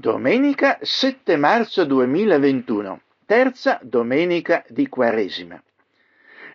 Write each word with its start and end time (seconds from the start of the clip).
Domenica 0.00 0.78
7 0.80 1.36
marzo 1.36 1.84
2021, 1.84 3.02
terza 3.26 3.78
domenica 3.82 4.64
di 4.66 4.88
Quaresima. 4.88 5.62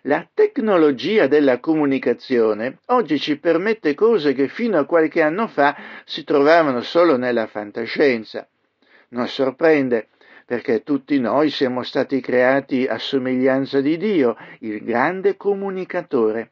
La 0.02 0.28
tecnologia 0.34 1.28
della 1.28 1.60
comunicazione 1.60 2.78
oggi 2.86 3.20
ci 3.20 3.38
permette 3.38 3.94
cose 3.94 4.32
che 4.32 4.48
fino 4.48 4.78
a 4.78 4.84
qualche 4.84 5.22
anno 5.22 5.46
fa 5.46 5.76
si 6.04 6.24
trovavano 6.24 6.80
solo 6.80 7.16
nella 7.16 7.46
fantascienza. 7.46 8.48
Non 9.10 9.28
sorprende, 9.28 10.08
perché 10.44 10.82
tutti 10.82 11.20
noi 11.20 11.50
siamo 11.50 11.84
stati 11.84 12.20
creati 12.20 12.84
a 12.88 12.98
somiglianza 12.98 13.80
di 13.80 13.96
Dio, 13.96 14.36
il 14.58 14.82
grande 14.82 15.36
comunicatore. 15.36 16.50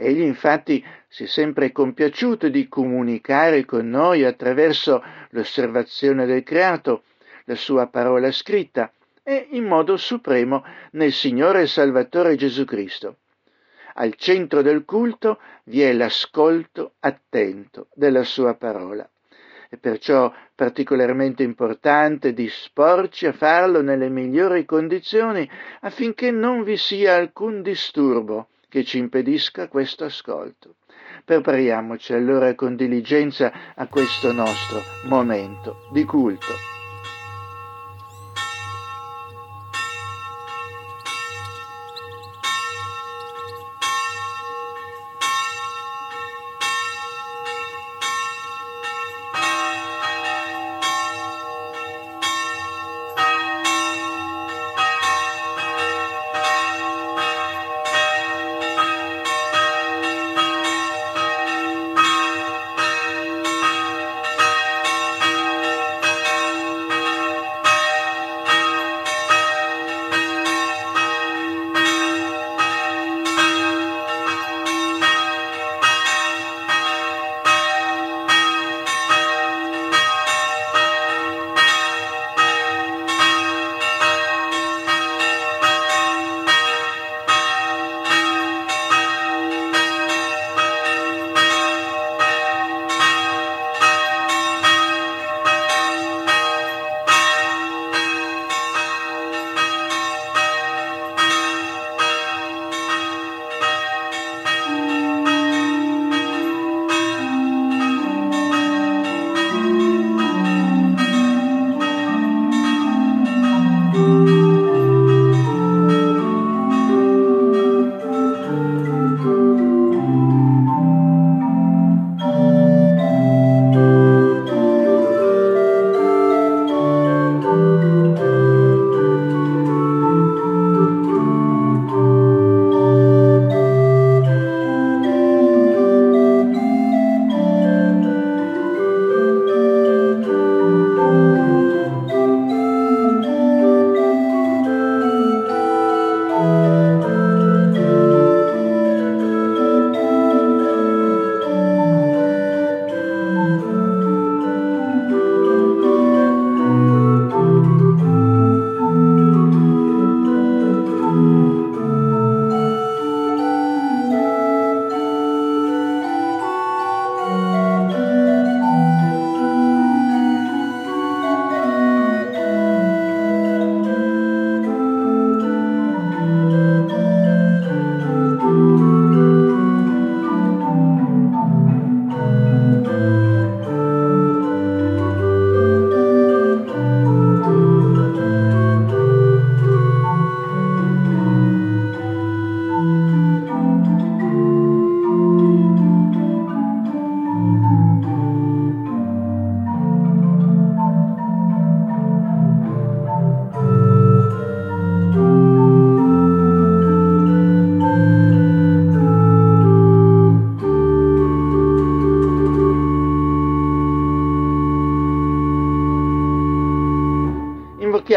Egli 0.00 0.20
infatti 0.20 0.84
si 1.08 1.24
è 1.24 1.26
sempre 1.26 1.72
compiaciuto 1.72 2.48
di 2.48 2.68
comunicare 2.68 3.64
con 3.64 3.90
noi 3.90 4.24
attraverso 4.24 5.02
l'osservazione 5.30 6.24
del 6.24 6.44
creato, 6.44 7.02
la 7.46 7.56
sua 7.56 7.88
parola 7.88 8.30
scritta 8.30 8.92
e 9.24 9.48
in 9.50 9.64
modo 9.64 9.96
supremo 9.96 10.64
nel 10.92 11.10
Signore 11.10 11.62
e 11.62 11.66
Salvatore 11.66 12.36
Gesù 12.36 12.64
Cristo. 12.64 13.16
Al 13.94 14.14
centro 14.14 14.62
del 14.62 14.84
culto 14.84 15.40
vi 15.64 15.82
è 15.82 15.92
l'ascolto 15.92 16.92
attento 17.00 17.88
della 17.92 18.22
sua 18.22 18.54
parola. 18.54 19.08
È 19.68 19.76
perciò 19.78 20.32
particolarmente 20.54 21.42
importante 21.42 22.32
disporci 22.32 23.26
a 23.26 23.32
farlo 23.32 23.82
nelle 23.82 24.08
migliori 24.08 24.64
condizioni 24.64 25.50
affinché 25.80 26.30
non 26.30 26.62
vi 26.62 26.76
sia 26.76 27.16
alcun 27.16 27.62
disturbo 27.62 28.46
che 28.68 28.84
ci 28.84 28.98
impedisca 28.98 29.68
questo 29.68 30.04
ascolto. 30.04 30.76
Prepariamoci 31.24 32.12
allora 32.12 32.54
con 32.54 32.76
diligenza 32.76 33.74
a 33.74 33.86
questo 33.88 34.32
nostro 34.32 34.84
momento 35.02 35.76
di 35.88 36.04
culto. 36.04 36.77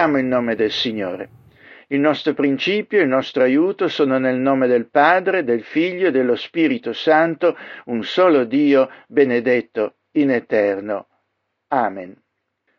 Invochiamo 0.02 0.18
il 0.18 0.26
nome 0.26 0.56
del 0.56 0.72
Signore. 0.72 1.30
Il 1.90 2.00
nostro 2.00 2.34
principio, 2.34 3.02
il 3.02 3.08
nostro 3.08 3.44
aiuto 3.44 3.88
sono 3.88 4.18
nel 4.18 4.40
nome 4.40 4.66
del 4.66 4.90
Padre, 4.90 5.44
del 5.44 5.62
Figlio 5.64 6.08
e 6.08 6.12
dello 6.12 6.36
Spirito 6.36 6.92
Santo, 6.92 7.56
un 7.86 8.04
solo 8.04 8.44
Dio, 8.46 8.90
benedetto 9.08 9.98
in 10.14 10.32
eterno. 10.32 11.08
Amen. 11.68 12.20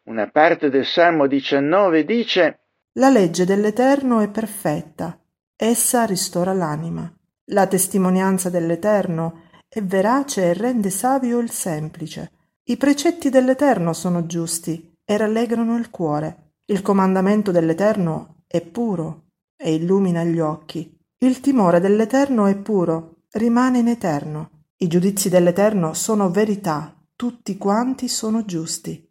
Una 0.04 0.28
parte 0.30 0.68
del 0.68 0.84
Salmo 0.84 1.28
19 1.28 2.04
dice 2.04 2.58
La 2.94 3.08
legge 3.08 3.44
dell'Eterno 3.44 4.18
è 4.18 4.28
perfetta, 4.28 5.16
essa 5.54 6.04
ristora 6.04 6.52
l'anima. 6.52 7.08
La 7.50 7.68
testimonianza 7.68 8.50
dell'Eterno 8.50 9.42
è 9.68 9.80
verace 9.80 10.50
e 10.50 10.54
rende 10.54 10.90
savio 10.90 11.38
il 11.38 11.50
semplice. 11.52 12.32
I 12.64 12.76
precetti 12.76 13.30
dell'Eterno 13.30 13.92
sono 13.92 14.26
giusti 14.26 14.96
e 15.04 15.16
rallegrano 15.16 15.76
il 15.76 15.88
cuore. 15.88 16.51
Il 16.66 16.80
comandamento 16.80 17.50
dell'Eterno 17.50 18.44
è 18.46 18.60
puro 18.60 19.30
e 19.56 19.74
illumina 19.74 20.22
gli 20.22 20.38
occhi. 20.38 20.96
Il 21.18 21.40
timore 21.40 21.80
dell'Eterno 21.80 22.46
è 22.46 22.56
puro, 22.56 23.24
rimane 23.32 23.78
in 23.78 23.88
eterno. 23.88 24.66
I 24.76 24.86
giudizi 24.86 25.28
dell'Eterno 25.28 25.92
sono 25.92 26.30
verità, 26.30 26.96
tutti 27.16 27.56
quanti 27.56 28.08
sono 28.08 28.44
giusti. 28.44 29.08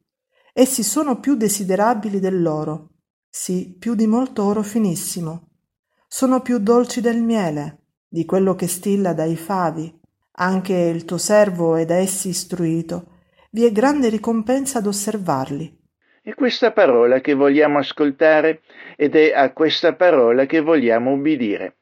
Essi 0.53 0.83
sono 0.83 1.19
più 1.19 1.35
desiderabili 1.35 2.19
dell'oro, 2.19 2.89
sì, 3.29 3.73
più 3.79 3.95
di 3.95 4.07
molto 4.07 4.43
oro 4.43 4.61
finissimo. 4.61 5.51
Sono 6.05 6.41
più 6.41 6.57
dolci 6.57 6.99
del 6.99 7.21
miele, 7.21 7.85
di 8.07 8.25
quello 8.25 8.55
che 8.55 8.67
stilla 8.67 9.13
dai 9.13 9.37
favi. 9.37 9.97
Anche 10.33 10.73
il 10.73 11.05
tuo 11.05 11.17
servo 11.17 11.75
è 11.75 11.85
da 11.85 11.95
essi 11.95 12.27
istruito. 12.27 13.19
Vi 13.51 13.63
è 13.63 13.71
grande 13.71 14.09
ricompensa 14.09 14.79
ad 14.79 14.87
osservarli. 14.87 15.80
È 16.23 16.35
questa 16.35 16.71
parola 16.71 17.19
che 17.19 17.33
vogliamo 17.33 17.79
ascoltare 17.79 18.61
ed 18.95 19.15
è 19.15 19.33
a 19.33 19.51
questa 19.53 19.95
parola 19.95 20.45
che 20.45 20.59
vogliamo 20.59 21.13
ubbidire. 21.13 21.77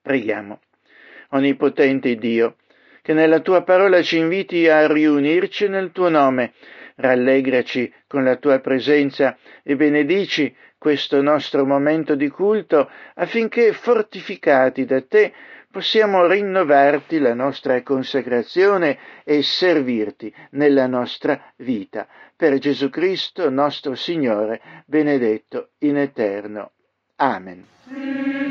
Preghiamo. 0.00 0.60
Onnipotente 1.30 2.14
Dio, 2.14 2.58
che 3.02 3.12
nella 3.12 3.40
tua 3.40 3.64
parola 3.64 4.00
ci 4.02 4.18
inviti 4.18 4.68
a 4.68 4.86
riunirci 4.86 5.66
nel 5.66 5.90
tuo 5.90 6.10
nome, 6.10 6.52
rallegraci 6.94 7.92
con 8.06 8.22
la 8.22 8.36
tua 8.36 8.60
presenza 8.60 9.36
e 9.64 9.74
benedici 9.74 10.54
questo 10.78 11.20
nostro 11.22 11.66
momento 11.66 12.14
di 12.14 12.28
culto 12.28 12.88
affinché 13.14 13.72
fortificati 13.72 14.84
da 14.84 15.02
te 15.02 15.32
possiamo 15.72 16.26
rinnovarti 16.26 17.18
la 17.18 17.34
nostra 17.34 17.82
consacrazione 17.82 18.98
e 19.24 19.42
servirti 19.42 20.32
nella 20.50 20.86
nostra 20.86 21.52
vita. 21.56 22.06
Per 22.42 22.58
Gesù 22.58 22.90
Cristo 22.90 23.48
nostro 23.50 23.94
Signore, 23.94 24.82
benedetto 24.84 25.68
in 25.78 25.96
eterno. 25.96 26.72
Amen. 27.14 27.64
dieci 27.86 28.42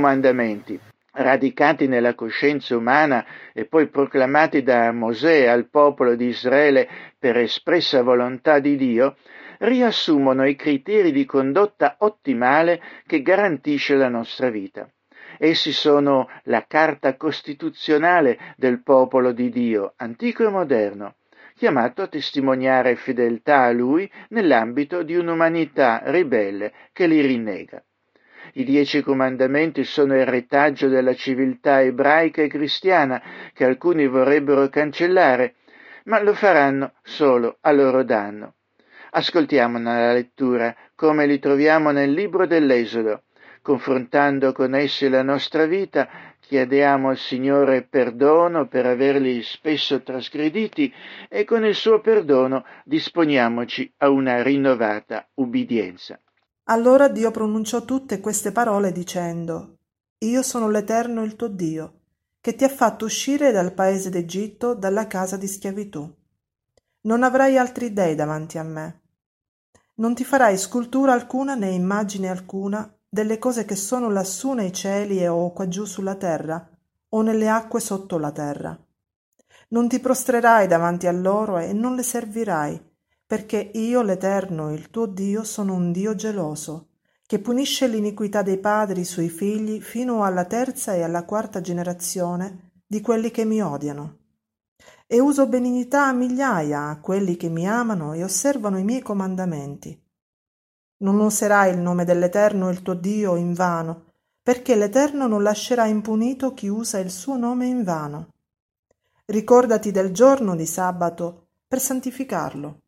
comandamenti, 0.00 0.80
radicati 1.12 1.86
nella 1.86 2.14
coscienza 2.14 2.74
umana 2.74 3.22
e 3.52 3.66
poi 3.66 3.88
proclamati 3.88 4.62
da 4.62 4.90
Mosè 4.92 5.46
al 5.46 5.68
popolo 5.68 6.14
di 6.14 6.28
Israele 6.28 6.88
per 7.18 7.36
espressa 7.36 8.02
volontà 8.02 8.60
di 8.60 8.76
Dio, 8.76 9.16
riassumono 9.58 10.46
i 10.46 10.56
criteri 10.56 11.12
di 11.12 11.26
condotta 11.26 11.96
ottimale 11.98 12.80
che 13.06 13.20
garantisce 13.20 13.94
la 13.94 14.08
nostra 14.08 14.48
vita. 14.48 14.88
Essi 15.36 15.70
sono 15.70 16.30
la 16.44 16.64
carta 16.66 17.14
costituzionale 17.16 18.38
del 18.56 18.82
popolo 18.82 19.32
di 19.32 19.50
Dio, 19.50 19.92
antico 19.96 20.46
e 20.46 20.48
moderno, 20.48 21.16
chiamato 21.56 22.00
a 22.00 22.06
testimoniare 22.06 22.96
fedeltà 22.96 23.64
a 23.64 23.70
Lui 23.70 24.10
nell'ambito 24.30 25.02
di 25.02 25.14
un'umanità 25.14 26.00
ribelle 26.04 26.72
che 26.94 27.06
li 27.06 27.20
rinnega. 27.20 27.82
I 28.54 28.64
dieci 28.64 29.02
comandamenti 29.02 29.84
sono 29.84 30.16
il 30.16 30.26
retaggio 30.26 30.88
della 30.88 31.14
civiltà 31.14 31.82
ebraica 31.82 32.42
e 32.42 32.48
cristiana 32.48 33.22
che 33.52 33.64
alcuni 33.64 34.06
vorrebbero 34.06 34.68
cancellare, 34.68 35.54
ma 36.04 36.20
lo 36.20 36.34
faranno 36.34 36.94
solo 37.02 37.58
a 37.60 37.70
loro 37.72 38.02
danno. 38.02 38.54
Ascoltiamo 39.12 39.78
nella 39.78 40.12
lettura 40.12 40.74
come 40.94 41.26
li 41.26 41.38
troviamo 41.38 41.90
nel 41.90 42.12
libro 42.12 42.46
dell'Esodo. 42.46 43.22
Confrontando 43.62 44.52
con 44.52 44.74
essi 44.74 45.08
la 45.08 45.22
nostra 45.22 45.66
vita, 45.66 46.08
chiediamo 46.40 47.10
al 47.10 47.18
Signore 47.18 47.82
perdono 47.82 48.66
per 48.66 48.86
averli 48.86 49.42
spesso 49.42 50.02
trasgrediti 50.02 50.92
e 51.28 51.44
con 51.44 51.64
il 51.64 51.74
suo 51.74 52.00
perdono 52.00 52.64
disponiamoci 52.84 53.92
a 53.98 54.08
una 54.08 54.42
rinnovata 54.42 55.28
ubbidienza. 55.34 56.18
Allora 56.70 57.08
Dio 57.08 57.32
pronunciò 57.32 57.84
tutte 57.84 58.20
queste 58.20 58.52
parole 58.52 58.92
dicendo 58.92 59.78
Io 60.18 60.40
sono 60.42 60.70
l'Eterno 60.70 61.24
il 61.24 61.34
tuo 61.34 61.48
Dio, 61.48 61.94
che 62.40 62.54
ti 62.54 62.62
ha 62.62 62.68
fatto 62.68 63.06
uscire 63.06 63.50
dal 63.50 63.72
paese 63.72 64.08
d'Egitto, 64.08 64.74
dalla 64.74 65.08
casa 65.08 65.36
di 65.36 65.48
schiavitù. 65.48 66.08
Non 67.02 67.24
avrai 67.24 67.58
altri 67.58 67.92
dei 67.92 68.14
davanti 68.14 68.56
a 68.56 68.62
me. 68.62 69.00
Non 69.94 70.14
ti 70.14 70.22
farai 70.22 70.56
scultura 70.56 71.12
alcuna 71.12 71.56
né 71.56 71.70
immagine 71.70 72.28
alcuna 72.28 72.88
delle 73.08 73.38
cose 73.40 73.64
che 73.64 73.74
sono 73.74 74.08
lassù 74.08 74.52
nei 74.52 74.72
cieli 74.72 75.26
o 75.26 75.52
qua 75.52 75.66
giù 75.66 75.84
sulla 75.84 76.14
terra 76.14 76.70
o 77.08 77.22
nelle 77.22 77.48
acque 77.48 77.80
sotto 77.80 78.16
la 78.16 78.30
terra. 78.30 78.78
Non 79.70 79.88
ti 79.88 79.98
prostrerai 79.98 80.68
davanti 80.68 81.08
a 81.08 81.12
loro 81.12 81.58
e 81.58 81.72
non 81.72 81.96
le 81.96 82.04
servirai, 82.04 82.89
perché 83.30 83.70
io 83.74 84.02
l'Eterno, 84.02 84.72
il 84.72 84.90
tuo 84.90 85.06
Dio, 85.06 85.44
sono 85.44 85.74
un 85.74 85.92
Dio 85.92 86.16
geloso, 86.16 86.88
che 87.24 87.38
punisce 87.38 87.86
l'iniquità 87.86 88.42
dei 88.42 88.58
padri 88.58 89.04
sui 89.04 89.28
figli 89.28 89.80
fino 89.80 90.24
alla 90.24 90.46
terza 90.46 90.94
e 90.94 91.02
alla 91.02 91.24
quarta 91.24 91.60
generazione 91.60 92.72
di 92.84 93.00
quelli 93.00 93.30
che 93.30 93.44
mi 93.44 93.62
odiano. 93.62 94.16
E 95.06 95.20
uso 95.20 95.46
benignità 95.46 96.08
a 96.08 96.12
migliaia 96.12 96.88
a 96.88 96.98
quelli 96.98 97.36
che 97.36 97.48
mi 97.48 97.68
amano 97.68 98.14
e 98.14 98.24
osservano 98.24 98.78
i 98.78 98.82
miei 98.82 99.00
comandamenti. 99.00 99.96
Non 100.96 101.20
userai 101.20 101.72
il 101.72 101.78
nome 101.78 102.04
dell'Eterno 102.04 102.68
il 102.68 102.82
tuo 102.82 102.94
Dio 102.94 103.36
in 103.36 103.54
vano, 103.54 104.06
perché 104.42 104.74
l'Eterno 104.74 105.28
non 105.28 105.44
lascerà 105.44 105.86
impunito 105.86 106.52
chi 106.52 106.66
usa 106.66 106.98
il 106.98 107.12
suo 107.12 107.36
nome 107.36 107.66
in 107.66 107.84
vano. 107.84 108.32
Ricordati 109.26 109.92
del 109.92 110.10
giorno 110.10 110.56
di 110.56 110.66
sabato 110.66 111.50
per 111.68 111.78
santificarlo 111.78 112.80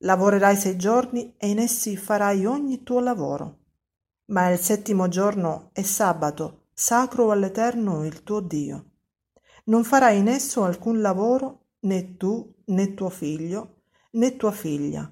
Lavorerai 0.00 0.56
sei 0.56 0.76
giorni 0.76 1.34
e 1.38 1.48
in 1.48 1.58
essi 1.58 1.96
farai 1.96 2.44
ogni 2.44 2.82
tuo 2.82 3.00
lavoro. 3.00 3.58
Ma 4.26 4.50
il 4.50 4.58
settimo 4.58 5.08
giorno 5.08 5.70
è 5.72 5.82
sabato, 5.82 6.66
sacro 6.72 7.30
all'Eterno 7.30 8.04
il 8.04 8.22
tuo 8.22 8.40
Dio. 8.40 8.90
Non 9.64 9.84
farai 9.84 10.18
in 10.18 10.28
esso 10.28 10.64
alcun 10.64 11.00
lavoro, 11.00 11.68
né 11.80 12.16
tu, 12.16 12.54
né 12.66 12.94
tuo 12.94 13.08
figlio, 13.08 13.82
né 14.12 14.36
tua 14.36 14.52
figlia, 14.52 15.10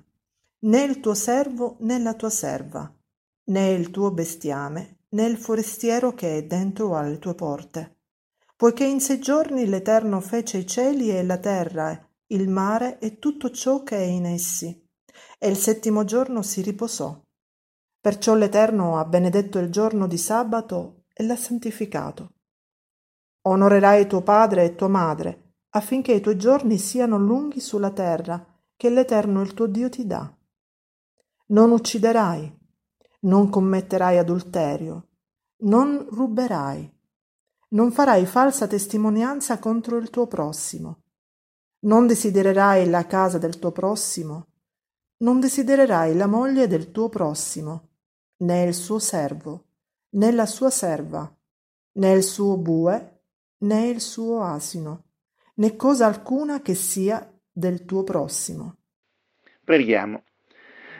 né 0.60 0.82
il 0.82 1.00
tuo 1.00 1.14
servo, 1.14 1.76
né 1.80 1.98
la 1.98 2.14
tua 2.14 2.30
serva, 2.30 2.92
né 3.44 3.70
il 3.72 3.90
tuo 3.90 4.10
bestiame, 4.10 4.98
né 5.10 5.24
il 5.24 5.38
forestiero 5.38 6.12
che 6.12 6.36
è 6.38 6.44
dentro 6.44 6.96
alle 6.96 7.18
tue 7.18 7.34
porte. 7.34 7.96
Poiché 8.56 8.84
in 8.84 9.00
sei 9.00 9.18
giorni 9.18 9.66
l'Eterno 9.66 10.20
fece 10.20 10.58
i 10.58 10.66
cieli 10.66 11.10
e 11.10 11.22
la 11.24 11.38
terra, 11.38 12.03
il 12.34 12.48
mare 12.48 12.98
e 12.98 13.20
tutto 13.20 13.50
ciò 13.50 13.84
che 13.84 13.96
è 13.96 14.02
in 14.02 14.26
essi, 14.26 14.88
e 15.38 15.48
il 15.48 15.56
settimo 15.56 16.04
giorno 16.04 16.42
si 16.42 16.62
riposò. 16.62 17.16
Perciò 18.00 18.34
l'Eterno 18.34 18.98
ha 18.98 19.04
benedetto 19.04 19.58
il 19.60 19.70
giorno 19.70 20.08
di 20.08 20.18
sabato 20.18 21.04
e 21.12 21.24
l'ha 21.24 21.36
santificato. 21.36 22.32
Onorerai 23.42 24.08
tuo 24.08 24.22
padre 24.22 24.64
e 24.64 24.74
tua 24.74 24.88
madre, 24.88 25.54
affinché 25.70 26.12
i 26.12 26.20
tuoi 26.20 26.36
giorni 26.36 26.76
siano 26.76 27.18
lunghi 27.18 27.60
sulla 27.60 27.90
terra 27.90 28.44
che 28.76 28.90
l'Eterno 28.90 29.40
il 29.40 29.54
tuo 29.54 29.66
Dio 29.66 29.88
ti 29.88 30.04
dà. 30.04 30.36
Non 31.46 31.70
ucciderai, 31.70 32.58
non 33.20 33.48
commetterai 33.48 34.18
adulterio, 34.18 35.08
non 35.58 36.04
ruberai, 36.10 36.92
non 37.70 37.92
farai 37.92 38.26
falsa 38.26 38.66
testimonianza 38.66 39.58
contro 39.60 39.98
il 39.98 40.10
tuo 40.10 40.26
prossimo 40.26 41.03
non 41.84 42.06
desidererai 42.06 42.88
la 42.88 43.06
casa 43.06 43.38
del 43.38 43.58
tuo 43.58 43.70
prossimo, 43.70 44.46
non 45.18 45.38
desidererai 45.40 46.14
la 46.14 46.26
moglie 46.26 46.66
del 46.66 46.90
tuo 46.90 47.08
prossimo, 47.08 47.88
né 48.38 48.64
il 48.64 48.74
suo 48.74 48.98
servo, 48.98 49.64
né 50.10 50.32
la 50.32 50.46
sua 50.46 50.70
serva, 50.70 51.30
né 51.92 52.12
il 52.12 52.22
suo 52.22 52.56
bue, 52.56 53.20
né 53.58 53.88
il 53.88 54.00
suo 54.00 54.42
asino, 54.42 55.04
né 55.56 55.76
cosa 55.76 56.06
alcuna 56.06 56.62
che 56.62 56.74
sia 56.74 57.30
del 57.52 57.84
tuo 57.84 58.02
prossimo. 58.02 58.76
Preghiamo. 59.62 60.24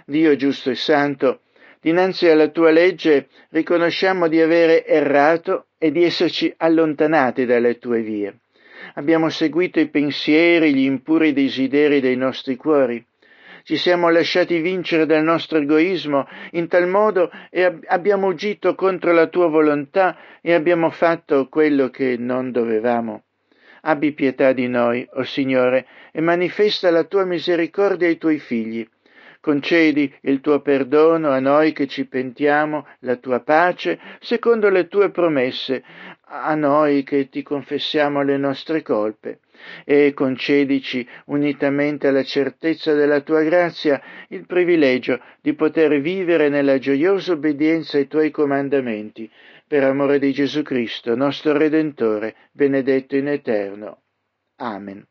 Dio 0.07 0.37
giusto 0.37 0.71
e 0.71 0.75
santo, 0.75 1.43
dinanzi 1.81 2.29
alla 2.29 2.49
tua 2.49 2.71
legge 2.71 3.29
riconosciamo 3.51 4.29
di 4.29 4.39
avere 4.41 4.87
errato 4.87 5.69
e 5.79 5.91
di 5.91 6.05
esserci 6.05 6.53
allontanati 6.59 7.47
dalle 7.47 7.79
tue 7.79 8.03
vie 8.03 8.39
abbiamo 8.95 9.29
seguito 9.29 9.81
i 9.81 9.89
pensieri, 9.89 10.75
gli 10.75 10.85
impuri 10.85 11.33
desideri 11.33 12.01
dei 12.01 12.17
nostri 12.17 12.57
cuori. 12.57 13.05
Ci 13.63 13.77
siamo 13.79 14.11
lasciati 14.11 14.61
vincere 14.61 15.07
dal 15.07 15.23
nostro 15.23 15.59
egoismo 15.59 16.29
in 16.53 16.69
tal 16.69 16.87
modo 16.87 17.31
ab- 17.51 17.85
abbiamo 17.87 18.29
agito 18.29 18.75
contro 18.75 19.13
la 19.13 19.27
tua 19.29 19.47
volontà 19.49 20.19
e 20.43 20.53
abbiamo 20.53 20.91
fatto 20.91 21.49
quello 21.49 21.89
che 21.89 22.17
non 22.19 22.53
dovevamo. 22.53 23.23
Abbi 23.87 24.13
pietà 24.13 24.53
di 24.53 24.69
noi, 24.69 25.07
o 25.13 25.21
oh 25.21 25.25
Signore, 25.25 25.87
e 26.13 26.21
manifesta 26.21 26.91
la 26.91 27.05
tua 27.05 27.25
misericordia 27.25 28.07
ai 28.07 28.19
tuoi 28.19 28.39
figli. 28.39 28.87
Concedi 29.41 30.11
il 30.23 30.41
tuo 30.41 30.61
perdono 30.61 31.31
a 31.31 31.39
noi 31.39 31.73
che 31.73 31.87
ci 31.87 32.07
pentiamo, 32.07 32.87
la 33.01 33.17
tua 33.17 33.41
pace, 33.41 33.99
secondo 34.21 34.71
le 34.71 34.89
tue 34.89 35.11
promesse, 35.11 35.85
a 36.27 36.55
noi 36.55 37.03
che 37.03 37.29
ti 37.29 37.43
confessiamo 37.43 38.23
le 38.23 38.37
nostre 38.37 38.83
colpe 38.83 39.41
e 39.85 40.13
concedici, 40.15 41.07
unitamente 41.27 42.09
alla 42.09 42.25
certezza 42.25 42.93
della 42.95 43.21
tua 43.21 43.43
grazia, 43.43 44.01
il 44.29 44.47
privilegio 44.47 45.21
di 45.41 45.55
poter 45.55 46.01
vivere 46.01 46.49
nella 46.49 46.79
gioiosa 46.79 47.33
obbedienza 47.33 47.99
ai 47.99 48.09
tuoi 48.09 48.31
comandamenti, 48.31 49.31
per 49.67 49.85
amore 49.85 50.19
di 50.19 50.33
Gesù 50.33 50.63
Cristo, 50.63 51.15
nostro 51.15 51.57
Redentore, 51.57 52.35
benedetto 52.53 53.17
in 53.17 53.29
eterno. 53.29 54.03
Amen. 54.57 55.07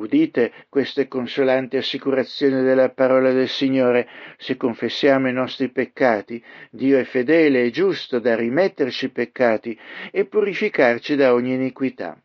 Udite 0.00 0.50
queste 0.70 1.08
consolanti 1.08 1.76
assicurazioni 1.76 2.62
della 2.62 2.88
parola 2.88 3.32
del 3.32 3.48
Signore. 3.50 4.08
Se 4.38 4.56
confessiamo 4.56 5.28
i 5.28 5.32
nostri 5.34 5.68
peccati, 5.68 6.42
Dio 6.70 6.96
è 6.96 7.04
fedele 7.04 7.64
e 7.64 7.70
giusto 7.70 8.18
da 8.18 8.34
rimetterci 8.34 9.10
peccati 9.10 9.78
e 10.10 10.24
purificarci 10.24 11.16
da 11.16 11.34
ogni 11.34 11.52
iniquità 11.52 12.18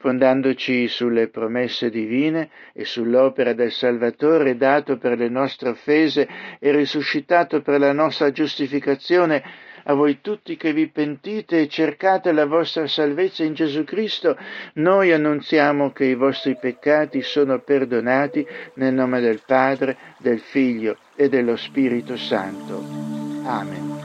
fondandoci 0.00 0.88
sulle 0.88 1.28
promesse 1.28 1.90
divine 1.90 2.48
e 2.72 2.86
sull'opera 2.86 3.52
del 3.52 3.70
Salvatore 3.70 4.56
dato 4.56 4.96
per 4.96 5.18
le 5.18 5.28
nostre 5.28 5.68
offese 5.68 6.26
e 6.58 6.72
risuscitato 6.72 7.60
per 7.60 7.78
la 7.78 7.92
nostra 7.92 8.30
giustificazione, 8.30 9.44
a 9.84 9.94
voi 9.94 10.20
tutti 10.20 10.56
che 10.56 10.72
vi 10.72 10.88
pentite 10.88 11.60
e 11.60 11.68
cercate 11.68 12.32
la 12.32 12.46
vostra 12.46 12.86
salvezza 12.86 13.44
in 13.44 13.54
Gesù 13.54 13.84
Cristo, 13.84 14.36
noi 14.74 15.12
annunziamo 15.12 15.90
che 15.92 16.04
i 16.06 16.14
vostri 16.14 16.56
peccati 16.56 17.22
sono 17.22 17.58
perdonati 17.60 18.46
nel 18.74 18.94
nome 18.94 19.20
del 19.20 19.42
Padre, 19.44 19.96
del 20.18 20.40
Figlio 20.40 20.96
e 21.14 21.28
dello 21.28 21.56
Spirito 21.56 22.16
Santo. 22.16 22.82
Amen. 23.44 23.98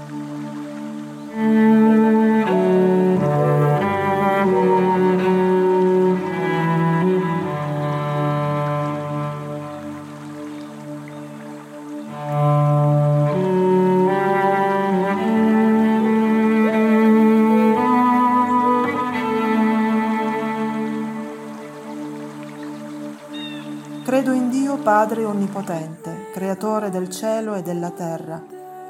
Padre 25.05 25.25
Onnipotente, 25.25 26.31
Creatore 26.33 26.89
del 26.89 27.11
cielo 27.11 27.53
e 27.53 27.61
della 27.61 27.91
terra, 27.91 28.43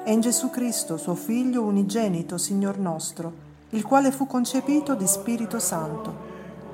e 0.05 0.13
in 0.13 0.21
Gesù 0.21 0.49
Cristo, 0.49 0.95
suo 0.95 1.13
Figlio 1.13 1.63
unigenito, 1.63 2.37
Signor 2.37 2.77
nostro, 2.77 3.33
il 3.71 3.83
quale 3.83 4.13
fu 4.13 4.25
concepito 4.25 4.95
di 4.95 5.05
Spirito 5.07 5.59
Santo. 5.59 6.15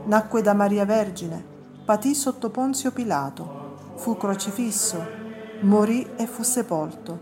Nacque 0.06 0.44
da 0.44 0.54
Maria 0.54 0.86
Vergine, 0.86 1.44
patì 1.84 2.14
sotto 2.14 2.52
Ponzio 2.52 2.92
Pilato, 2.92 3.78
fu 3.96 4.16
crocifisso, 4.16 5.04
morì 5.62 6.08
e 6.18 6.28
fu 6.28 6.44
sepolto. 6.44 7.20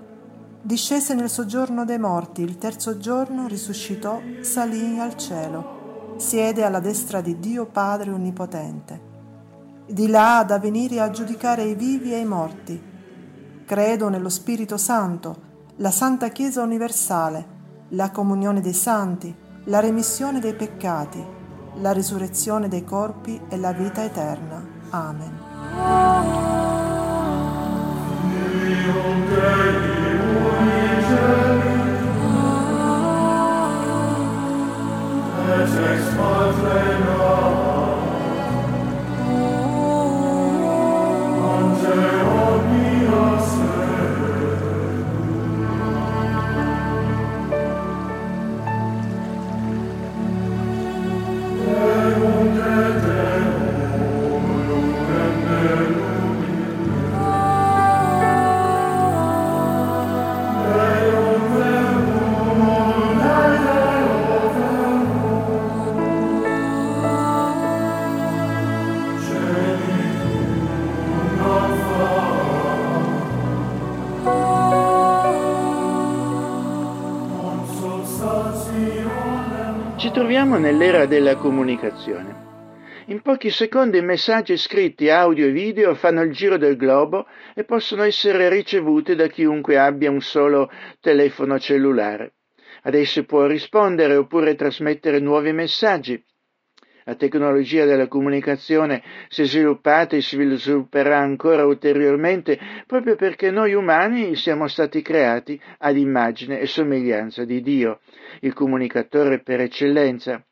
Discese 0.62 1.14
nel 1.14 1.30
soggiorno 1.30 1.86
dei 1.86 2.00
morti, 2.00 2.42
il 2.42 2.58
terzo 2.58 2.98
giorno 2.98 3.48
risuscitò, 3.48 4.20
salì 4.42 5.00
al 5.00 5.16
cielo, 5.16 6.16
siede 6.18 6.66
alla 6.66 6.82
destra 6.82 7.22
di 7.22 7.40
Dio 7.40 7.66
Padre 7.66 8.12
Onnipotente 8.12 9.08
di 9.90 10.08
là 10.08 10.44
da 10.46 10.60
venire 10.60 11.00
a 11.00 11.10
giudicare 11.10 11.64
i 11.64 11.74
vivi 11.76 12.14
e 12.14 12.20
i 12.20 12.26
morti. 12.26 12.82
Credo 13.66 14.10
nello 14.10 14.30
Spirito 14.30 14.78
Santo, 14.78 15.48
la 15.78 15.92
Santa 15.92 16.30
Chiesa 16.30 16.62
universale, 16.62 17.58
la 17.90 18.12
comunione 18.12 18.62
dei 18.62 18.74
santi, 18.74 19.36
la 19.66 19.80
remissione 19.80 20.40
dei 20.40 20.54
peccati, 20.54 21.26
la 21.76 21.92
risurrezione 21.92 22.68
dei 22.68 22.84
corpi 22.84 23.42
e 23.50 23.58
la 23.58 23.72
vita 23.72 24.04
eterna. 24.04 24.64
Amen. 24.90 25.38
Ci 80.00 80.12
troviamo 80.12 80.58
nell'era 80.58 81.06
della 81.06 81.36
comunicazione. 81.36 82.48
In 83.08 83.22
pochi 83.22 83.50
secondi 83.50 84.02
messaggi 84.02 84.56
scritti, 84.56 85.10
audio 85.10 85.48
e 85.48 85.52
video 85.52 85.94
fanno 85.94 86.22
il 86.22 86.32
giro 86.32 86.56
del 86.56 86.78
globo 86.78 87.28
e 87.54 87.66
possono 87.66 88.04
essere 88.04 88.48
ricevuti 88.48 89.14
da 89.14 89.28
chiunque 89.28 89.78
abbia 89.78 90.10
un 90.10 90.22
solo 90.22 90.72
telefono 91.02 91.60
cellulare. 91.60 92.36
Ad 92.84 92.94
essi 92.94 93.26
può 93.26 93.46
rispondere 93.46 94.16
oppure 94.16 94.56
trasmettere 94.56 95.20
nuovi 95.20 95.52
messaggi. 95.52 96.24
La 97.04 97.16
tecnologia 97.16 97.84
della 97.84 98.08
comunicazione 98.08 99.04
si 99.28 99.42
è 99.42 99.46
sviluppata 99.46 100.16
e 100.16 100.22
si 100.22 100.38
svilupperà 100.38 101.18
ancora 101.18 101.66
ulteriormente 101.66 102.58
proprio 102.86 103.16
perché 103.16 103.52
noi 103.52 103.74
umani 103.74 104.36
siamo 104.36 104.68
stati 104.70 105.02
creati 105.02 105.60
ad 105.80 105.98
immagine 105.98 106.60
e 106.62 106.68
somiglianza 106.68 107.44
di 107.44 107.62
Dio, 107.62 108.00
il 108.42 108.54
comunicatore 108.54 109.40
per 109.40 109.62
eccellenza. 109.62 110.44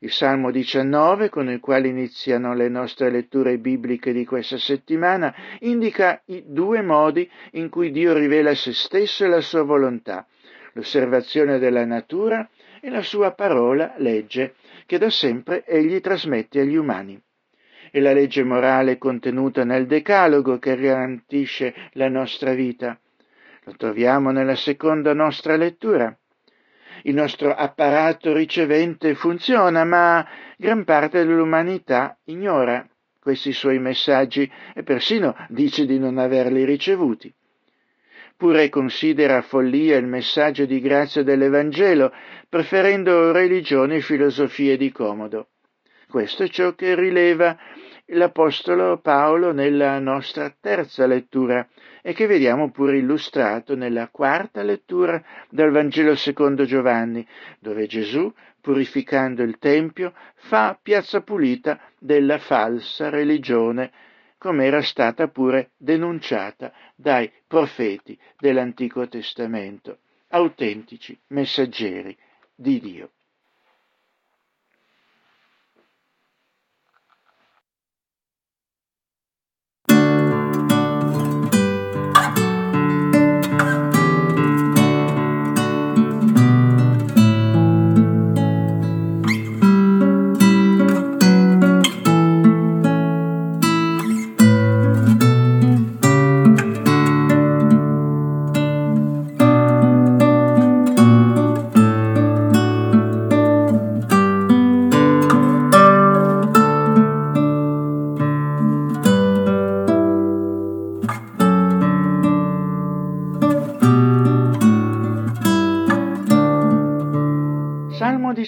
Il 0.00 0.10
Salmo 0.10 0.50
19, 0.50 1.30
con 1.30 1.48
il 1.48 1.58
quale 1.58 1.88
iniziano 1.88 2.54
le 2.54 2.68
nostre 2.68 3.10
letture 3.10 3.58
bibliche 3.58 4.12
di 4.12 4.26
questa 4.26 4.58
settimana, 4.58 5.34
indica 5.60 6.20
i 6.26 6.44
due 6.46 6.82
modi 6.82 7.28
in 7.52 7.70
cui 7.70 7.90
Dio 7.90 8.12
rivela 8.12 8.54
se 8.54 8.74
stesso 8.74 9.24
e 9.24 9.28
la 9.28 9.40
sua 9.40 9.62
volontà, 9.62 10.26
l'osservazione 10.74 11.58
della 11.58 11.86
natura 11.86 12.46
e 12.80 12.90
la 12.90 13.02
sua 13.02 13.32
parola, 13.32 13.94
legge, 13.96 14.54
che 14.84 14.98
da 14.98 15.08
sempre 15.08 15.64
egli 15.64 16.00
trasmette 16.00 16.60
agli 16.60 16.76
umani. 16.76 17.20
E 17.90 18.00
la 18.00 18.12
legge 18.12 18.44
morale 18.44 18.98
contenuta 18.98 19.64
nel 19.64 19.86
Decalogo 19.86 20.58
che 20.58 20.76
garantisce 20.76 21.74
la 21.92 22.08
nostra 22.08 22.52
vita. 22.52 23.00
Lo 23.64 23.72
troviamo 23.76 24.30
nella 24.30 24.54
seconda 24.54 25.14
nostra 25.14 25.56
lettura. 25.56 26.16
Il 27.02 27.14
nostro 27.14 27.54
apparato 27.54 28.32
ricevente 28.32 29.14
funziona, 29.14 29.84
ma 29.84 30.26
gran 30.56 30.84
parte 30.84 31.24
dell'umanità 31.24 32.18
ignora 32.24 32.86
questi 33.20 33.52
suoi 33.52 33.78
messaggi 33.78 34.50
e 34.74 34.82
persino 34.82 35.34
dice 35.48 35.84
di 35.84 35.98
non 35.98 36.18
averli 36.18 36.64
ricevuti. 36.64 37.32
Pure 38.36 38.68
considera 38.68 39.42
follia 39.42 39.96
il 39.96 40.06
messaggio 40.06 40.64
di 40.64 40.80
grazia 40.80 41.22
dell'Evangelo, 41.22 42.12
preferendo 42.48 43.32
religione 43.32 43.96
e 43.96 44.00
filosofie 44.00 44.76
di 44.76 44.92
comodo. 44.92 45.48
Questo 46.08 46.44
è 46.44 46.48
ciò 46.48 46.74
che 46.74 46.94
rileva 46.94 47.56
l'Apostolo 48.10 48.98
Paolo 48.98 49.52
nella 49.52 49.98
nostra 49.98 50.54
terza 50.60 51.06
lettura 51.06 51.66
e 52.06 52.12
che 52.12 52.26
vediamo 52.26 52.70
pure 52.70 52.98
illustrato 52.98 53.74
nella 53.74 54.06
quarta 54.10 54.62
lettura 54.62 55.20
del 55.50 55.72
Vangelo 55.72 56.14
secondo 56.14 56.64
Giovanni, 56.64 57.26
dove 57.58 57.88
Gesù, 57.88 58.32
purificando 58.60 59.42
il 59.42 59.58
Tempio, 59.58 60.14
fa 60.36 60.78
piazza 60.80 61.22
pulita 61.22 61.80
della 61.98 62.38
falsa 62.38 63.08
religione, 63.08 63.90
come 64.38 64.66
era 64.66 64.82
stata 64.82 65.26
pure 65.26 65.70
denunciata 65.76 66.72
dai 66.94 67.28
profeti 67.44 68.16
dell'Antico 68.38 69.08
Testamento, 69.08 69.98
autentici 70.28 71.18
messaggeri 71.30 72.16
di 72.54 72.78
Dio. 72.78 73.10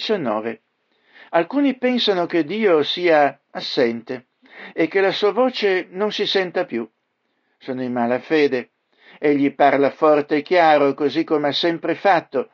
19. 0.09 0.61
Alcuni 1.31 1.77
pensano 1.77 2.25
che 2.25 2.43
Dio 2.43 2.81
sia 2.81 3.39
assente 3.51 4.29
e 4.73 4.87
che 4.87 5.01
la 5.01 5.11
sua 5.11 5.31
voce 5.31 5.87
non 5.91 6.11
si 6.11 6.25
senta 6.25 6.65
più. 6.65 6.89
Sono 7.59 7.83
in 7.83 7.91
malafede. 7.91 8.71
Egli 9.19 9.53
parla 9.53 9.91
forte 9.91 10.37
e 10.37 10.41
chiaro, 10.41 10.95
così 10.95 11.23
come 11.23 11.49
ha 11.49 11.51
sempre 11.51 11.93
fatto. 11.93 12.49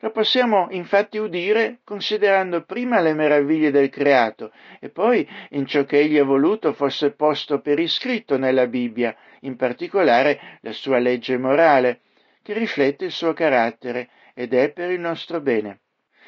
Lo 0.00 0.10
possiamo 0.10 0.68
infatti 0.70 1.18
udire 1.18 1.78
considerando 1.84 2.62
prima 2.62 3.00
le 3.00 3.14
meraviglie 3.14 3.70
del 3.70 3.88
creato 3.88 4.52
e 4.80 4.88
poi 4.88 5.28
in 5.50 5.66
ciò 5.66 5.84
che 5.84 5.98
egli 5.98 6.18
ha 6.18 6.24
voluto 6.24 6.72
fosse 6.72 7.12
posto 7.12 7.60
per 7.60 7.78
iscritto 7.78 8.36
nella 8.36 8.66
Bibbia, 8.66 9.16
in 9.40 9.56
particolare 9.56 10.58
la 10.60 10.72
sua 10.72 10.98
legge 10.98 11.36
morale, 11.38 12.00
che 12.42 12.52
riflette 12.52 13.06
il 13.06 13.12
suo 13.12 13.32
carattere 13.32 14.08
ed 14.34 14.54
è 14.54 14.70
per 14.72 14.90
il 14.90 15.00
nostro 15.00 15.40
bene. 15.40 15.80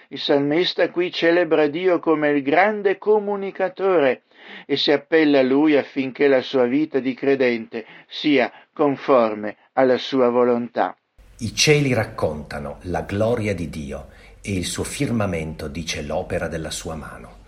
Il 0.08 0.18
salmista 0.18 0.90
qui 0.90 1.11
celebra 1.11 1.66
Dio 1.66 1.99
come 1.99 2.28
il 2.30 2.42
grande 2.42 2.99
comunicatore 2.99 4.23
e 4.66 4.76
si 4.76 4.92
appella 4.92 5.38
a 5.38 5.42
lui 5.42 5.76
affinché 5.76 6.28
la 6.28 6.42
sua 6.42 6.66
vita 6.66 6.99
di 6.99 7.14
credente 7.14 7.87
sia 8.06 8.52
conforme 8.73 9.56
alla 9.73 9.96
sua 9.96 10.28
volontà. 10.28 10.96
I 11.38 11.54
cieli 11.54 11.92
raccontano 11.94 12.78
la 12.82 13.02
gloria 13.02 13.54
di 13.54 13.68
Dio 13.68 14.08
e 14.40 14.52
il 14.52 14.66
suo 14.66 14.84
firmamento 14.84 15.68
dice 15.68 16.02
l'opera 16.02 16.49
della 16.49 16.70
sua 16.70 16.94
mano. 16.94 17.42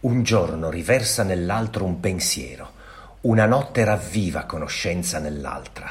Un 0.00 0.22
giorno 0.22 0.70
riversa 0.70 1.24
nell'altro 1.24 1.84
un 1.84 2.00
pensiero, 2.00 2.72
una 3.22 3.46
notte 3.46 3.82
ravviva 3.84 4.44
conoscenza 4.44 5.18
nell'altra. 5.18 5.90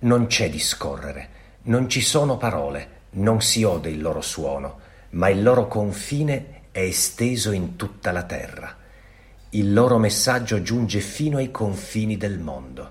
Non 0.00 0.26
c'è 0.26 0.48
discorrere, 0.50 1.28
non 1.64 1.88
ci 1.88 2.00
sono 2.00 2.36
parole, 2.36 3.02
non 3.10 3.40
si 3.40 3.62
ode 3.62 3.90
il 3.90 4.00
loro 4.00 4.20
suono, 4.20 4.80
ma 5.14 5.28
il 5.28 5.42
loro 5.42 5.68
confine 5.68 6.62
è 6.70 6.80
esteso 6.80 7.52
in 7.52 7.76
tutta 7.76 8.10
la 8.10 8.24
terra. 8.24 8.76
Il 9.50 9.72
loro 9.72 9.98
messaggio 9.98 10.60
giunge 10.60 10.98
fino 11.00 11.36
ai 11.38 11.52
confini 11.52 12.16
del 12.16 12.40
mondo. 12.40 12.90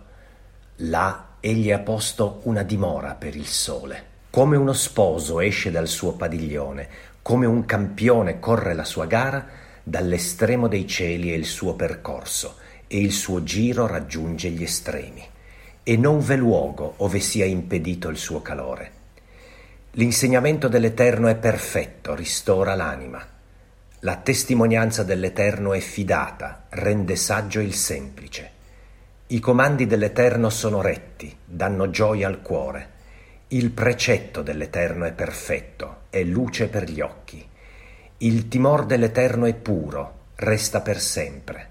Là 0.77 1.35
egli 1.41 1.71
ha 1.71 1.79
posto 1.79 2.39
una 2.43 2.63
dimora 2.63 3.15
per 3.15 3.35
il 3.35 3.45
sole. 3.45 4.11
Come 4.29 4.55
uno 4.55 4.71
sposo 4.71 5.41
esce 5.41 5.69
dal 5.69 5.87
suo 5.87 6.13
padiglione, 6.13 6.87
come 7.21 7.45
un 7.45 7.65
campione 7.65 8.39
corre 8.39 8.73
la 8.73 8.85
sua 8.85 9.05
gara, 9.05 9.45
dall'estremo 9.83 10.69
dei 10.69 10.87
cieli 10.87 11.31
è 11.31 11.35
il 11.35 11.45
suo 11.45 11.75
percorso 11.75 12.55
e 12.87 12.99
il 12.99 13.11
suo 13.11 13.43
giro 13.43 13.85
raggiunge 13.85 14.49
gli 14.49 14.63
estremi. 14.63 15.27
E 15.83 15.97
non 15.97 16.21
v'è 16.21 16.37
luogo 16.37 16.93
ove 16.97 17.19
sia 17.19 17.43
impedito 17.43 18.07
il 18.07 18.17
suo 18.17 18.41
calore. 18.41 19.01
L'insegnamento 19.95 20.69
dell'Eterno 20.69 21.27
è 21.27 21.35
perfetto, 21.35 22.15
ristora 22.15 22.73
l'anima. 22.73 23.23
La 23.99 24.15
testimonianza 24.15 25.03
dell'Eterno 25.03 25.73
è 25.73 25.79
fidata, 25.79 26.65
rende 26.69 27.15
saggio 27.15 27.59
il 27.59 27.75
semplice. 27.75 28.51
I 29.27 29.39
comandi 29.39 29.85
dell'Eterno 29.85 30.49
sono 30.49 30.81
retti, 30.81 31.37
danno 31.45 31.91
gioia 31.91 32.27
al 32.27 32.41
cuore. 32.41 32.89
Il 33.49 33.69
precetto 33.69 34.41
dell'Eterno 34.41 35.05
è 35.05 35.11
perfetto, 35.11 36.05
è 36.09 36.23
luce 36.23 36.69
per 36.69 36.89
gli 36.89 36.99
occhi. 36.99 37.47
Il 38.17 38.47
timor 38.47 38.87
dell'Eterno 38.87 39.45
è 39.45 39.53
puro, 39.53 40.21
resta 40.37 40.81
per 40.81 40.99
sempre. 40.99 41.67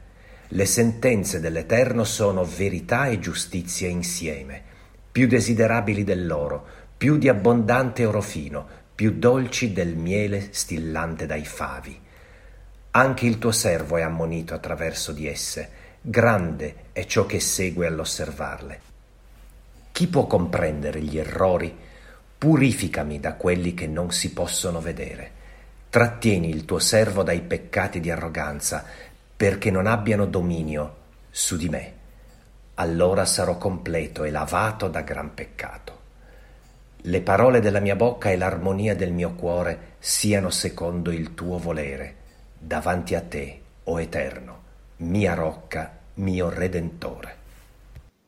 Le 0.46 0.66
sentenze 0.66 1.40
dell'Eterno 1.40 2.04
sono 2.04 2.44
verità 2.44 3.08
e 3.08 3.18
giustizia 3.18 3.88
insieme, 3.88 4.62
più 5.11 5.26
desiderabili 5.26 6.04
dell'oro, 6.04 6.82
più 7.02 7.18
di 7.18 7.28
abbondante 7.28 8.04
oro 8.04 8.20
fino, 8.20 8.64
più 8.94 9.18
dolci 9.18 9.72
del 9.72 9.96
miele 9.96 10.52
stillante 10.52 11.26
dai 11.26 11.44
favi. 11.44 12.00
Anche 12.92 13.26
il 13.26 13.38
tuo 13.38 13.50
servo 13.50 13.96
è 13.96 14.02
ammonito 14.02 14.54
attraverso 14.54 15.10
di 15.10 15.26
esse, 15.26 15.68
grande 16.00 16.90
è 16.92 17.04
ciò 17.04 17.26
che 17.26 17.40
segue 17.40 17.88
all'osservarle. 17.88 18.80
Chi 19.90 20.06
può 20.06 20.28
comprendere 20.28 21.00
gli 21.00 21.18
errori? 21.18 21.76
Purificami 22.38 23.18
da 23.18 23.34
quelli 23.34 23.74
che 23.74 23.88
non 23.88 24.12
si 24.12 24.32
possono 24.32 24.80
vedere. 24.80 25.30
Trattieni 25.90 26.50
il 26.50 26.64
tuo 26.64 26.78
servo 26.78 27.24
dai 27.24 27.40
peccati 27.40 27.98
di 27.98 28.12
arroganza, 28.12 28.84
perché 29.36 29.72
non 29.72 29.88
abbiano 29.88 30.24
dominio 30.24 30.96
su 31.30 31.56
di 31.56 31.68
me. 31.68 31.92
Allora 32.74 33.24
sarò 33.24 33.58
completo 33.58 34.22
e 34.22 34.30
lavato 34.30 34.86
da 34.86 35.00
gran 35.00 35.34
peccato. 35.34 35.91
Le 37.04 37.20
parole 37.20 37.58
della 37.58 37.80
mia 37.80 37.96
bocca 37.96 38.30
e 38.30 38.36
l'armonia 38.36 38.94
del 38.94 39.10
mio 39.10 39.32
cuore 39.34 39.96
siano 39.98 40.50
secondo 40.50 41.10
il 41.10 41.34
tuo 41.34 41.58
volere, 41.58 42.14
davanti 42.56 43.16
a 43.16 43.20
te, 43.20 43.60
o 43.84 44.00
Eterno, 44.00 44.62
mia 44.98 45.34
rocca, 45.34 45.98
mio 46.14 46.48
Redentore. 46.48 47.36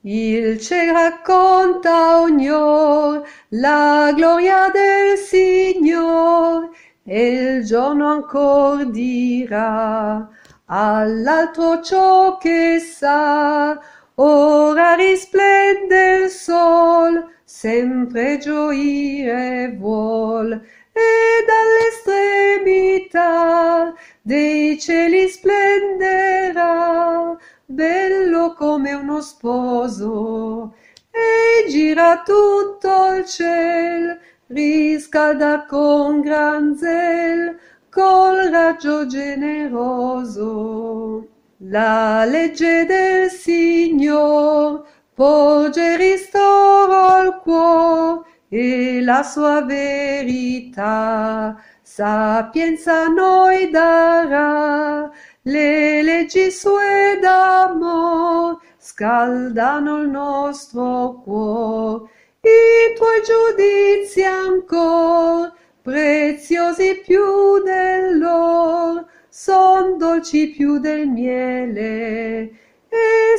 Il 0.00 0.58
ciel 0.58 0.92
racconta 0.92 2.20
ognor 2.20 3.22
la 3.50 4.12
gloria 4.12 4.68
del 4.72 5.18
Signor, 5.18 6.70
e 7.04 7.28
il 7.28 7.64
giorno 7.64 8.08
ancor 8.08 8.90
dirà 8.90 10.28
all'altro 10.64 11.80
ciò 11.80 12.38
che 12.38 12.80
sa, 12.80 13.80
ora 14.16 14.94
risplende 14.94 16.24
il 16.24 16.28
sol, 16.28 17.33
sempre 17.64 18.38
gioire 18.38 19.74
vuol. 19.78 20.52
E 20.52 21.00
dall'estremità 21.48 23.94
dei 24.20 24.78
cieli 24.78 25.26
splenderà 25.28 27.34
bello 27.64 28.52
come 28.52 28.92
uno 28.92 29.22
sposo. 29.22 30.74
E 31.10 31.64
gira 31.70 32.22
tutto 32.22 33.14
il 33.14 33.24
ciel 33.24 34.20
riscalda 34.48 35.64
con 35.64 36.20
gran 36.20 36.76
zel 36.76 37.58
col 37.88 38.50
raggio 38.50 39.06
generoso. 39.06 41.28
La 41.68 42.26
legge 42.26 42.84
del 42.84 43.30
Signor 43.30 44.84
porge 45.14 45.96
ristoro 45.96 47.06
al 47.06 47.40
cuore 47.40 48.22
e 48.48 49.00
la 49.02 49.22
sua 49.22 49.62
verità. 49.62 51.56
Sapienza 51.82 53.06
noi 53.06 53.70
darà 53.70 55.10
le 55.42 56.02
leggi 56.02 56.50
sue 56.50 57.18
d'amor 57.20 58.58
scaldano 58.78 59.98
il 59.98 60.08
nostro 60.08 61.20
cuore 61.22 62.08
i 62.40 62.94
tuoi 62.96 63.22
giudizi 63.22 64.22
ancor 64.22 65.52
preziosi 65.82 67.02
più 67.04 67.62
dell'or 67.62 69.06
son 69.28 69.98
dolci 69.98 70.48
più 70.48 70.78
del 70.78 71.08
miele 71.08 72.50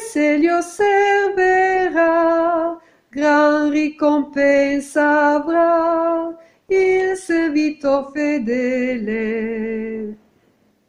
se 0.09 0.37
li 0.37 0.47
osserverà, 0.47 2.09
gran 3.09 3.69
ricompensa 3.69 5.35
avrà 5.35 6.33
il 6.67 7.17
servito 7.17 8.09
fedele. 8.13 10.17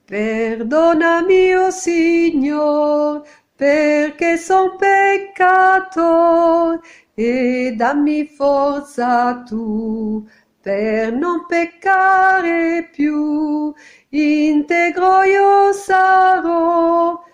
Perdonami, 0.05 1.55
o 1.55 1.67
oh 1.67 1.71
Signor, 1.71 3.23
perché 3.57 4.37
son 4.37 4.77
peccator, 4.77 6.81
e 7.15 7.73
dammi 7.77 8.27
forza 8.27 9.43
tu 9.47 10.27
per 10.61 11.13
non 11.13 11.47
peccare 11.47 12.89
più. 12.93 13.73
Integro 14.11 15.23
io 15.23 15.73
sarò 15.73 17.25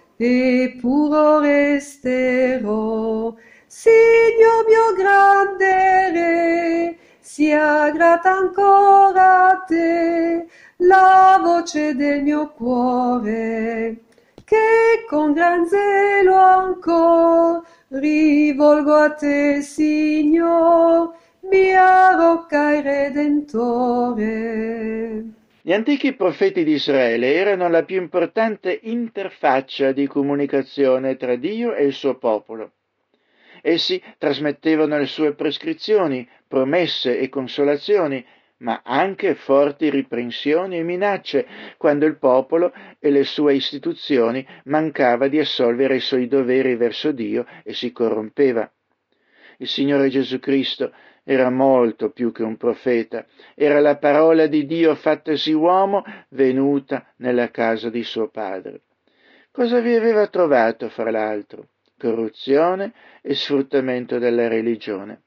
puro 0.81 1.41
resterò. 1.41 3.35
Signor 3.67 4.67
mio 4.69 4.93
grande 4.97 6.11
Re, 6.13 6.97
sia 7.21 7.91
grata 7.91 8.31
ancora 8.31 9.49
a 9.51 9.57
te 9.67 10.47
la 10.77 11.41
voce 11.43 11.95
del 11.97 12.23
mio 12.23 12.51
cuore, 12.51 14.05
che 14.45 15.05
con 15.09 15.33
gran 15.33 15.67
zelo 15.67 16.37
ancora 16.37 17.63
rivolgo 17.89 18.95
a 18.95 19.11
te, 19.15 19.63
Signor, 19.63 21.15
mia 21.41 22.15
rocca 22.15 22.73
e 22.73 22.81
redentore. 22.83 24.23
Gli 25.65 25.73
antichi 25.73 26.15
profeti 26.15 26.65
di 26.65 26.73
Israele 26.73 27.35
erano 27.35 27.69
la 27.69 27.85
più 27.85 27.97
importante 27.97 28.81
interfaccia 28.83 29.93
di 29.93 30.09
comunicazione 30.09 31.17
tra 31.17 31.37
Dio 31.37 31.73
e 31.73 31.85
il 31.85 31.93
suo 31.93 32.19
popolo. 32.19 32.73
Essi 33.61 34.03
trasmettevano 34.19 34.99
le 34.99 35.07
sue 35.07 35.35
prescrizioni, 35.35 36.29
promesse 36.49 37.17
e 37.17 37.29
consolazioni, 37.29 38.27
ma 38.59 38.83
anche 38.85 39.37
forti 39.37 39.89
riprensioni 39.89 40.79
e 40.79 40.83
minacce 40.83 41.47
quando 41.77 42.07
il 42.07 42.17
popolo 42.17 42.73
e 42.99 43.11
le 43.11 43.23
sue 43.23 43.55
istituzioni 43.55 44.45
mancava 44.65 45.29
di 45.29 45.39
assolvere 45.39 45.95
i 45.95 46.01
suoi 46.01 46.27
doveri 46.27 46.75
verso 46.75 47.13
Dio 47.13 47.47
e 47.63 47.73
si 47.73 47.93
corrompeva. 47.93 48.69
Il 49.59 49.69
Signore 49.69 50.09
Gesù 50.09 50.41
Cristo 50.41 50.93
era 51.25 51.51
molto 51.51 52.11
più 52.11 52.33
che 52.33 52.43
un 52.43 52.57
profeta, 52.57 53.27
era 53.55 53.81
la 53.81 53.97
parola 53.97 54.47
di 54.47 54.67
Dio 54.67 54.95
fattasi 54.95 55.53
uomo 55.53 56.05
venuta 56.31 57.13
nella 57.17 57.51
casa 57.51 57.91
di 57.91 58.03
suo 58.03 58.29
padre. 58.29 58.83
Cosa 59.51 59.81
vi 59.81 59.95
aveva 59.95 60.27
trovato, 60.29 60.89
fra 60.89 61.11
l'altro? 61.11 61.69
Corruzione 61.99 62.93
e 63.21 63.35
sfruttamento 63.35 64.19
della 64.19 64.49
religione. 64.49 65.23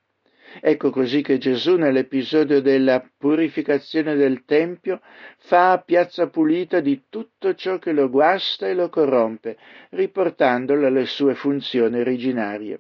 Ecco 0.62 0.90
così 0.90 1.22
che 1.22 1.38
Gesù 1.38 1.76
nell'episodio 1.76 2.62
della 2.62 3.04
purificazione 3.18 4.16
del 4.16 4.46
Tempio 4.46 5.02
fa 5.38 5.82
piazza 5.86 6.28
pulita 6.28 6.80
di 6.80 7.04
tutto 7.10 7.56
ciò 7.56 7.78
che 7.78 7.92
lo 7.92 8.10
guasta 8.10 8.68
e 8.68 8.74
lo 8.74 8.90
corrompe, 8.90 9.58
riportandolo 9.92 10.88
alle 10.88 11.06
sue 11.06 11.36
funzioni 11.36 12.00
originarie. 12.00 12.80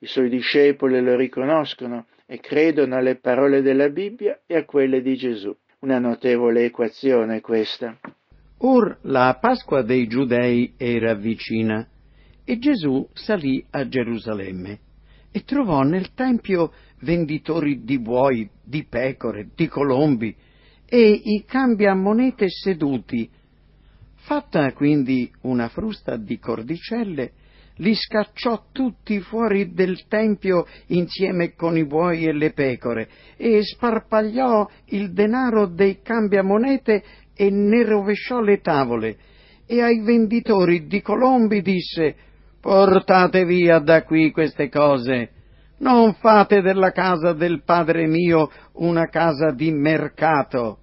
I 0.00 0.06
suoi 0.06 0.28
discepoli 0.28 1.00
lo 1.00 1.14
riconoscono 1.14 2.06
e 2.32 2.38
credono 2.38 2.94
alle 2.94 3.16
parole 3.16 3.60
della 3.60 3.88
Bibbia 3.88 4.42
e 4.46 4.56
a 4.56 4.64
quelle 4.64 5.02
di 5.02 5.16
Gesù. 5.16 5.52
Una 5.80 5.98
notevole 5.98 6.64
equazione 6.64 7.40
questa. 7.40 7.98
Or 8.58 8.98
la 9.02 9.36
Pasqua 9.40 9.82
dei 9.82 10.06
Giudei 10.06 10.74
era 10.76 11.14
vicina 11.14 11.84
e 12.44 12.58
Gesù 12.58 13.04
salì 13.14 13.64
a 13.70 13.88
Gerusalemme 13.88 14.78
e 15.32 15.42
trovò 15.42 15.82
nel 15.82 16.14
Tempio 16.14 16.72
venditori 17.00 17.82
di 17.82 17.98
buoi, 17.98 18.48
di 18.62 18.86
pecore, 18.88 19.48
di 19.52 19.66
colombi 19.66 20.32
e 20.86 21.10
i 21.10 21.44
cambiamonete 21.44 22.48
seduti. 22.48 23.28
Fatta 24.14 24.72
quindi 24.72 25.28
una 25.40 25.68
frusta 25.68 26.16
di 26.16 26.38
cordicelle, 26.38 27.32
li 27.80 27.94
scacciò 27.94 28.64
tutti 28.72 29.20
fuori 29.20 29.72
del 29.72 30.06
tempio 30.06 30.66
insieme 30.88 31.54
con 31.54 31.76
i 31.76 31.84
buoi 31.84 32.26
e 32.26 32.32
le 32.32 32.52
pecore 32.52 33.08
e 33.36 33.62
sparpagliò 33.62 34.68
il 34.86 35.12
denaro 35.12 35.66
dei 35.66 36.00
cambiamonete 36.02 37.02
e 37.34 37.50
ne 37.50 37.84
rovesciò 37.84 38.40
le 38.40 38.60
tavole. 38.60 39.16
E 39.66 39.82
ai 39.82 40.00
venditori 40.00 40.86
di 40.86 41.00
colombi 41.00 41.62
disse 41.62 42.16
portate 42.60 43.44
via 43.44 43.78
da 43.78 44.02
qui 44.02 44.30
queste 44.30 44.68
cose. 44.68 45.30
Non 45.78 46.14
fate 46.14 46.60
della 46.60 46.90
casa 46.90 47.32
del 47.32 47.62
padre 47.64 48.06
mio 48.06 48.50
una 48.72 49.06
casa 49.08 49.52
di 49.52 49.70
mercato. 49.70 50.78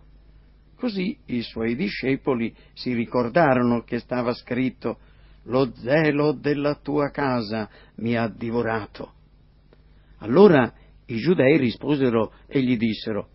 Così 0.76 1.16
i 1.26 1.42
suoi 1.42 1.76
discepoli 1.76 2.54
si 2.74 2.94
ricordarono 2.94 3.82
che 3.82 4.00
stava 4.00 4.34
scritto 4.34 4.98
lo 5.48 5.72
zelo 5.76 6.34
della 6.34 6.76
tua 6.76 7.10
casa 7.10 7.70
mi 7.98 8.16
ha 8.16 8.28
divorato. 8.28 9.14
Allora 10.20 10.72
i 11.06 11.18
giudei 11.18 11.58
risposero 11.58 12.34
e 12.48 12.62
gli 12.62 12.78
dissero, 12.78 13.30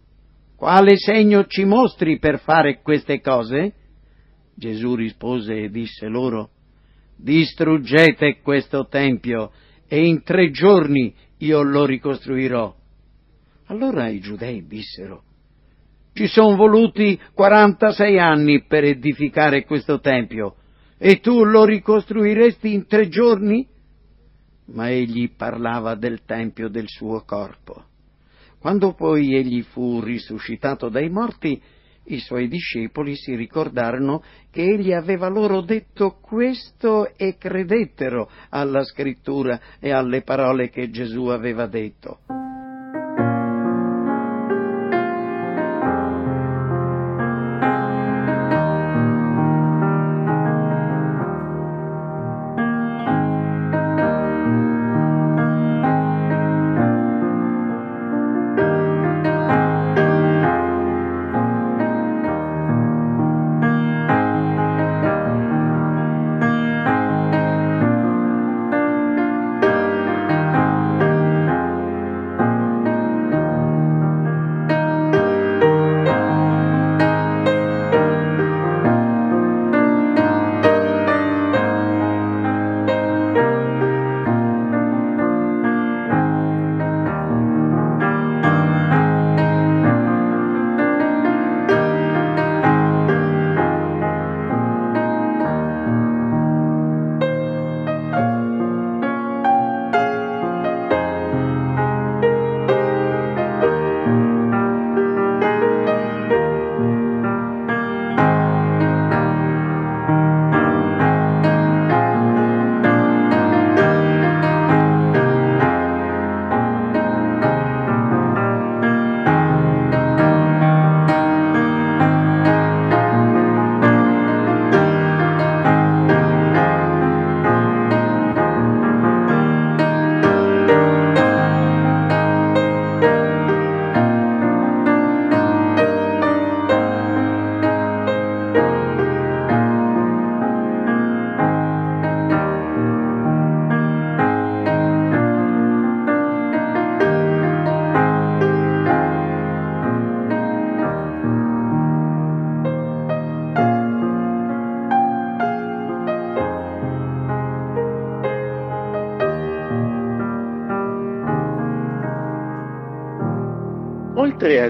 quale 0.57 0.97
segno 0.97 1.47
ci 1.47 1.65
mostri 1.65 2.19
per 2.19 2.41
fare 2.41 2.81
queste 2.83 3.21
cose? 3.21 3.75
Gesù 4.55 4.95
rispose 4.95 5.65
e 5.65 5.71
disse 5.71 6.07
loro, 6.07 6.51
distruggete 7.17 8.41
questo 8.43 8.87
tempio 8.87 9.53
e 9.89 10.05
in 10.07 10.23
tre 10.23 10.51
giorni 10.51 11.15
io 11.39 11.63
lo 11.63 11.85
ricostruirò. 11.85 12.75
Allora 13.67 14.09
i 14.09 14.21
giudei 14.21 14.67
dissero, 14.67 15.23
ci 16.13 16.27
sono 16.27 16.57
voluti 16.57 17.19
quarantasei 17.33 18.19
anni 18.19 18.65
per 18.65 18.85
edificare 18.85 19.65
questo 19.65 20.01
tempio 20.01 20.57
e 21.05 21.19
tu 21.19 21.43
lo 21.43 21.65
ricostruiresti 21.65 22.73
in 22.73 22.87
tre 22.87 23.09
giorni? 23.09 23.67
Ma 24.67 24.89
egli 24.89 25.33
parlava 25.37 25.97
del 25.97 26.21
tempio 26.25 26.69
del 26.69 26.87
suo 26.87 27.25
corpo. 27.25 27.87
Quando 28.61 28.93
poi 28.95 29.35
egli 29.35 29.63
fu 29.63 30.01
risuscitato 30.01 30.89
dai 30.89 31.11
morti, 31.11 31.61
i 32.05 32.21
suoi 32.21 32.47
discepoli 32.47 33.17
si 33.17 33.35
ricordarono 33.35 34.23
che 34.53 34.63
egli 34.63 34.93
aveva 34.93 35.27
loro 35.27 35.63
detto 35.63 36.19
questo 36.21 37.13
e 37.17 37.37
credettero 37.37 38.31
alla 38.51 38.85
scrittura 38.85 39.61
e 39.81 39.91
alle 39.91 40.23
parole 40.23 40.71
che 40.71 40.89
Gesù 40.91 41.27
aveva 41.27 41.67
detto. 41.67 42.21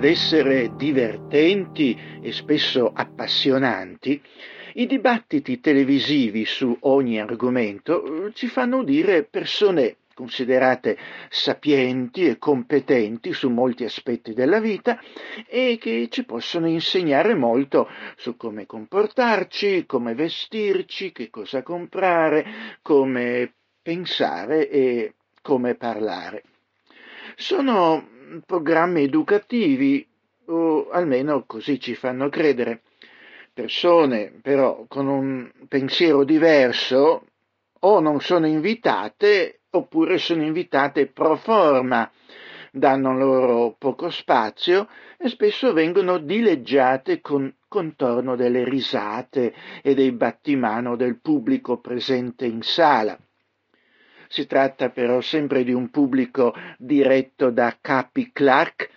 Ad 0.03 0.09
essere 0.09 0.73
divertenti 0.75 1.97
e 2.21 2.33
spesso 2.33 2.91
appassionanti, 2.93 4.21
i 4.75 4.87
dibattiti 4.87 5.61
televisivi 5.61 6.45
su 6.45 6.77
ogni 6.81 7.21
argomento 7.21 8.27
eh, 8.27 8.33
ci 8.33 8.49
fanno 8.49 8.79
udire 8.79 9.23
persone 9.23 9.99
considerate 10.13 10.99
sapienti 11.29 12.27
e 12.27 12.39
competenti 12.39 13.33
su 13.33 13.49
molti 13.49 13.85
aspetti 13.85 14.35
della 14.35 14.59
vita 14.59 15.01
e 15.47 15.79
che 15.81 16.09
ci 16.11 16.25
possono 16.25 16.67
insegnare 16.67 17.37
molto 17.37 17.89
su 18.17 18.37
come 18.37 18.67
comportarci, 18.67 19.87
come 19.87 20.15
vestirci, 20.17 21.13
che 21.13 21.31
cosa 21.31 21.63
comprare, 21.63 22.45
come 22.83 23.53
pensare 23.81 24.69
e 24.69 25.15
come 25.43 25.77
parlare. 25.77 26.43
Sono 27.37 28.12
programmi 28.45 29.03
educativi 29.03 30.07
o 30.47 30.91
almeno 30.91 31.45
così 31.47 31.79
ci 31.79 31.95
fanno 31.95 32.29
credere. 32.29 32.83
Persone 33.53 34.33
però 34.41 34.87
con 34.89 35.07
un 35.07 35.51
pensiero 35.69 36.25
diverso 36.25 37.27
o 37.81 38.01
non 38.01 38.21
sono 38.21 38.47
invitate 38.47 39.61
oppure 39.71 40.19
sono 40.19 40.43
invitate 40.43 41.07
pro 41.07 41.37
forma, 41.37 42.11
danno 42.71 43.17
loro 43.17 43.75
poco 43.79 44.11
spazio 44.11 44.89
e 45.19 45.29
spesso 45.29 45.73
vengono 45.73 46.19
dileggiate 46.19 47.21
con 47.21 47.55
contorno 47.69 48.37
delle 48.37 48.65
risate 48.65 49.55
e 49.83 49.95
dei 49.95 50.13
battimano 50.13 50.95
del 50.97 51.19
pubblico 51.21 51.79
presente 51.79 52.45
in 52.45 52.63
sala. 52.63 53.19
Si 54.33 54.47
tratta 54.47 54.89
però 54.89 55.21
sempre 55.21 55.63
di 55.63 55.75
un 55.75 55.91
pubblico 55.91 56.55
diretto 56.79 57.51
da 57.51 57.77
capi 57.79 58.31
Clark, 58.33 58.89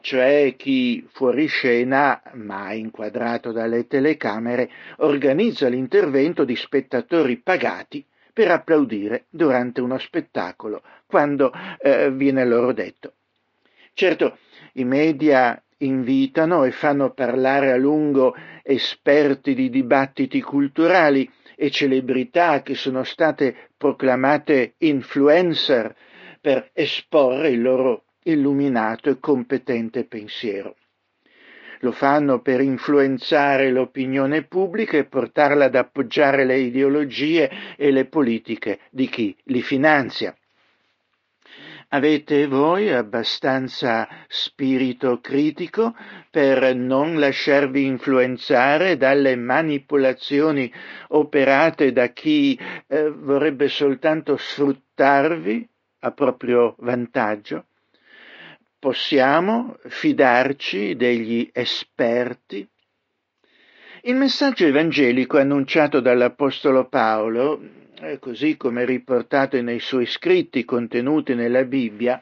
cioè 0.00 0.56
chi 0.56 1.06
fuori 1.12 1.46
scena, 1.46 2.20
ma 2.32 2.72
inquadrato 2.72 3.52
dalle 3.52 3.86
telecamere, 3.86 4.68
organizza 4.96 5.68
l'intervento 5.68 6.44
di 6.44 6.56
spettatori 6.56 7.36
pagati 7.36 8.04
per 8.32 8.50
applaudire 8.50 9.26
durante 9.30 9.80
uno 9.80 9.96
spettacolo, 9.96 10.82
quando 11.06 11.52
eh, 11.78 12.10
viene 12.10 12.44
loro 12.44 12.72
detto. 12.72 13.12
Certo, 13.92 14.38
i 14.72 14.84
media 14.84 15.56
invitano 15.78 16.64
e 16.64 16.72
fanno 16.72 17.12
parlare 17.12 17.70
a 17.70 17.76
lungo 17.76 18.34
esperti 18.64 19.54
di 19.54 19.70
dibattiti 19.70 20.40
culturali 20.40 21.30
e 21.56 21.70
celebrità 21.70 22.62
che 22.62 22.74
sono 22.74 23.04
state 23.04 23.68
proclamate 23.76 24.74
influencer 24.78 25.94
per 26.40 26.70
esporre 26.72 27.50
il 27.50 27.62
loro 27.62 28.04
illuminato 28.24 29.10
e 29.10 29.18
competente 29.18 30.04
pensiero. 30.04 30.76
Lo 31.80 31.92
fanno 31.92 32.40
per 32.40 32.60
influenzare 32.60 33.70
l'opinione 33.70 34.44
pubblica 34.44 34.96
e 34.96 35.04
portarla 35.04 35.66
ad 35.66 35.74
appoggiare 35.74 36.44
le 36.44 36.58
ideologie 36.58 37.50
e 37.76 37.90
le 37.90 38.06
politiche 38.06 38.80
di 38.90 39.08
chi 39.08 39.36
li 39.44 39.60
finanzia. 39.60 40.34
Avete 41.88 42.46
voi 42.46 42.90
abbastanza 42.90 44.08
spirito 44.26 45.20
critico 45.20 45.94
per 46.30 46.74
non 46.74 47.18
lasciarvi 47.18 47.84
influenzare 47.84 48.96
dalle 48.96 49.36
manipolazioni 49.36 50.72
operate 51.08 51.92
da 51.92 52.08
chi 52.08 52.58
eh, 52.86 53.10
vorrebbe 53.10 53.68
soltanto 53.68 54.36
sfruttarvi 54.36 55.68
a 56.00 56.10
proprio 56.10 56.74
vantaggio? 56.78 57.66
Possiamo 58.78 59.76
fidarci 59.86 60.96
degli 60.96 61.48
esperti? 61.52 62.68
Il 64.02 64.16
messaggio 64.16 64.66
evangelico 64.66 65.38
annunciato 65.38 66.00
dall'Apostolo 66.00 66.88
Paolo 66.88 67.83
così 68.18 68.56
come 68.56 68.84
riportato 68.84 69.60
nei 69.60 69.80
suoi 69.80 70.06
scritti 70.06 70.64
contenuti 70.64 71.34
nella 71.34 71.64
Bibbia, 71.64 72.20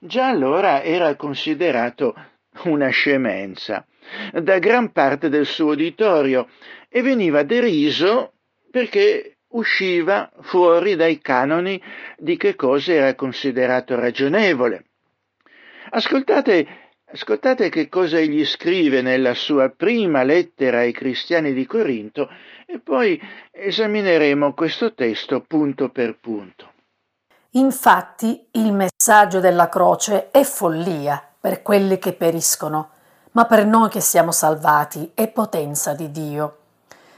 già 0.00 0.28
allora 0.28 0.82
era 0.82 1.14
considerato 1.16 2.14
una 2.64 2.88
scemenza 2.88 3.86
da 4.32 4.58
gran 4.58 4.92
parte 4.92 5.28
del 5.28 5.46
suo 5.46 5.72
uditorio 5.72 6.48
e 6.88 7.02
veniva 7.02 7.42
deriso 7.42 8.32
perché 8.70 9.36
usciva 9.48 10.30
fuori 10.40 10.96
dai 10.96 11.18
canoni 11.18 11.80
di 12.16 12.36
che 12.36 12.54
cosa 12.54 12.92
era 12.92 13.14
considerato 13.14 13.94
ragionevole. 13.94 14.84
Ascoltate, 15.90 16.66
ascoltate 17.06 17.68
che 17.68 17.88
cosa 17.88 18.18
egli 18.18 18.44
scrive 18.44 19.02
nella 19.02 19.34
sua 19.34 19.70
prima 19.70 20.22
lettera 20.22 20.80
ai 20.80 20.92
cristiani 20.92 21.52
di 21.52 21.66
Corinto 21.66 22.28
e 22.72 22.78
poi 22.78 23.20
esamineremo 23.50 24.54
questo 24.54 24.94
testo 24.94 25.40
punto 25.40 25.90
per 25.90 26.18
punto. 26.20 26.68
Infatti 27.54 28.46
il 28.52 28.72
messaggio 28.72 29.40
della 29.40 29.68
croce 29.68 30.30
è 30.30 30.44
follia 30.44 31.20
per 31.40 31.62
quelli 31.62 31.98
che 31.98 32.12
periscono, 32.12 32.90
ma 33.32 33.44
per 33.46 33.66
noi 33.66 33.88
che 33.88 34.00
siamo 34.00 34.30
salvati 34.30 35.10
è 35.14 35.26
potenza 35.28 35.94
di 35.94 36.12
Dio. 36.12 36.58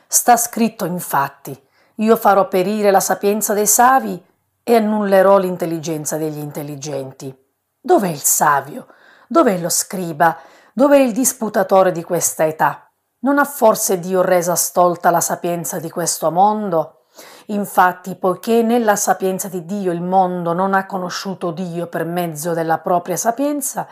Sta 0.07 0.39
scritto 0.39 0.87
infatti, 0.87 1.59
io 1.97 2.17
farò 2.17 2.49
perire 2.49 2.91
la 2.91 3.01
sapienza 3.01 3.53
dei 3.53 3.67
savi 3.67 4.23
e 4.63 4.75
annullerò 4.75 5.37
l'intelligenza 5.37 6.17
degli 6.17 6.39
intelligenti. 6.39 7.35
Dov'è 7.79 8.09
il 8.09 8.23
savio? 8.23 8.87
Dov'è 9.29 9.59
lo 9.59 9.69
scriba? 9.69 10.39
Dov'è 10.73 10.99
il 10.99 11.13
disputatore 11.13 11.93
di 11.93 12.03
questa 12.03 12.47
età? 12.47 12.92
Non 13.25 13.39
ha 13.39 13.45
forse 13.45 14.01
Dio 14.01 14.21
resa 14.21 14.57
stolta 14.57 15.11
la 15.11 15.21
sapienza 15.21 15.79
di 15.79 15.89
questo 15.89 16.33
mondo? 16.33 17.05
Infatti, 17.47 18.17
poiché 18.17 18.63
nella 18.63 18.97
sapienza 18.97 19.47
di 19.47 19.65
Dio 19.65 19.93
il 19.93 20.03
mondo 20.03 20.53
non 20.53 20.75
ha 20.75 20.87
conosciuto 20.87 21.53
Dio 21.53 21.87
per 21.87 22.05
mezzo 22.05 22.53
della 22.53 22.79
propria 22.79 23.17
sapienza, 23.17 23.87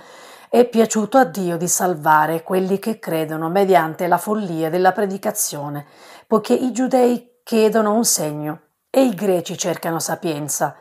è 0.48 0.64
piaciuto 0.64 1.16
a 1.16 1.24
Dio 1.24 1.56
di 1.56 1.68
salvare 1.68 2.42
quelli 2.42 2.80
che 2.80 2.98
credono 2.98 3.48
mediante 3.50 4.08
la 4.08 4.18
follia 4.18 4.68
della 4.68 4.90
predicazione, 4.90 5.86
poiché 6.26 6.54
i 6.54 6.72
giudei 6.72 7.42
chiedono 7.44 7.94
un 7.94 8.04
segno 8.04 8.60
e 8.90 9.04
i 9.04 9.14
greci 9.14 9.56
cercano 9.56 10.00
sapienza, 10.00 10.74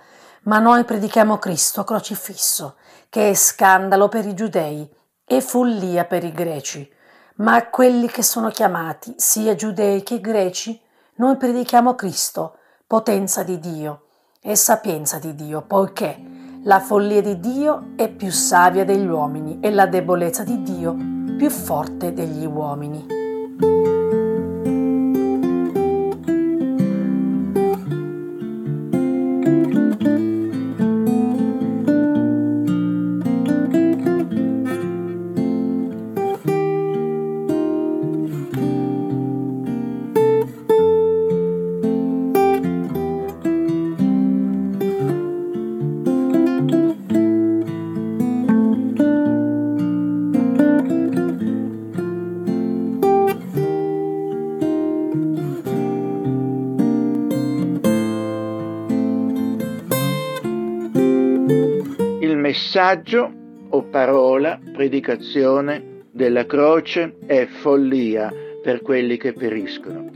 ma 0.46 0.58
noi 0.58 0.86
predichiamo 0.86 1.38
Cristo 1.38 1.84
crocifisso, 1.84 2.78
che 3.10 3.30
è 3.30 3.34
scandalo 3.36 4.08
per 4.08 4.26
i 4.26 4.34
giudei 4.34 4.92
e 5.24 5.40
follia 5.40 6.06
per 6.06 6.24
i 6.24 6.32
greci 6.32 6.98
ma 7.40 7.56
a 7.56 7.70
quelli 7.70 8.08
che 8.08 8.24
sono 8.24 8.50
chiamati, 8.50 9.14
sia 9.18 9.56
giudei 9.56 10.04
che 10.04 10.20
greci, 10.20 10.80
noi 11.16 11.38
predichiamo 11.38 11.96
Cristo, 11.96 12.56
potenza 12.86 13.44
di 13.44 13.60
Dio 13.60 14.04
e 14.42 14.56
sapienza 14.56 15.20
di 15.20 15.36
Dio, 15.36 15.62
poiché 15.62 16.18
la 16.64 16.80
follia 16.80 17.22
di 17.22 17.40
Dio 17.40 17.92
è 17.96 18.10
più 18.10 18.32
savia 18.32 18.84
degli 18.84 19.08
uomini 19.08 19.60
e 19.62 19.72
la 19.72 19.86
debolezza 19.86 20.44
di 20.44 20.62
Dio 20.62 20.96
più 21.38 21.50
forte 21.50 22.14
degli 22.14 22.46
uomini. 22.46 24.09
Messaggio 62.80 63.30
o 63.72 63.84
parola, 63.90 64.58
predicazione 64.72 66.06
della 66.12 66.46
croce 66.46 67.18
è 67.26 67.46
follia 67.46 68.32
per 68.64 68.82
quelli 68.82 69.18
che 69.18 69.34
periscono. 69.34 70.10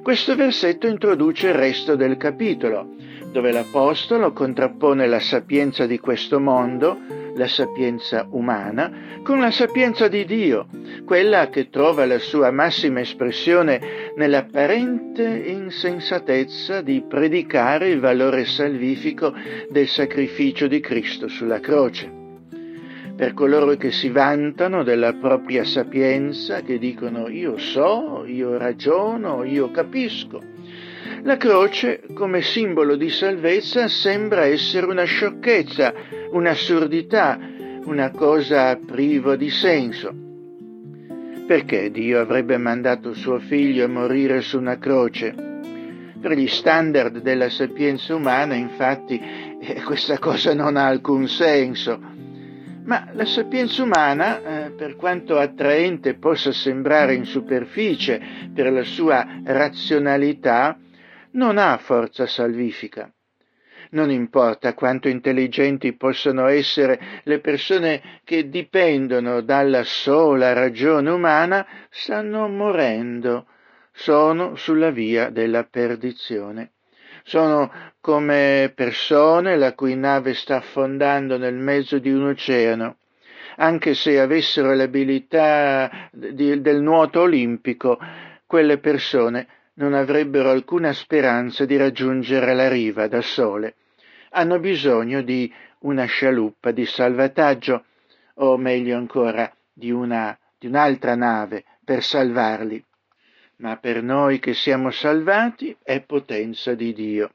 Questo 0.00 0.36
versetto 0.36 0.86
introduce 0.86 1.48
il 1.48 1.54
resto 1.54 1.96
del 1.96 2.16
capitolo, 2.18 2.94
dove 3.32 3.50
l'Apostolo 3.50 4.32
contrappone 4.32 5.08
la 5.08 5.18
sapienza 5.18 5.86
di 5.86 5.98
questo 5.98 6.38
mondo, 6.38 6.98
la 7.36 7.46
sapienza 7.46 8.26
umana, 8.30 9.20
con 9.22 9.40
la 9.40 9.50
sapienza 9.50 10.08
di 10.08 10.24
Dio, 10.24 10.66
quella 11.04 11.48
che 11.48 11.68
trova 11.68 12.06
la 12.06 12.18
sua 12.18 12.50
massima 12.50 13.00
espressione 13.00 14.12
nell'apparente 14.16 15.22
insensatezza 15.22 16.80
di 16.80 17.04
predicare 17.06 17.90
il 17.90 18.00
valore 18.00 18.44
salvifico 18.46 19.34
del 19.70 19.86
sacrificio 19.86 20.66
di 20.66 20.80
Cristo 20.80 21.28
sulla 21.28 21.60
croce. 21.60 22.24
Per 23.16 23.32
coloro 23.32 23.76
che 23.76 23.92
si 23.92 24.10
vantano 24.10 24.82
della 24.82 25.14
propria 25.14 25.64
sapienza, 25.64 26.60
che 26.60 26.78
dicono 26.78 27.28
io 27.28 27.56
so, 27.56 28.24
io 28.26 28.58
ragiono, 28.58 29.42
io 29.42 29.70
capisco, 29.70 30.55
la 31.22 31.36
croce, 31.36 32.02
come 32.14 32.42
simbolo 32.42 32.96
di 32.96 33.08
salvezza, 33.10 33.88
sembra 33.88 34.44
essere 34.44 34.86
una 34.86 35.04
sciocchezza, 35.04 35.92
un'assurdità, 36.30 37.38
una 37.84 38.10
cosa 38.10 38.76
priva 38.76 39.36
di 39.36 39.50
senso. 39.50 40.14
Perché 41.46 41.90
Dio 41.90 42.20
avrebbe 42.20 42.56
mandato 42.56 43.14
suo 43.14 43.38
figlio 43.38 43.84
a 43.84 43.88
morire 43.88 44.40
su 44.40 44.58
una 44.58 44.78
croce? 44.78 45.32
Per 46.20 46.32
gli 46.32 46.48
standard 46.48 47.20
della 47.20 47.48
sapienza 47.48 48.14
umana, 48.14 48.54
infatti, 48.54 49.20
eh, 49.60 49.82
questa 49.82 50.18
cosa 50.18 50.54
non 50.54 50.76
ha 50.76 50.86
alcun 50.86 51.28
senso. 51.28 52.00
Ma 52.84 53.08
la 53.12 53.24
sapienza 53.24 53.82
umana, 53.82 54.66
eh, 54.66 54.70
per 54.70 54.96
quanto 54.96 55.38
attraente 55.38 56.14
possa 56.14 56.52
sembrare 56.52 57.14
in 57.14 57.24
superficie 57.24 58.20
per 58.52 58.72
la 58.72 58.84
sua 58.84 59.40
razionalità, 59.44 60.78
non 61.36 61.58
ha 61.58 61.76
forza 61.78 62.26
salvifica. 62.26 63.10
Non 63.90 64.10
importa 64.10 64.74
quanto 64.74 65.08
intelligenti 65.08 65.94
possano 65.94 66.46
essere 66.46 67.20
le 67.22 67.38
persone 67.38 68.20
che 68.24 68.48
dipendono 68.48 69.42
dalla 69.42 69.84
sola 69.84 70.52
ragione 70.52 71.10
umana, 71.10 71.64
stanno 71.88 72.48
morendo, 72.48 73.46
sono 73.92 74.56
sulla 74.56 74.90
via 74.90 75.30
della 75.30 75.64
perdizione. 75.64 76.72
Sono 77.22 77.72
come 78.00 78.72
persone 78.74 79.56
la 79.56 79.74
cui 79.74 79.96
nave 79.96 80.34
sta 80.34 80.56
affondando 80.56 81.38
nel 81.38 81.54
mezzo 81.54 81.98
di 81.98 82.10
un 82.10 82.28
oceano. 82.28 82.98
Anche 83.56 83.94
se 83.94 84.20
avessero 84.20 84.74
l'abilità 84.74 86.08
di, 86.12 86.60
del 86.60 86.80
nuoto 86.82 87.20
olimpico, 87.20 87.98
quelle 88.46 88.78
persone 88.78 89.48
non 89.76 89.94
avrebbero 89.94 90.50
alcuna 90.50 90.92
speranza 90.92 91.64
di 91.64 91.76
raggiungere 91.76 92.54
la 92.54 92.68
riva 92.68 93.08
da 93.08 93.22
sole. 93.22 93.76
Hanno 94.30 94.58
bisogno 94.58 95.22
di 95.22 95.52
una 95.80 96.04
scialuppa 96.04 96.70
di 96.70 96.84
salvataggio, 96.84 97.84
o 98.34 98.56
meglio 98.58 98.96
ancora, 98.96 99.50
di, 99.72 99.90
una, 99.90 100.38
di 100.58 100.66
un'altra 100.66 101.14
nave 101.14 101.64
per 101.84 102.02
salvarli 102.02 102.84
ma 103.56 103.76
per 103.78 104.02
noi 104.02 104.38
che 104.38 104.54
siamo 104.54 104.90
salvati 104.90 105.76
è 105.82 106.00
potenza 106.02 106.74
di 106.74 106.92
Dio. 106.92 107.30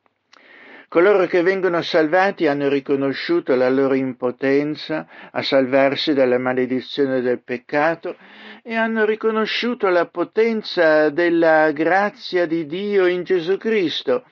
Coloro 0.92 1.26
che 1.26 1.42
vengono 1.42 1.82
salvati 1.82 2.48
hanno 2.48 2.68
riconosciuto 2.68 3.56
la 3.56 3.70
loro 3.70 3.94
impotenza 3.94 5.08
a 5.32 5.42
salvarsi 5.42 6.14
dalla 6.14 6.38
maledizione 6.38 7.22
del 7.22 7.42
peccato 7.42 8.18
e 8.62 8.76
hanno 8.76 9.06
riconosciuto 9.06 9.88
la 9.88 10.08
potenza 10.08 11.10
della 11.10 11.72
grazia 11.72 12.46
di 12.46 12.66
Dio 12.66 13.06
in 13.06 13.24
Gesù 13.24 13.56
Cristo. 13.56 14.26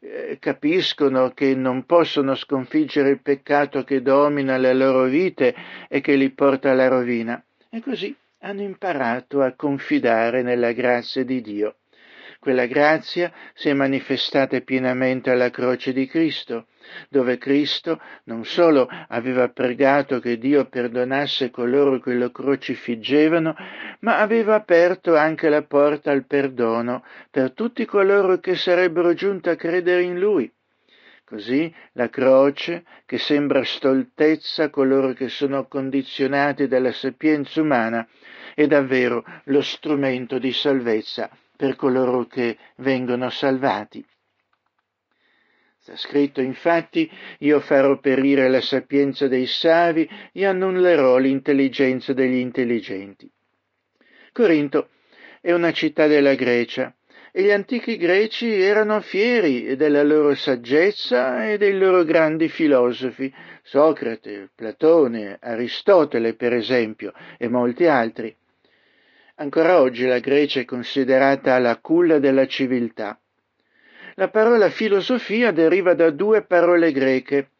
Eh, 0.00 0.38
capiscono 0.40 1.32
che 1.34 1.54
non 1.54 1.84
possono 1.84 2.36
sconfiggere 2.36 3.10
il 3.10 3.20
peccato 3.20 3.84
che 3.84 4.00
domina 4.00 4.56
le 4.56 4.72
loro 4.72 5.04
vite 5.04 5.54
e 5.90 6.00
che 6.00 6.14
li 6.14 6.30
porta 6.30 6.70
alla 6.70 6.88
rovina. 6.88 7.44
E 7.68 7.82
così 7.82 8.16
hanno 8.38 8.62
imparato 8.62 9.42
a 9.42 9.52
confidare 9.52 10.40
nella 10.40 10.72
grazia 10.72 11.22
di 11.22 11.42
Dio. 11.42 11.74
Quella 12.42 12.66
grazia 12.66 13.32
si 13.54 13.68
è 13.68 13.72
manifestata 13.72 14.60
pienamente 14.62 15.30
alla 15.30 15.50
croce 15.50 15.92
di 15.92 16.08
Cristo, 16.08 16.66
dove 17.08 17.38
Cristo 17.38 18.00
non 18.24 18.44
solo 18.44 18.88
aveva 19.06 19.48
pregato 19.50 20.18
che 20.18 20.38
Dio 20.38 20.64
perdonasse 20.64 21.52
coloro 21.52 22.00
che 22.00 22.14
lo 22.14 22.32
crocifiggevano, 22.32 23.54
ma 24.00 24.18
aveva 24.18 24.56
aperto 24.56 25.14
anche 25.14 25.48
la 25.48 25.62
porta 25.62 26.10
al 26.10 26.26
perdono 26.26 27.04
per 27.30 27.52
tutti 27.52 27.84
coloro 27.84 28.40
che 28.40 28.56
sarebbero 28.56 29.14
giunti 29.14 29.48
a 29.48 29.54
credere 29.54 30.02
in 30.02 30.18
Lui. 30.18 30.52
Così 31.24 31.72
la 31.92 32.10
croce, 32.10 32.82
che 33.06 33.18
sembra 33.18 33.62
stoltezza 33.62 34.64
a 34.64 34.70
coloro 34.70 35.12
che 35.12 35.28
sono 35.28 35.68
condizionati 35.68 36.66
dalla 36.66 36.90
sapienza 36.90 37.60
umana, 37.60 38.04
è 38.56 38.66
davvero 38.66 39.24
lo 39.44 39.62
strumento 39.62 40.40
di 40.40 40.52
salvezza 40.52 41.30
per 41.62 41.76
coloro 41.76 42.26
che 42.26 42.58
vengono 42.78 43.30
salvati. 43.30 44.04
Sta 45.78 45.94
scritto 45.94 46.40
infatti, 46.40 47.08
io 47.38 47.60
farò 47.60 48.00
perire 48.00 48.48
la 48.48 48.60
sapienza 48.60 49.28
dei 49.28 49.46
savi 49.46 50.10
e 50.32 50.44
annullerò 50.44 51.18
l'intelligenza 51.18 52.12
degli 52.12 52.38
intelligenti. 52.38 53.30
Corinto 54.32 54.88
è 55.40 55.52
una 55.52 55.70
città 55.70 56.08
della 56.08 56.34
Grecia 56.34 56.92
e 57.30 57.44
gli 57.44 57.52
antichi 57.52 57.96
greci 57.96 58.50
erano 58.50 59.00
fieri 59.00 59.76
della 59.76 60.02
loro 60.02 60.34
saggezza 60.34 61.48
e 61.48 61.58
dei 61.58 61.78
loro 61.78 62.02
grandi 62.02 62.48
filosofi, 62.48 63.32
Socrate, 63.62 64.50
Platone, 64.52 65.38
Aristotele 65.40 66.34
per 66.34 66.54
esempio 66.54 67.12
e 67.38 67.46
molti 67.46 67.86
altri. 67.86 68.36
Ancora 69.36 69.80
oggi 69.80 70.04
la 70.04 70.18
Grecia 70.18 70.60
è 70.60 70.64
considerata 70.66 71.58
la 71.58 71.78
culla 71.78 72.18
della 72.18 72.46
civiltà. 72.46 73.18
La 74.16 74.28
parola 74.28 74.68
filosofia 74.68 75.52
deriva 75.52 75.94
da 75.94 76.10
due 76.10 76.42
parole 76.42 76.92
greche, 76.92 77.52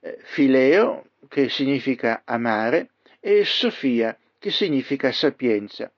eh, 0.00 0.16
fileo, 0.22 1.04
che 1.28 1.50
significa 1.50 2.22
amare, 2.24 2.90
e 3.20 3.44
sofia, 3.44 4.16
che 4.38 4.50
significa 4.50 5.12
sapienza. 5.12 5.92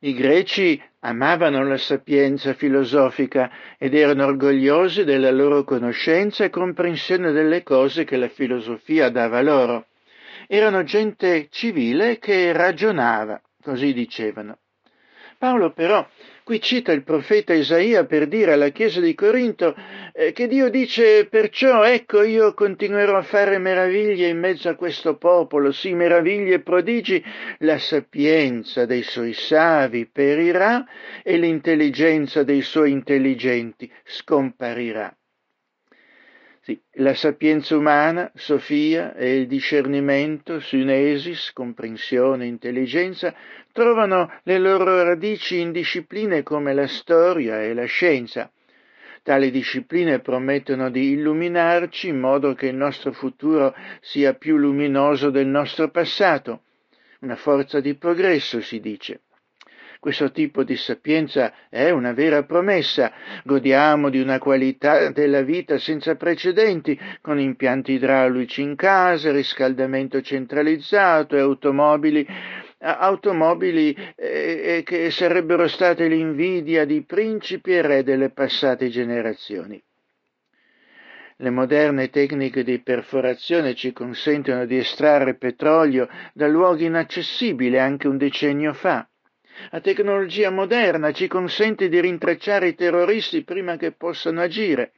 I 0.00 0.12
greci 0.14 0.82
amavano 1.00 1.62
la 1.62 1.78
sapienza 1.78 2.52
filosofica 2.54 3.50
ed 3.78 3.94
erano 3.94 4.26
orgogliosi 4.26 5.04
della 5.04 5.30
loro 5.30 5.62
conoscenza 5.62 6.42
e 6.44 6.50
comprensione 6.50 7.30
delle 7.30 7.62
cose 7.62 8.02
che 8.02 8.16
la 8.16 8.28
filosofia 8.28 9.10
dava 9.10 9.40
loro. 9.42 9.86
Erano 10.48 10.82
gente 10.82 11.46
civile 11.50 12.18
che 12.18 12.52
ragionava, 12.52 13.40
così 13.66 13.92
dicevano. 13.92 14.60
Paolo 15.38 15.72
però 15.72 16.08
qui 16.44 16.60
cita 16.60 16.92
il 16.92 17.02
profeta 17.02 17.52
Isaia 17.52 18.06
per 18.06 18.28
dire 18.28 18.52
alla 18.52 18.68
Chiesa 18.68 19.00
di 19.00 19.12
Corinto 19.16 19.74
eh, 20.12 20.30
che 20.30 20.46
Dio 20.46 20.70
dice 20.70 21.26
perciò 21.26 21.84
ecco 21.84 22.22
io 22.22 22.54
continuerò 22.54 23.18
a 23.18 23.22
fare 23.22 23.58
meraviglie 23.58 24.28
in 24.28 24.38
mezzo 24.38 24.68
a 24.68 24.76
questo 24.76 25.16
popolo, 25.16 25.72
sì 25.72 25.94
meraviglie 25.94 26.54
e 26.54 26.60
prodigi, 26.60 27.22
la 27.58 27.78
sapienza 27.78 28.86
dei 28.86 29.02
suoi 29.02 29.32
savi 29.32 30.06
perirà 30.06 30.86
e 31.24 31.36
l'intelligenza 31.36 32.44
dei 32.44 32.62
suoi 32.62 32.92
intelligenti 32.92 33.92
scomparirà. 34.04 35.14
La 36.94 37.14
sapienza 37.14 37.76
umana, 37.76 38.32
Sofia 38.34 39.14
e 39.14 39.36
il 39.36 39.46
discernimento, 39.46 40.58
synesis, 40.58 41.52
comprensione, 41.52 42.46
intelligenza, 42.46 43.32
trovano 43.70 44.32
le 44.42 44.58
loro 44.58 45.04
radici 45.04 45.60
in 45.60 45.70
discipline 45.70 46.42
come 46.42 46.74
la 46.74 46.88
storia 46.88 47.62
e 47.62 47.72
la 47.72 47.84
scienza. 47.84 48.50
Tali 49.22 49.52
discipline 49.52 50.18
promettono 50.18 50.90
di 50.90 51.10
illuminarci 51.10 52.08
in 52.08 52.18
modo 52.18 52.54
che 52.54 52.66
il 52.66 52.76
nostro 52.76 53.12
futuro 53.12 53.72
sia 54.00 54.34
più 54.34 54.56
luminoso 54.56 55.30
del 55.30 55.46
nostro 55.46 55.90
passato. 55.90 56.62
Una 57.20 57.36
forza 57.36 57.78
di 57.78 57.94
progresso, 57.94 58.60
si 58.60 58.80
dice. 58.80 59.20
Questo 59.98 60.30
tipo 60.30 60.62
di 60.62 60.76
sapienza 60.76 61.52
è 61.68 61.90
una 61.90 62.12
vera 62.12 62.44
promessa. 62.44 63.12
Godiamo 63.44 64.10
di 64.10 64.20
una 64.20 64.38
qualità 64.38 65.10
della 65.10 65.42
vita 65.42 65.78
senza 65.78 66.16
precedenti, 66.16 66.98
con 67.20 67.38
impianti 67.38 67.92
idraulici 67.92 68.62
in 68.62 68.76
casa, 68.76 69.32
riscaldamento 69.32 70.20
centralizzato 70.20 71.36
e 71.36 71.40
automobili 71.40 72.26
automobili 72.78 73.96
eh, 74.14 74.82
che 74.84 75.10
sarebbero 75.10 75.66
state 75.66 76.06
l'invidia 76.08 76.84
di 76.84 77.02
principi 77.02 77.72
e 77.72 77.82
re 77.82 78.02
delle 78.02 78.30
passate 78.30 78.88
generazioni. 78.88 79.82
Le 81.38 81.50
moderne 81.50 82.08
tecniche 82.08 82.64
di 82.64 82.80
perforazione 82.80 83.74
ci 83.74 83.92
consentono 83.92 84.64
di 84.64 84.78
estrarre 84.78 85.34
petrolio 85.34 86.08
da 86.32 86.46
luoghi 86.46 86.86
inaccessibili 86.86 87.78
anche 87.78 88.08
un 88.08 88.16
decennio 88.16 88.72
fa. 88.72 89.06
La 89.70 89.80
tecnologia 89.80 90.50
moderna 90.50 91.12
ci 91.12 91.26
consente 91.26 91.88
di 91.88 92.00
rintracciare 92.00 92.68
i 92.68 92.74
terroristi 92.74 93.42
prima 93.42 93.76
che 93.76 93.92
possano 93.92 94.40
agire. 94.40 94.92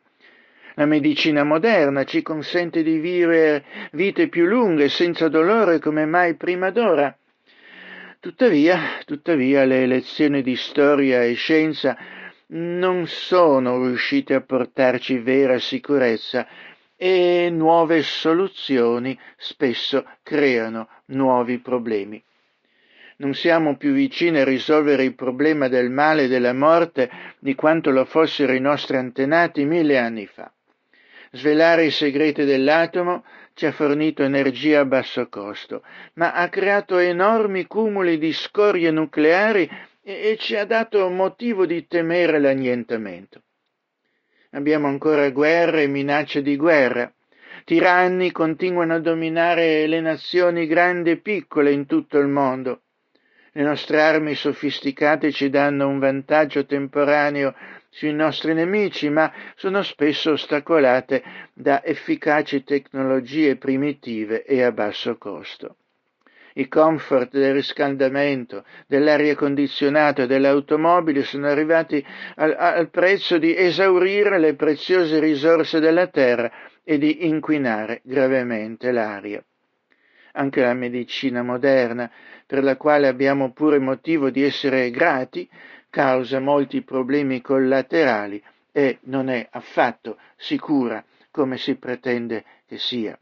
La 0.75 0.85
medicina 0.85 1.43
moderna 1.43 2.05
ci 2.05 2.23
consente 2.23 2.83
di 2.83 2.99
vivere 2.99 3.65
vite 3.93 4.29
più 4.29 4.47
lunghe 4.47 4.89
senza 4.89 5.29
dolore 5.29 5.79
come 5.79 6.07
mai 6.07 6.35
prima 6.35 6.71
d'ora. 6.71 7.17
Tuttavia, 8.21 9.01
tuttavia 9.05 9.65
le 9.65 9.87
lezioni 9.87 10.43
di 10.43 10.55
storia 10.55 11.23
e 11.23 11.35
scienza 11.35 11.97
non 12.49 13.07
sono 13.07 13.85
riuscite 13.85 14.35
a 14.35 14.41
portarci 14.41 15.19
vera 15.19 15.59
sicurezza 15.59 16.47
e 16.97 17.49
nuove 17.51 18.03
soluzioni 18.03 19.19
spesso 19.37 20.05
creano 20.23 20.89
nuovi 21.07 21.59
problemi 21.59 22.23
non 23.19 23.35
siamo 23.35 23.77
più 23.77 23.93
vicini 23.93 24.39
a 24.39 24.45
risolvere 24.45 25.03
il 25.03 25.15
problema 25.15 25.69
del 25.69 25.91
male 25.91 26.25
e 26.25 26.29
della 26.29 26.53
morte 26.53 27.11
di 27.41 27.55
quanto 27.55 27.91
lo 27.91 28.05
fossero 28.05 28.53
i 28.53 28.61
nostri 28.61 28.97
antenati 28.97 29.65
mille 29.65 29.99
anni 29.99 30.27
fa. 30.27 30.53
Svelare 31.33 31.85
i 31.85 31.91
segreti 31.91 32.45
dell'atomo 32.45 33.25
ci 33.55 33.67
ha 33.67 33.73
fornito 33.73 34.23
energia 34.23 34.81
a 34.81 34.85
basso 34.85 35.29
costo, 35.29 35.83
ma 36.15 36.33
ha 36.33 36.49
creato 36.49 36.99
enormi 36.99 37.67
cumuli 37.67 38.19
di 38.19 38.33
scorie 38.33 38.91
nucleari 38.93 39.69
e, 40.03 40.31
e 40.31 40.37
ci 40.39 40.55
ha 40.55 40.65
dato 40.65 41.09
motivo 41.11 41.67
di 41.67 41.87
temere 41.89 42.39
l'annientamento. 42.39 43.43
Abbiamo 44.53 44.87
ancora 44.87 45.29
guerre 45.31 45.83
e 45.83 45.89
minacce 45.89 46.41
di 46.41 46.57
guerra, 46.57 47.13
tiranni 47.65 48.31
continuano 48.31 48.95
a 48.95 49.01
dominare 49.01 49.89
le 49.89 50.01
nazioni 50.01 50.69
grandi 50.69 51.11
e 51.11 51.17
piccole 51.17 51.73
in 51.73 51.85
tutto 51.85 52.19
il 52.19 52.29
mondo. 52.29 52.83
Le 53.59 53.65
nostre 53.65 54.01
armi 54.01 54.37
sofisticate 54.37 55.33
ci 55.33 55.51
danno 55.51 55.89
un 55.89 55.99
vantaggio 55.99 56.65
temporaneo 56.65 57.57
sui 57.89 58.13
nostri 58.13 58.55
nemici, 58.55 59.11
ma 59.11 59.33
sono 59.57 59.83
spesso 59.83 60.31
ostacolate 60.31 61.25
da 61.55 61.85
efficaci 61.85 62.63
tecnologie 62.63 63.57
primitive 63.57 64.45
e 64.45 64.63
a 64.63 64.71
basso 64.71 65.19
costo. 65.19 65.75
I 66.55 66.69
comfort 66.69 67.33
del 67.33 67.55
riscaldamento, 67.55 68.65
dell'aria 68.87 69.35
condizionata 69.35 70.23
e 70.23 70.27
delle 70.29 70.47
automobili 70.47 71.25
sono 71.25 71.49
arrivati 71.49 72.07
al, 72.37 72.55
al 72.57 72.91
prezzo 72.91 73.39
di 73.39 73.57
esaurire 73.57 74.39
le 74.39 74.55
preziose 74.55 75.19
risorse 75.19 75.81
della 75.81 76.07
terra 76.07 76.49
e 76.85 76.97
di 76.97 77.27
inquinare 77.27 78.03
gravemente 78.05 78.93
l'aria. 78.93 79.43
Anche 80.39 80.61
la 80.61 80.73
medicina 80.73 81.43
moderna 81.43 82.09
per 82.47 82.63
la 82.63 82.77
quale 82.77 83.09
abbiamo 83.09 83.51
pure 83.51 83.81
motivo 83.81 84.31
di 84.31 84.45
essere 84.45 84.89
grati, 84.93 85.49
causa 85.91 86.39
molti 86.39 86.83
problemi 86.83 87.41
collaterali 87.41 88.41
e 88.71 88.99
non 89.03 89.31
è 89.31 89.49
affatto 89.51 90.17
sicura 90.37 91.05
come 91.33 91.57
si 91.57 91.75
pretende 91.75 92.45
che 92.69 92.79
sia. 92.79 93.19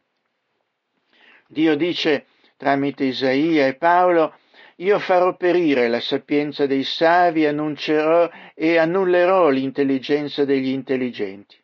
Dio 1.49 1.75
dice 1.75 2.27
tramite 2.59 3.05
Isaia 3.05 3.67
e 3.67 3.77
Paolo, 3.77 4.37
io 4.77 4.99
farò 4.99 5.37
perire 5.37 5.89
la 5.89 6.01
sapienza 6.01 6.67
dei 6.67 6.85
savi, 6.85 7.47
annuncerò 7.47 8.29
e 8.55 8.77
annullerò 8.77 9.49
l'intelligenza 9.49 10.45
degli 10.45 10.69
intelligenti, 10.69 11.57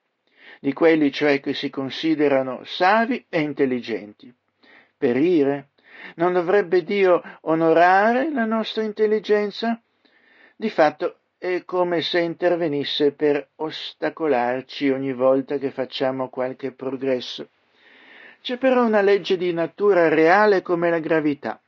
di 0.60 0.72
quelli 0.72 1.12
cioè 1.12 1.40
che 1.40 1.52
si 1.52 1.68
considerano 1.68 2.62
savi 2.64 3.26
e 3.28 3.40
intelligenti. 3.40 4.34
Perire? 5.02 5.70
Non 6.14 6.32
dovrebbe 6.32 6.84
Dio 6.84 7.20
onorare 7.40 8.30
la 8.30 8.44
nostra 8.44 8.84
intelligenza? 8.84 9.82
Di 10.54 10.70
fatto 10.70 11.22
è 11.38 11.64
come 11.64 12.02
se 12.02 12.20
intervenisse 12.20 13.10
per 13.10 13.48
ostacolarci 13.56 14.90
ogni 14.90 15.12
volta 15.12 15.58
che 15.58 15.72
facciamo 15.72 16.28
qualche 16.28 16.70
progresso. 16.70 17.48
C'è 18.42 18.58
però 18.58 18.84
una 18.84 19.00
legge 19.00 19.36
di 19.36 19.52
natura 19.52 20.08
reale 20.08 20.62
come 20.62 20.88
la 20.88 21.00
gravità, 21.00 21.60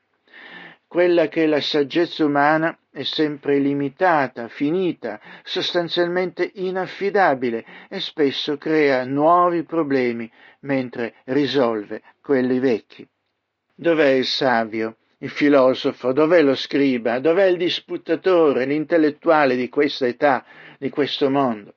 quella 0.86 1.26
che 1.26 1.46
la 1.46 1.60
saggezza 1.60 2.24
umana 2.24 2.78
è 2.92 3.02
sempre 3.02 3.58
limitata, 3.58 4.46
finita, 4.46 5.20
sostanzialmente 5.42 6.52
inaffidabile 6.54 7.64
e 7.88 7.98
spesso 7.98 8.56
crea 8.58 9.04
nuovi 9.04 9.64
problemi 9.64 10.30
mentre 10.60 11.14
risolve 11.24 12.00
quelli 12.20 12.60
vecchi. 12.60 13.08
Dov'è 13.76 14.10
il 14.10 14.24
savio, 14.24 14.98
il 15.18 15.30
filosofo, 15.30 16.12
dov'è 16.12 16.42
lo 16.42 16.54
scriba, 16.54 17.18
dov'è 17.18 17.46
il 17.46 17.56
disputatore, 17.56 18.66
l'intellettuale 18.66 19.56
di 19.56 19.68
questa 19.68 20.06
età, 20.06 20.44
di 20.78 20.90
questo 20.90 21.28
mondo? 21.28 21.74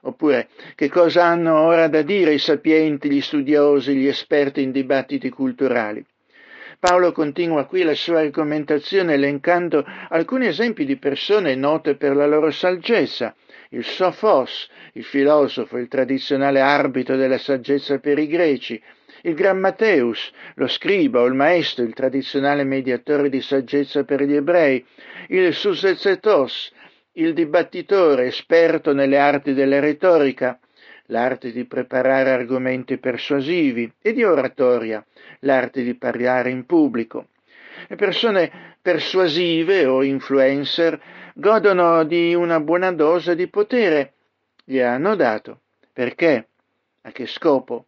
Oppure, 0.00 0.48
che 0.74 0.88
cosa 0.88 1.24
hanno 1.24 1.60
ora 1.60 1.86
da 1.86 2.02
dire 2.02 2.32
i 2.32 2.38
sapienti, 2.38 3.08
gli 3.08 3.20
studiosi, 3.20 3.94
gli 3.94 4.08
esperti 4.08 4.62
in 4.62 4.72
dibattiti 4.72 5.28
culturali? 5.28 6.04
Paolo 6.80 7.12
continua 7.12 7.64
qui 7.66 7.84
la 7.84 7.94
sua 7.94 8.20
argomentazione 8.20 9.14
elencando 9.14 9.84
alcuni 10.08 10.46
esempi 10.46 10.84
di 10.84 10.96
persone 10.96 11.54
note 11.54 11.94
per 11.94 12.16
la 12.16 12.26
loro 12.26 12.50
saggezza. 12.50 13.34
Il 13.70 13.84
Sophos, 13.84 14.68
il 14.94 15.04
filosofo, 15.04 15.78
il 15.78 15.88
tradizionale 15.88 16.60
arbitro 16.60 17.16
della 17.16 17.38
saggezza 17.38 17.98
per 17.98 18.18
i 18.18 18.26
greci, 18.26 18.82
il 19.26 19.34
Grammateus, 19.34 20.30
lo 20.54 20.68
scriba 20.68 21.20
o 21.20 21.26
il 21.26 21.34
maestro, 21.34 21.84
il 21.84 21.94
tradizionale 21.94 22.62
mediatore 22.62 23.28
di 23.28 23.40
saggezza 23.40 24.04
per 24.04 24.22
gli 24.22 24.34
ebrei, 24.34 24.84
il 25.28 25.52
Susezetos, 25.52 26.72
il 27.12 27.32
dibattitore 27.34 28.26
esperto 28.26 28.92
nelle 28.92 29.18
arti 29.18 29.52
della 29.52 29.80
retorica, 29.80 30.58
l'arte 31.06 31.50
di 31.50 31.64
preparare 31.64 32.30
argomenti 32.30 32.98
persuasivi, 32.98 33.92
e 34.00 34.12
di 34.12 34.22
oratoria, 34.22 35.04
l'arte 35.40 35.82
di 35.82 35.94
parlare 35.94 36.50
in 36.50 36.64
pubblico. 36.64 37.28
Le 37.88 37.96
persone 37.96 38.76
persuasive 38.80 39.86
o 39.86 40.04
influencer 40.04 41.00
godono 41.34 42.04
di 42.04 42.32
una 42.34 42.60
buona 42.60 42.92
dose 42.92 43.34
di 43.34 43.48
potere. 43.48 44.12
Gli 44.64 44.78
hanno 44.78 45.16
dato. 45.16 45.60
Perché? 45.92 46.48
A 47.02 47.10
che 47.10 47.26
scopo? 47.26 47.85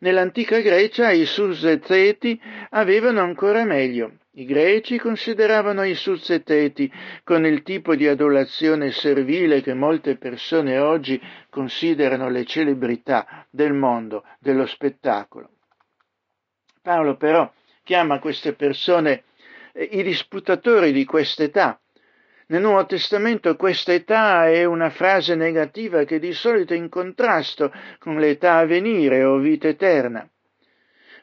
Nell'antica 0.00 0.60
Grecia 0.60 1.10
i 1.10 1.26
suzzeti 1.26 2.40
avevano 2.70 3.20
ancora 3.20 3.64
meglio. 3.64 4.18
I 4.32 4.44
greci 4.44 4.98
consideravano 4.98 5.82
i 5.82 5.94
suzzeteti 5.94 6.90
con 7.24 7.44
il 7.44 7.62
tipo 7.62 7.96
di 7.96 8.06
adulazione 8.06 8.92
servile 8.92 9.62
che 9.62 9.74
molte 9.74 10.16
persone 10.16 10.78
oggi 10.78 11.20
considerano 11.50 12.28
le 12.28 12.44
celebrità 12.44 13.46
del 13.50 13.72
mondo 13.72 14.24
dello 14.38 14.66
spettacolo. 14.66 15.50
Paolo 16.80 17.16
però 17.16 17.52
chiama 17.82 18.20
queste 18.20 18.52
persone 18.52 19.24
eh, 19.72 19.82
i 19.82 20.02
disputatori 20.02 20.92
di 20.92 21.04
quest'età, 21.04 21.80
nel 22.50 22.62
Nuovo 22.62 22.86
Testamento 22.86 23.56
questa 23.56 23.92
età 23.92 24.48
è 24.48 24.64
una 24.64 24.88
frase 24.88 25.34
negativa 25.34 26.04
che 26.04 26.18
di 26.18 26.32
solito 26.32 26.72
è 26.72 26.76
in 26.76 26.88
contrasto 26.88 27.70
con 27.98 28.18
l'età 28.18 28.56
a 28.56 28.64
venire 28.64 29.22
o 29.22 29.36
vita 29.36 29.68
eterna. 29.68 30.26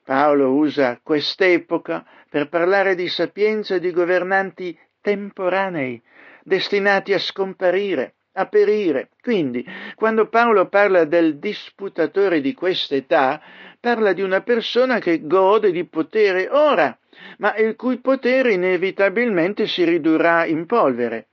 Paolo 0.04 0.52
usa 0.52 1.00
quest'epoca 1.02 2.06
per 2.30 2.48
parlare 2.48 2.94
di 2.94 3.08
sapienza 3.08 3.80
di 3.80 3.92
governanti 3.92 4.78
temporanei, 5.02 6.00
destinati 6.44 7.12
a 7.12 7.18
scomparire, 7.18 8.14
a 8.34 8.46
perire. 8.46 9.10
Quindi, 9.20 9.66
quando 9.96 10.28
Paolo 10.28 10.68
parla 10.68 11.06
del 11.06 11.40
disputatore 11.40 12.40
di 12.40 12.54
quest'età, 12.54 13.42
parla 13.80 14.14
di 14.14 14.22
una 14.22 14.42
persona 14.42 15.00
che 15.00 15.26
gode 15.26 15.72
di 15.72 15.86
potere 15.86 16.50
ora, 16.50 16.96
ma 17.38 17.56
il 17.56 17.76
cui 17.76 18.00
potere 18.00 18.54
inevitabilmente 18.54 19.68
si 19.68 19.84
ridurrà 19.84 20.46
in 20.46 20.66
polvere. 20.66 21.28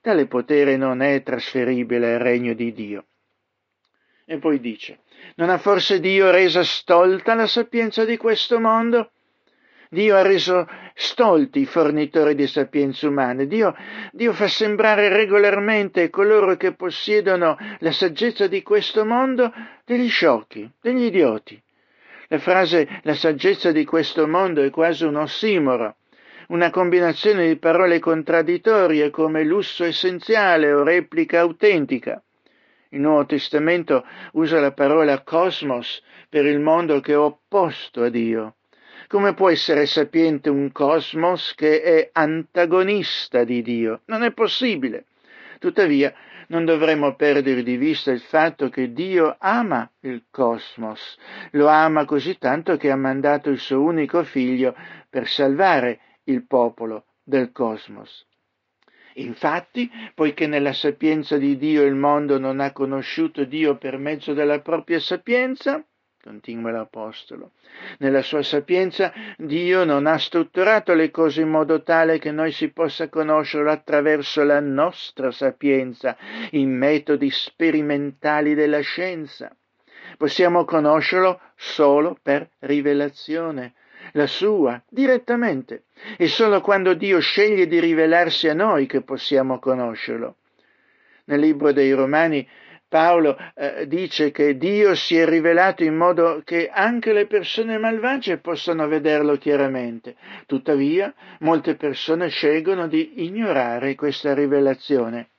Tale 0.00 0.26
potere 0.26 0.76
non 0.76 1.00
è 1.00 1.22
trasferibile 1.22 2.14
al 2.14 2.20
regno 2.20 2.54
di 2.54 2.72
Dio. 2.72 3.04
E 4.24 4.38
poi 4.38 4.60
dice, 4.60 5.00
non 5.36 5.50
ha 5.50 5.58
forse 5.58 6.00
Dio 6.00 6.30
resa 6.30 6.64
stolta 6.64 7.34
la 7.34 7.46
sapienza 7.46 8.04
di 8.04 8.16
questo 8.16 8.58
mondo? 8.58 9.10
Dio 9.92 10.16
ha 10.16 10.22
reso 10.22 10.66
stolti 10.94 11.60
i 11.60 11.66
fornitori 11.66 12.34
di 12.34 12.46
sapienza 12.46 13.06
umane. 13.06 13.46
Dio, 13.46 13.76
Dio, 14.12 14.32
fa 14.32 14.48
sembrare 14.48 15.10
regolarmente 15.10 16.08
coloro 16.08 16.56
che 16.56 16.72
possiedono 16.72 17.58
la 17.80 17.92
saggezza 17.92 18.46
di 18.46 18.62
questo 18.62 19.04
mondo 19.04 19.52
degli 19.84 20.08
sciocchi, 20.08 20.70
degli 20.80 21.02
idioti. 21.02 21.62
La 22.32 22.38
frase 22.38 22.88
la 23.02 23.12
saggezza 23.12 23.72
di 23.72 23.84
questo 23.84 24.26
mondo 24.26 24.62
è 24.62 24.70
quasi 24.70 25.04
un 25.04 25.16
ossimoro, 25.16 25.96
una 26.48 26.70
combinazione 26.70 27.46
di 27.46 27.58
parole 27.58 27.98
contraddittorie 27.98 29.10
come 29.10 29.44
lusso 29.44 29.84
essenziale 29.84 30.72
o 30.72 30.82
replica 30.82 31.40
autentica. 31.40 32.22
Il 32.88 33.00
Nuovo 33.00 33.26
Testamento 33.26 34.06
usa 34.32 34.60
la 34.60 34.72
parola 34.72 35.20
cosmos 35.20 36.02
per 36.30 36.46
il 36.46 36.58
mondo 36.58 37.00
che 37.00 37.12
è 37.12 37.18
opposto 37.18 38.02
a 38.02 38.08
Dio. 38.08 38.54
Come 39.08 39.34
può 39.34 39.50
essere 39.50 39.84
sapiente 39.84 40.48
un 40.48 40.72
cosmos 40.72 41.54
che 41.54 41.82
è 41.82 42.08
antagonista 42.12 43.44
di 43.44 43.60
Dio? 43.60 44.00
Non 44.06 44.22
è 44.22 44.32
possibile. 44.32 45.04
Tuttavia, 45.58 46.14
non 46.52 46.66
dovremmo 46.66 47.14
perdere 47.14 47.62
di 47.62 47.78
vista 47.78 48.10
il 48.10 48.20
fatto 48.20 48.68
che 48.68 48.92
Dio 48.92 49.36
ama 49.38 49.90
il 50.00 50.26
cosmos, 50.30 51.18
lo 51.52 51.66
ama 51.66 52.04
così 52.04 52.36
tanto 52.36 52.76
che 52.76 52.90
ha 52.90 52.96
mandato 52.96 53.48
il 53.48 53.58
suo 53.58 53.80
unico 53.80 54.22
figlio 54.22 54.76
per 55.08 55.26
salvare 55.26 56.20
il 56.24 56.46
popolo 56.46 57.06
del 57.24 57.52
cosmos. 57.52 58.26
Infatti, 59.14 59.90
poiché 60.14 60.46
nella 60.46 60.74
sapienza 60.74 61.38
di 61.38 61.56
Dio 61.56 61.84
il 61.84 61.94
mondo 61.94 62.38
non 62.38 62.60
ha 62.60 62.72
conosciuto 62.72 63.44
Dio 63.44 63.78
per 63.78 63.96
mezzo 63.96 64.34
della 64.34 64.60
propria 64.60 65.00
sapienza, 65.00 65.82
continua 66.22 66.70
l'Apostolo. 66.70 67.50
Nella 67.98 68.22
sua 68.22 68.44
sapienza 68.44 69.12
Dio 69.36 69.82
non 69.84 70.06
ha 70.06 70.18
strutturato 70.18 70.94
le 70.94 71.10
cose 71.10 71.40
in 71.40 71.48
modo 71.48 71.82
tale 71.82 72.18
che 72.18 72.30
noi 72.30 72.52
si 72.52 72.70
possa 72.70 73.08
conoscerlo 73.08 73.70
attraverso 73.70 74.44
la 74.44 74.60
nostra 74.60 75.32
sapienza, 75.32 76.16
in 76.50 76.70
metodi 76.70 77.28
sperimentali 77.30 78.54
della 78.54 78.80
scienza. 78.80 79.54
Possiamo 80.16 80.64
conoscerlo 80.64 81.40
solo 81.56 82.16
per 82.22 82.48
rivelazione, 82.60 83.74
la 84.12 84.26
sua, 84.28 84.80
direttamente. 84.88 85.84
È 86.16 86.26
solo 86.26 86.60
quando 86.60 86.94
Dio 86.94 87.18
sceglie 87.18 87.66
di 87.66 87.80
rivelarsi 87.80 88.48
a 88.48 88.54
noi 88.54 88.86
che 88.86 89.02
possiamo 89.02 89.58
conoscerlo. 89.58 90.36
Nel 91.24 91.40
libro 91.40 91.72
dei 91.72 91.92
Romani 91.92 92.46
Paolo 92.92 93.38
eh, 93.54 93.86
dice 93.86 94.30
che 94.30 94.58
Dio 94.58 94.94
si 94.94 95.16
è 95.16 95.24
rivelato 95.24 95.82
in 95.82 95.96
modo 95.96 96.42
che 96.44 96.68
anche 96.68 97.14
le 97.14 97.26
persone 97.26 97.78
malvagie 97.78 98.36
possano 98.36 98.86
vederlo 98.86 99.38
chiaramente. 99.38 100.14
Tuttavia, 100.44 101.10
molte 101.38 101.74
persone 101.76 102.28
scelgono 102.28 102.88
di 102.88 103.24
ignorare 103.24 103.94
questa 103.94 104.34
rivelazione. 104.34 105.30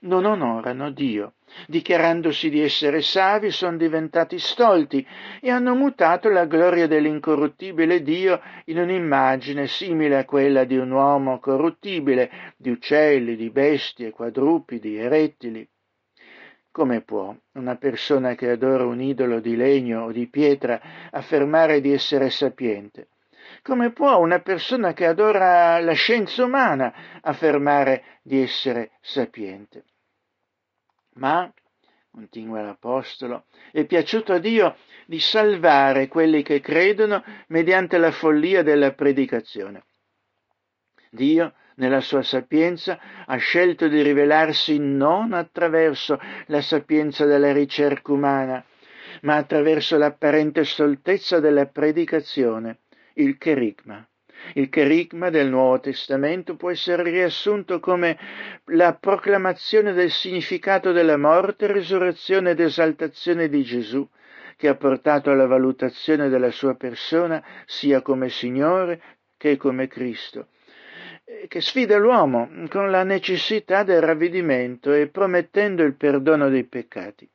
Non 0.00 0.24
onorano 0.24 0.90
Dio. 0.90 1.34
Dichiarandosi 1.68 2.50
di 2.50 2.62
essere 2.62 3.00
savi, 3.00 3.52
sono 3.52 3.76
diventati 3.76 4.40
stolti 4.40 5.06
e 5.40 5.50
hanno 5.50 5.76
mutato 5.76 6.28
la 6.30 6.46
gloria 6.46 6.88
dell'incorruttibile 6.88 8.02
Dio 8.02 8.40
in 8.64 8.78
un'immagine 8.78 9.68
simile 9.68 10.16
a 10.16 10.24
quella 10.24 10.64
di 10.64 10.76
un 10.76 10.90
uomo 10.90 11.38
corruttibile, 11.38 12.28
di 12.56 12.70
uccelli, 12.70 13.36
di 13.36 13.50
bestie, 13.50 14.10
quadrupidi 14.10 14.98
e 14.98 15.08
rettili. 15.08 15.68
Come 16.78 17.00
può 17.00 17.34
una 17.54 17.74
persona 17.74 18.36
che 18.36 18.50
adora 18.50 18.86
un 18.86 19.00
idolo 19.00 19.40
di 19.40 19.56
legno 19.56 20.04
o 20.04 20.12
di 20.12 20.28
pietra 20.28 20.80
affermare 21.10 21.80
di 21.80 21.92
essere 21.92 22.30
sapiente? 22.30 23.08
Come 23.62 23.90
può 23.90 24.16
una 24.18 24.38
persona 24.38 24.92
che 24.92 25.04
adora 25.04 25.80
la 25.80 25.92
scienza 25.94 26.44
umana 26.44 27.20
affermare 27.20 28.20
di 28.22 28.40
essere 28.40 28.92
sapiente? 29.00 29.86
Ma, 31.14 31.52
continua 32.12 32.62
l'Apostolo, 32.62 33.46
è 33.72 33.84
piaciuto 33.84 34.34
a 34.34 34.38
Dio 34.38 34.76
di 35.04 35.18
salvare 35.18 36.06
quelli 36.06 36.44
che 36.44 36.60
credono 36.60 37.24
mediante 37.48 37.98
la 37.98 38.12
follia 38.12 38.62
della 38.62 38.92
predicazione. 38.92 39.82
Dio 41.10 41.54
nella 41.78 42.00
sua 42.00 42.22
sapienza, 42.22 42.98
ha 43.26 43.36
scelto 43.36 43.88
di 43.88 44.02
rivelarsi 44.02 44.78
non 44.78 45.32
attraverso 45.32 46.20
la 46.46 46.60
sapienza 46.60 47.24
della 47.24 47.52
ricerca 47.52 48.12
umana, 48.12 48.64
ma 49.22 49.36
attraverso 49.36 49.96
l'apparente 49.96 50.64
stoltezza 50.64 51.40
della 51.40 51.66
predicazione, 51.66 52.78
il 53.14 53.38
cherigma. 53.38 54.06
Il 54.54 54.68
cherigma 54.68 55.30
del 55.30 55.48
Nuovo 55.48 55.80
Testamento 55.80 56.54
può 56.54 56.70
essere 56.70 57.02
riassunto 57.02 57.80
come 57.80 58.16
la 58.66 58.94
proclamazione 58.94 59.92
del 59.92 60.12
significato 60.12 60.92
della 60.92 61.16
morte, 61.16 61.70
risurrezione 61.70 62.50
ed 62.50 62.60
esaltazione 62.60 63.48
di 63.48 63.62
Gesù, 63.64 64.08
che 64.56 64.68
ha 64.68 64.76
portato 64.76 65.30
alla 65.30 65.46
valutazione 65.46 66.28
della 66.28 66.50
sua 66.50 66.74
persona 66.74 67.44
sia 67.66 68.00
come 68.00 68.28
Signore 68.28 69.00
che 69.36 69.56
come 69.56 69.86
Cristo, 69.86 70.48
che 71.46 71.60
sfida 71.60 71.98
l'uomo 71.98 72.48
con 72.68 72.90
la 72.90 73.02
necessità 73.02 73.82
del 73.82 74.00
ravvedimento 74.00 74.92
e 74.92 75.08
promettendo 75.08 75.82
il 75.82 75.94
perdono 75.94 76.48
dei 76.48 76.64
peccati. 76.64 77.28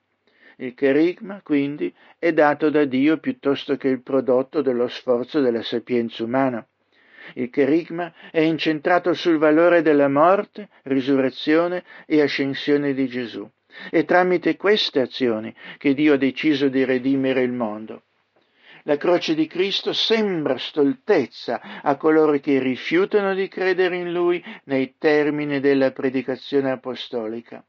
Il 0.58 0.74
cherigma, 0.74 1.41
quindi, 1.44 1.94
è 2.18 2.32
dato 2.32 2.70
da 2.70 2.86
Dio 2.86 3.18
piuttosto 3.18 3.76
che 3.76 3.88
il 3.88 4.02
prodotto 4.02 4.62
dello 4.62 4.88
sforzo 4.88 5.41
della 5.41 5.62
sapienza 5.62 6.24
umana. 6.24 6.66
Il 7.36 7.50
cherigma 7.50 8.14
è 8.32 8.39
incentrato 8.39 9.14
sul 9.14 9.38
valore 9.38 9.82
della 9.82 10.10
morte, 10.10 10.70
risurrezione 10.84 11.84
e 12.06 12.22
ascensione 12.22 12.94
di 12.94 13.08
Gesù. 13.08 13.48
È 13.89 14.06
tramite 14.06 14.56
queste 14.56 15.02
azioni 15.02 15.54
che 15.78 15.94
Dio 15.94 16.14
ha 16.14 16.18
deciso 16.18 16.68
di 16.68 16.84
redimere 16.84 17.41
il 17.41 17.52
mondo. 17.52 18.04
La 18.86 18.98
croce 18.98 19.34
di 19.34 19.48
Cristo 19.48 19.94
sembra 19.94 20.58
stoltezza 20.58 21.82
a 21.82 21.96
coloro 21.96 22.38
che 22.40 22.60
rifiutano 22.60 23.34
di 23.34 23.48
credere 23.48 23.96
in 23.96 24.12
Lui 24.12 24.44
nei 24.66 24.96
termini 24.98 25.62
della 25.62 25.92
predicazione 25.92 26.70
apostolica. 26.70 27.64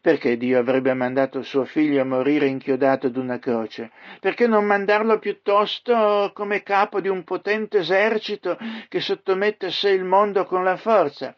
Perché 0.00 0.38
Dio 0.38 0.58
avrebbe 0.58 0.94
mandato 0.94 1.42
suo 1.42 1.66
figlio 1.66 2.00
a 2.00 2.06
morire 2.06 2.46
inchiodato 2.46 3.08
ad 3.08 3.16
una 3.16 3.38
croce? 3.38 3.90
Perché 4.18 4.46
non 4.46 4.64
mandarlo 4.64 5.18
piuttosto 5.18 6.30
come 6.32 6.62
capo 6.62 7.02
di 7.02 7.08
un 7.08 7.22
potente 7.22 7.80
esercito 7.80 8.56
che 8.88 9.00
sottomette 9.00 9.66
a 9.66 9.70
sé 9.70 9.90
il 9.90 10.04
mondo 10.04 10.46
con 10.46 10.64
la 10.64 10.78
forza? 10.78 11.36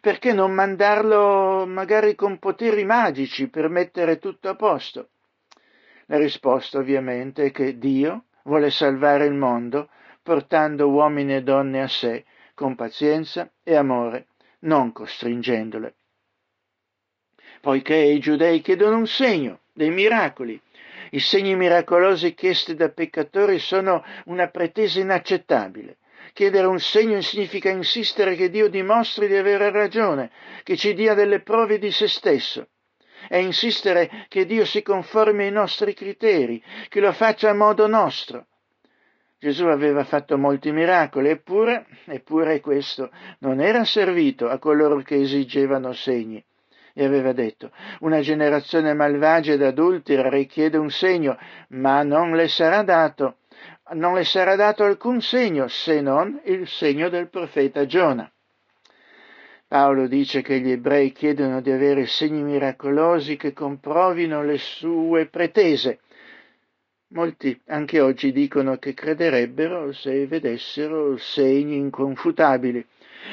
Perché 0.00 0.32
non 0.32 0.50
mandarlo 0.50 1.66
magari 1.68 2.16
con 2.16 2.40
poteri 2.40 2.82
magici 2.84 3.48
per 3.48 3.68
mettere 3.68 4.18
tutto 4.18 4.48
a 4.48 4.56
posto? 4.56 5.10
La 6.06 6.18
risposta 6.18 6.78
ovviamente 6.78 7.44
è 7.44 7.50
che 7.52 7.78
Dio 7.78 8.24
vuole 8.44 8.70
salvare 8.70 9.26
il 9.26 9.34
mondo 9.34 9.88
portando 10.22 10.88
uomini 10.88 11.34
e 11.34 11.42
donne 11.42 11.82
a 11.82 11.88
sé 11.88 12.24
con 12.54 12.74
pazienza 12.74 13.50
e 13.62 13.74
amore, 13.74 14.26
non 14.60 14.92
costringendole. 14.92 15.94
Poiché 17.60 17.96
i 17.96 18.18
giudei 18.18 18.60
chiedono 18.60 18.98
un 18.98 19.06
segno, 19.06 19.60
dei 19.72 19.90
miracoli, 19.90 20.60
i 21.12 21.20
segni 21.20 21.56
miracolosi 21.56 22.34
chiesti 22.34 22.74
da 22.74 22.90
peccatori 22.90 23.58
sono 23.58 24.04
una 24.26 24.48
pretesa 24.48 25.00
inaccettabile. 25.00 25.96
Chiedere 26.32 26.66
un 26.66 26.78
segno 26.78 27.20
significa 27.22 27.70
insistere 27.70 28.36
che 28.36 28.50
Dio 28.50 28.68
dimostri 28.68 29.26
di 29.26 29.36
avere 29.36 29.70
ragione, 29.70 30.30
che 30.62 30.76
ci 30.76 30.94
dia 30.94 31.14
delle 31.14 31.40
prove 31.40 31.78
di 31.78 31.90
se 31.90 32.06
stesso 32.06 32.68
è 33.28 33.36
insistere 33.36 34.26
che 34.28 34.46
Dio 34.46 34.64
si 34.64 34.82
conformi 34.82 35.44
ai 35.44 35.50
nostri 35.50 35.94
criteri, 35.94 36.62
che 36.88 37.00
lo 37.00 37.12
faccia 37.12 37.50
a 37.50 37.54
modo 37.54 37.86
nostro. 37.86 38.46
Gesù 39.38 39.64
aveva 39.66 40.04
fatto 40.04 40.36
molti 40.36 40.70
miracoli, 40.70 41.30
eppure, 41.30 41.86
eppure 42.04 42.60
questo 42.60 43.10
non 43.38 43.60
era 43.60 43.84
servito 43.84 44.48
a 44.48 44.58
coloro 44.58 45.00
che 45.00 45.16
esigevano 45.16 45.92
segni. 45.92 46.44
E 46.92 47.04
aveva 47.04 47.32
detto, 47.32 47.70
una 48.00 48.20
generazione 48.20 48.92
malvagia 48.92 49.52
ed 49.52 49.62
adultera 49.62 50.28
richiede 50.28 50.76
un 50.76 50.90
segno, 50.90 51.38
ma 51.68 52.02
non 52.02 52.32
le 52.32 52.48
sarà 52.48 52.82
dato, 52.82 53.36
non 53.92 54.14
le 54.14 54.24
sarà 54.24 54.56
dato 54.56 54.84
alcun 54.84 55.22
segno 55.22 55.68
se 55.68 56.00
non 56.00 56.40
il 56.44 56.68
segno 56.68 57.08
del 57.08 57.28
profeta 57.28 57.86
Giona. 57.86 58.30
Paolo 59.70 60.08
dice 60.08 60.42
che 60.42 60.58
gli 60.58 60.72
ebrei 60.72 61.12
chiedono 61.12 61.60
di 61.60 61.70
avere 61.70 62.04
segni 62.04 62.42
miracolosi 62.42 63.36
che 63.36 63.52
comprovino 63.52 64.42
le 64.42 64.58
sue 64.58 65.26
pretese. 65.26 66.00
Molti 67.12 67.56
anche 67.66 68.00
oggi 68.00 68.32
dicono 68.32 68.78
che 68.78 68.94
crederebbero 68.94 69.92
se 69.92 70.26
vedessero 70.26 71.16
segni 71.18 71.76
inconfutabili. 71.76 72.84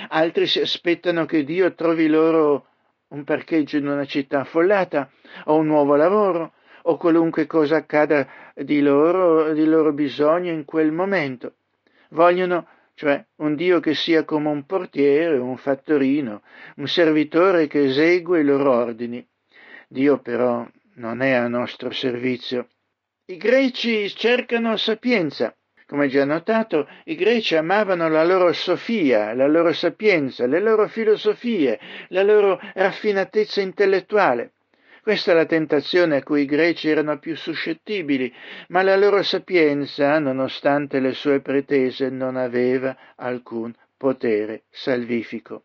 Altri 0.10 0.46
si 0.46 0.60
aspettano 0.60 1.26
che 1.26 1.44
Dio 1.44 1.74
trovi 1.74 2.06
loro 2.06 2.68
un 3.08 3.24
parcheggio 3.24 3.78
in 3.78 3.88
una 3.88 4.06
città 4.06 4.42
affollata, 4.42 5.10
o 5.46 5.56
un 5.56 5.66
nuovo 5.66 5.96
lavoro, 5.96 6.54
o 6.84 6.98
qualunque 6.98 7.48
cosa 7.48 7.78
accada 7.78 8.28
di 8.54 8.82
loro, 8.82 9.54
di 9.54 9.66
loro 9.66 9.92
bisogno 9.92 10.52
in 10.52 10.66
quel 10.66 10.92
momento. 10.92 11.54
Vogliono 12.10 12.68
cioè 12.98 13.24
un 13.36 13.54
Dio 13.54 13.80
che 13.80 13.94
sia 13.94 14.26
come 14.26 14.50
un 14.50 14.66
portiere, 14.66 15.38
un 15.38 15.56
fattorino, 15.58 16.42
un 16.78 16.88
servitore 16.88 17.68
che 17.68 17.84
esegue 17.84 18.40
i 18.40 18.44
loro 18.44 18.74
ordini. 18.74 19.24
Dio 19.88 20.18
però 20.20 20.68
non 20.96 21.22
è 21.22 21.34
a 21.34 21.48
nostro 21.48 21.92
servizio. 21.92 22.70
I 23.26 23.38
greci 23.38 24.10
cercano 24.10 24.76
sapienza. 24.78 25.56
Come 25.86 26.08
già 26.08 26.26
notato, 26.26 26.90
i 27.04 27.14
greci 27.14 27.56
amavano 27.56 28.10
la 28.10 28.26
loro 28.26 28.52
sofia, 28.52 29.32
la 29.36 29.48
loro 29.48 29.74
sapienza, 29.74 30.48
le 30.48 30.60
loro 30.60 30.88
filosofie, 30.88 31.80
la 32.08 32.24
loro 32.24 32.60
raffinatezza 32.74 33.62
intellettuale. 33.62 34.54
Questa 35.08 35.32
è 35.32 35.36
la 35.36 35.46
tentazione 35.46 36.18
a 36.18 36.22
cui 36.22 36.42
i 36.42 36.46
greci 36.46 36.90
erano 36.90 37.18
più 37.18 37.34
suscettibili, 37.38 38.30
ma 38.68 38.82
la 38.82 38.98
loro 38.98 39.24
sapienza, 39.24 40.20
nonostante 40.20 41.00
le 41.00 41.14
sue 41.14 41.40
pretese, 41.40 42.10
non 42.10 42.36
aveva 42.36 42.94
alcun 43.16 43.74
potere 43.96 44.64
salvifico. 44.70 45.64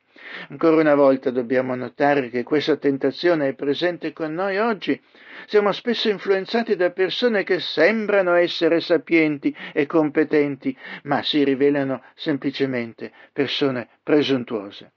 Ancora 0.51 0.77
una 0.77 0.95
volta 0.95 1.31
dobbiamo 1.31 1.75
notare 1.75 2.31
che 2.31 2.45
questa 2.45 2.77
tentazione 2.77 3.49
è 3.49 3.55
presente 3.55 4.13
con 4.13 4.33
noi 4.33 4.59
oggi. 4.59 5.03
Siamo 5.47 5.73
spesso 5.73 6.09
influenzati 6.09 6.77
da 6.77 6.93
persone 6.93 7.43
che 7.43 7.59
sembrano 7.59 8.35
essere 8.35 8.79
sapienti 8.79 9.53
e 9.73 9.87
competenti, 9.87 10.79
ma 11.03 11.21
si 11.25 11.43
rivelano 11.43 12.01
semplicemente 12.15 13.11
persone 13.33 13.89
presuntuose. 14.05 14.93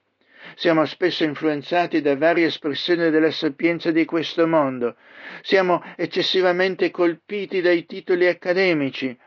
Siamo 0.56 0.86
spesso 0.86 1.26
influenzati 1.26 1.99
da 1.99 2.16
varie 2.16 2.45
espressioni 2.45 3.10
della 3.10 3.32
sapienza 3.32 3.91
di 3.91 4.06
questo 4.06 4.47
mondo. 4.47 4.95
Siamo 5.41 5.84
eccessivamente 5.97 6.91
colpiti 6.91 7.60
dai 7.60 7.86
titoli 7.86 8.26
accademici. 8.26 9.18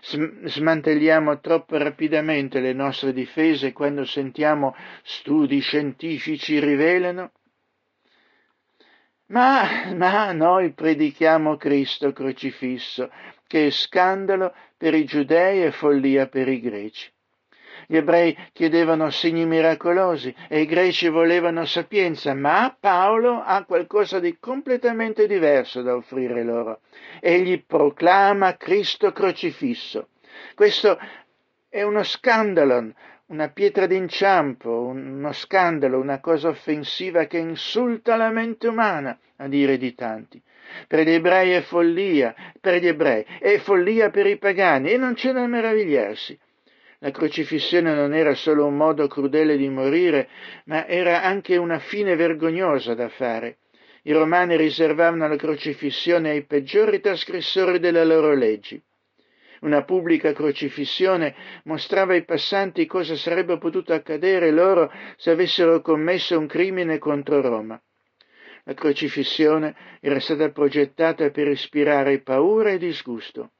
Smantelliamo 0.00 1.40
troppo 1.40 1.78
rapidamente 1.78 2.60
le 2.60 2.74
nostre 2.74 3.14
difese 3.14 3.72
quando 3.72 4.04
sentiamo 4.04 4.76
studi 5.02 5.60
scientifici 5.60 6.60
rivelano. 6.60 7.32
Ma, 9.28 9.94
ma 9.94 10.32
noi 10.32 10.74
predichiamo 10.74 11.56
Cristo 11.56 12.12
crocifisso, 12.12 13.10
che 13.46 13.68
è 13.68 13.70
scandalo 13.70 14.54
per 14.76 14.92
i 14.92 15.06
giudei 15.06 15.64
e 15.64 15.72
follia 15.72 16.28
per 16.28 16.48
i 16.48 16.60
greci. 16.60 17.10
Gli 17.86 17.96
ebrei 17.96 18.36
chiedevano 18.52 19.10
segni 19.10 19.46
miracolosi 19.46 20.34
e 20.48 20.60
i 20.60 20.66
greci 20.66 21.08
volevano 21.08 21.64
sapienza, 21.64 22.34
ma 22.34 22.74
Paolo 22.78 23.42
ha 23.44 23.64
qualcosa 23.64 24.20
di 24.20 24.38
completamente 24.38 25.26
diverso 25.26 25.82
da 25.82 25.94
offrire 25.94 26.42
loro. 26.42 26.80
Egli 27.20 27.62
proclama 27.64 28.56
Cristo 28.56 29.12
crocifisso. 29.12 30.08
Questo 30.54 30.98
è 31.68 31.82
uno 31.82 32.02
scandalo, 32.02 32.92
una 33.26 33.48
pietra 33.48 33.86
d'inciampo, 33.86 34.70
uno 34.86 35.32
scandalo, 35.32 35.98
una 35.98 36.20
cosa 36.20 36.48
offensiva 36.48 37.24
che 37.24 37.38
insulta 37.38 38.16
la 38.16 38.30
mente 38.30 38.68
umana, 38.68 39.18
a 39.36 39.48
dire 39.48 39.76
di 39.76 39.94
tanti. 39.94 40.40
Per 40.86 41.00
gli 41.00 41.10
ebrei 41.10 41.52
è 41.52 41.60
follia, 41.60 42.34
per 42.60 42.80
gli 42.80 42.86
ebrei, 42.86 43.24
è 43.38 43.58
follia 43.58 44.10
per 44.10 44.26
i 44.26 44.38
pagani 44.38 44.90
e 44.90 44.96
non 44.96 45.14
c'è 45.14 45.32
da 45.32 45.46
meravigliarsi. 45.46 46.38
La 47.04 47.10
crocifissione 47.10 47.92
non 47.92 48.14
era 48.14 48.34
solo 48.34 48.64
un 48.64 48.78
modo 48.78 49.06
crudele 49.08 49.58
di 49.58 49.68
morire, 49.68 50.26
ma 50.64 50.86
era 50.86 51.22
anche 51.22 51.58
una 51.58 51.78
fine 51.78 52.16
vergognosa 52.16 52.94
da 52.94 53.10
fare. 53.10 53.58
I 54.04 54.12
romani 54.12 54.56
riservavano 54.56 55.28
la 55.28 55.36
crocifissione 55.36 56.30
ai 56.30 56.46
peggiori 56.46 57.00
trasgressori 57.00 57.78
delle 57.78 58.06
loro 58.06 58.32
leggi. 58.32 58.82
Una 59.60 59.84
pubblica 59.84 60.32
crocifissione 60.32 61.34
mostrava 61.64 62.14
ai 62.14 62.24
passanti 62.24 62.86
cosa 62.86 63.16
sarebbe 63.16 63.58
potuto 63.58 63.92
accadere 63.92 64.50
loro 64.50 64.90
se 65.18 65.30
avessero 65.30 65.82
commesso 65.82 66.38
un 66.38 66.46
crimine 66.46 66.96
contro 66.96 67.42
Roma. 67.42 67.78
La 68.64 68.72
crocifissione 68.72 69.76
era 70.00 70.20
stata 70.20 70.48
progettata 70.48 71.28
per 71.28 71.48
ispirare 71.48 72.20
paura 72.20 72.70
e 72.70 72.78
disgusto. 72.78 73.50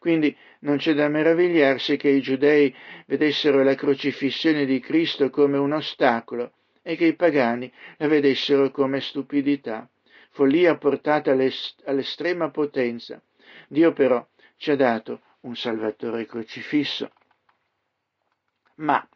Quindi 0.00 0.34
non 0.60 0.78
c'è 0.78 0.94
da 0.94 1.08
meravigliarsi 1.08 1.98
che 1.98 2.08
i 2.08 2.22
giudei 2.22 2.74
vedessero 3.04 3.62
la 3.62 3.74
crocifissione 3.74 4.64
di 4.64 4.80
Cristo 4.80 5.28
come 5.28 5.58
un 5.58 5.72
ostacolo 5.72 6.52
e 6.80 6.96
che 6.96 7.04
i 7.04 7.14
pagani 7.14 7.70
la 7.98 8.08
vedessero 8.08 8.70
come 8.70 9.02
stupidità, 9.02 9.86
follia 10.30 10.78
portata 10.78 11.32
all'estrema 11.32 12.48
potenza. 12.48 13.20
Dio 13.68 13.92
però 13.92 14.26
ci 14.56 14.70
ha 14.70 14.76
dato 14.76 15.20
un 15.40 15.54
Salvatore 15.54 16.24
crocifisso. 16.24 17.10
Ma, 18.76 19.06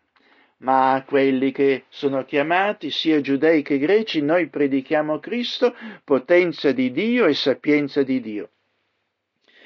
ma 0.59 0.93
a 0.93 1.03
quelli 1.05 1.51
che 1.51 1.85
sono 1.89 2.27
chiamati, 2.27 2.91
sia 2.91 3.23
giudei 3.23 3.63
che 3.63 3.79
greci, 3.79 4.21
noi 4.21 4.49
predichiamo 4.49 5.19
Cristo, 5.19 5.75
potenza 6.05 6.73
di 6.73 6.93
Dio 6.93 7.25
e 7.25 7.33
sapienza 7.33 8.03
di 8.03 8.21
Dio. 8.21 8.51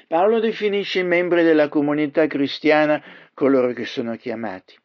Paolo 0.09 0.39
definisce 0.39 1.01
i 1.01 1.03
membri 1.03 1.43
della 1.43 1.69
comunità 1.69 2.25
cristiana 2.25 2.99
coloro 3.35 3.73
che 3.73 3.85
sono 3.85 4.15
chiamati. 4.15 4.75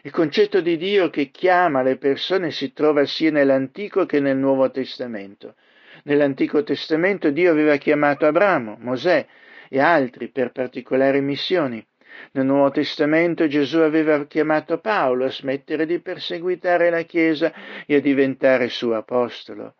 Il 0.00 0.10
concetto 0.10 0.62
di 0.62 0.78
Dio 0.78 1.10
che 1.10 1.30
chiama 1.30 1.82
le 1.82 1.98
persone 1.98 2.50
si 2.50 2.72
trova 2.72 3.04
sia 3.04 3.30
nell'Antico 3.30 4.06
che 4.06 4.18
nel 4.18 4.38
Nuovo 4.38 4.70
Testamento. 4.70 5.56
Nell'Antico 6.04 6.62
Testamento 6.62 7.28
Dio 7.28 7.50
aveva 7.50 7.76
chiamato 7.76 8.24
Abramo, 8.24 8.78
Mosè 8.80 9.26
e 9.68 9.78
altri 9.78 10.28
per 10.28 10.52
particolari 10.52 11.20
missioni. 11.20 11.86
Nel 12.30 12.46
Nuovo 12.46 12.70
Testamento 12.70 13.46
Gesù 13.48 13.80
aveva 13.80 14.24
chiamato 14.24 14.78
Paolo 14.78 15.26
a 15.26 15.30
smettere 15.30 15.84
di 15.84 15.98
perseguitare 15.98 16.88
la 16.88 17.02
Chiesa 17.02 17.52
e 17.84 17.96
a 17.96 18.00
diventare 18.00 18.70
suo 18.70 18.94
apostolo. 18.94 19.74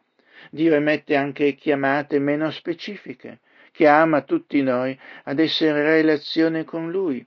Dio 0.50 0.74
emette 0.74 1.16
anche 1.16 1.54
chiamate 1.54 2.18
meno 2.18 2.50
specifiche 2.50 3.38
chiama 3.76 4.22
tutti 4.22 4.62
noi 4.62 4.98
ad 5.24 5.38
essere 5.38 5.80
in 5.80 5.86
relazione 5.86 6.64
con 6.64 6.90
Lui. 6.90 7.24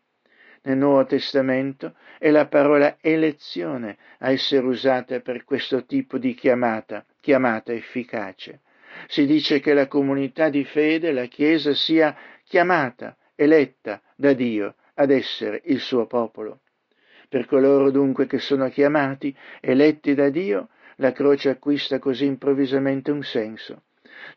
Nel 0.63 0.77
Nuovo 0.77 1.05
Testamento 1.05 1.93
è 2.17 2.31
la 2.31 2.47
parola 2.47 2.97
elezione 3.01 3.97
a 4.17 4.31
essere 4.31 4.65
usata 4.65 5.19
per 5.19 5.43
questo 5.43 5.85
tipo 5.85 6.17
di 6.17 6.33
chiamata, 6.33 7.05
chiamata 7.21 7.71
efficace. 7.71 8.61
Si 9.07 9.27
dice 9.27 9.59
che 9.59 9.75
la 9.75 9.85
comunità 9.85 10.49
di 10.49 10.65
fede, 10.65 11.11
la 11.11 11.25
Chiesa, 11.25 11.75
sia 11.75 12.17
chiamata, 12.43 13.15
eletta 13.35 14.01
da 14.15 14.33
Dio 14.33 14.73
ad 14.95 15.11
essere 15.11 15.61
il 15.65 15.79
suo 15.79 16.07
popolo. 16.07 16.61
Per 17.29 17.45
coloro 17.45 17.91
dunque 17.91 18.25
che 18.25 18.39
sono 18.39 18.69
chiamati, 18.69 19.37
eletti 19.61 20.15
da 20.15 20.29
Dio, 20.29 20.69
la 20.95 21.11
croce 21.11 21.49
acquista 21.49 21.99
così 21.99 22.25
improvvisamente 22.25 23.11
un 23.11 23.21
senso. 23.21 23.83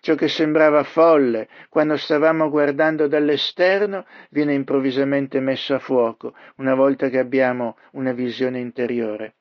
Ciò 0.01 0.15
che 0.15 0.29
sembrava 0.29 0.83
folle 0.83 1.49
quando 1.69 1.97
stavamo 1.97 2.49
guardando 2.51 3.07
dall'esterno 3.07 4.07
viene 4.31 4.55
improvvisamente 4.55 5.41
messo 5.41 5.75
a 5.75 5.79
fuoco 5.79 6.35
una 6.57 6.75
volta 6.75 7.09
che 7.09 7.19
abbiamo 7.19 7.77
una 7.93 8.13
visione 8.13 8.59
interiore. 8.59 9.35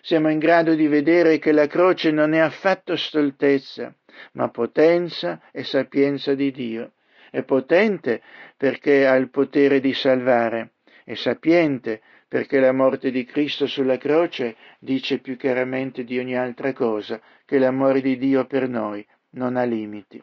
Siamo 0.00 0.28
in 0.28 0.38
grado 0.38 0.74
di 0.74 0.86
vedere 0.86 1.38
che 1.38 1.52
la 1.52 1.66
croce 1.66 2.10
non 2.10 2.34
è 2.34 2.38
affatto 2.38 2.96
stoltezza, 2.96 3.94
ma 4.32 4.50
potenza 4.50 5.40
e 5.50 5.64
sapienza 5.64 6.34
di 6.34 6.50
Dio. 6.50 6.92
È 7.30 7.42
potente 7.42 8.20
perché 8.56 9.06
ha 9.06 9.14
il 9.14 9.30
potere 9.30 9.80
di 9.80 9.94
salvare, 9.94 10.72
è 11.04 11.14
sapiente 11.14 12.02
perché 12.28 12.58
la 12.58 12.72
morte 12.72 13.10
di 13.10 13.24
Cristo 13.24 13.66
sulla 13.66 13.96
croce 13.96 14.56
dice 14.78 15.18
più 15.18 15.36
chiaramente 15.36 16.04
di 16.04 16.18
ogni 16.18 16.36
altra 16.36 16.72
cosa 16.72 17.20
che 17.44 17.58
l'amore 17.58 18.00
di 18.00 18.16
Dio 18.18 18.44
per 18.46 18.68
noi 18.68 19.06
non 19.34 19.56
ha 19.56 19.64
limiti. 19.64 20.22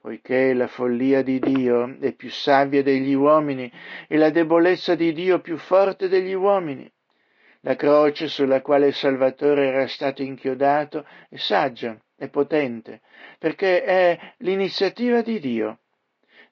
Poiché 0.00 0.54
la 0.54 0.68
follia 0.68 1.22
di 1.22 1.38
Dio 1.38 1.96
è 2.00 2.12
più 2.12 2.30
savia 2.30 2.82
degli 2.82 3.14
uomini 3.14 3.70
e 4.06 4.16
la 4.16 4.30
debolezza 4.30 4.94
di 4.94 5.12
Dio 5.12 5.40
più 5.40 5.56
forte 5.56 6.08
degli 6.08 6.32
uomini. 6.32 6.90
La 7.62 7.74
croce 7.74 8.28
sulla 8.28 8.62
quale 8.62 8.86
il 8.86 8.94
Salvatore 8.94 9.66
era 9.66 9.86
stato 9.88 10.22
inchiodato 10.22 11.04
è 11.28 11.36
saggia, 11.36 12.00
è 12.14 12.28
potente, 12.28 13.00
perché 13.38 13.82
è 13.82 14.34
l'iniziativa 14.38 15.22
di 15.22 15.40
Dio. 15.40 15.80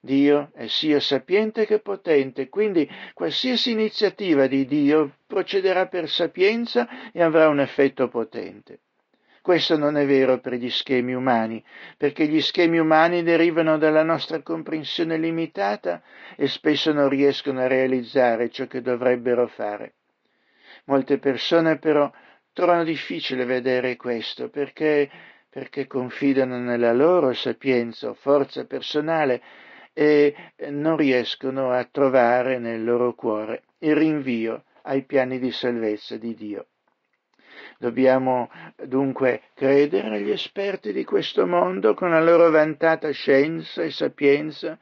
Dio 0.01 0.51
è 0.53 0.67
sia 0.67 0.99
sapiente 0.99 1.65
che 1.65 1.79
potente, 1.79 2.49
quindi 2.49 2.87
qualsiasi 3.13 3.71
iniziativa 3.71 4.47
di 4.47 4.65
Dio 4.65 5.17
procederà 5.25 5.87
per 5.87 6.09
sapienza 6.09 7.11
e 7.11 7.23
avrà 7.23 7.47
un 7.47 7.61
effetto 7.61 8.09
potente. 8.09 8.81
Questo 9.47 9.77
non 9.77 9.95
è 9.95 10.05
vero 10.05 10.41
per 10.41 10.55
gli 10.55 10.69
schemi 10.69 11.13
umani, 11.13 11.63
perché 11.95 12.27
gli 12.27 12.41
schemi 12.41 12.79
umani 12.79 13.23
derivano 13.23 13.77
dalla 13.77 14.03
nostra 14.03 14.41
comprensione 14.41 15.17
limitata 15.17 16.01
e 16.35 16.49
spesso 16.49 16.91
non 16.91 17.07
riescono 17.07 17.61
a 17.61 17.67
realizzare 17.67 18.49
ciò 18.49 18.67
che 18.67 18.81
dovrebbero 18.81 19.47
fare. 19.47 19.93
Molte 20.87 21.17
persone 21.17 21.77
però 21.77 22.11
trovano 22.51 22.83
difficile 22.83 23.45
vedere 23.45 23.95
questo 23.95 24.49
perché, 24.49 25.09
perché 25.49 25.87
confidano 25.87 26.59
nella 26.59 26.91
loro 26.91 27.31
sapienza 27.31 28.09
o 28.09 28.15
forza 28.15 28.65
personale 28.65 29.41
e 29.93 30.35
non 30.71 30.97
riescono 30.97 31.71
a 31.71 31.87
trovare 31.89 32.59
nel 32.59 32.83
loro 32.83 33.15
cuore 33.15 33.63
il 33.77 33.95
rinvio 33.95 34.65
ai 34.81 35.05
piani 35.05 35.39
di 35.39 35.51
salvezza 35.51 36.17
di 36.17 36.35
Dio. 36.35 36.67
Dobbiamo 37.79 38.49
dunque 38.85 39.43
credere 39.53 40.15
agli 40.15 40.31
esperti 40.31 40.91
di 40.91 41.03
questo 41.03 41.45
mondo 41.45 41.93
con 41.93 42.09
la 42.09 42.23
loro 42.23 42.49
vantata 42.49 43.11
scienza 43.11 43.83
e 43.83 43.91
sapienza? 43.91 44.79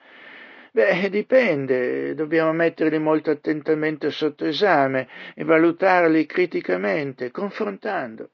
Beh, 0.72 1.10
dipende, 1.10 2.16
dobbiamo 2.16 2.54
metterli 2.54 2.98
molto 2.98 3.32
attentamente 3.32 4.12
sotto 4.12 4.46
esame 4.46 5.10
e 5.36 5.43
valutarli 5.43 6.26
criticamente, 6.26 7.32
confrontando. 7.32 8.30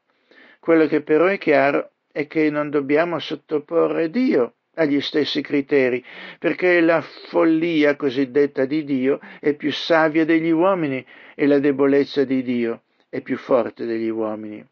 Quello 0.60 0.86
che 0.86 1.02
però 1.02 1.26
è 1.26 1.40
chiaro 1.40 1.94
è 2.12 2.28
che 2.28 2.52
non 2.52 2.70
dobbiamo 2.70 3.18
sottoporre 3.18 4.12
Dio 4.12 4.54
agli 4.76 5.02
stessi 5.02 5.42
criteri, 5.42 6.04
perché 6.38 6.82
la 6.82 7.02
follia 7.02 7.96
cosiddetta 7.96 8.66
di 8.66 8.84
Dio 8.84 9.20
è 9.40 9.56
più 9.56 9.72
savia 9.72 10.24
degli 10.24 10.52
uomini 10.52 11.04
e 11.34 11.48
la 11.48 11.58
debolezza 11.58 12.24
di 12.26 12.44
Dio 12.44 12.84
è 13.12 13.20
più 13.20 13.38
forte 13.38 13.86
degli 13.86 14.08
uomini. 14.08 14.66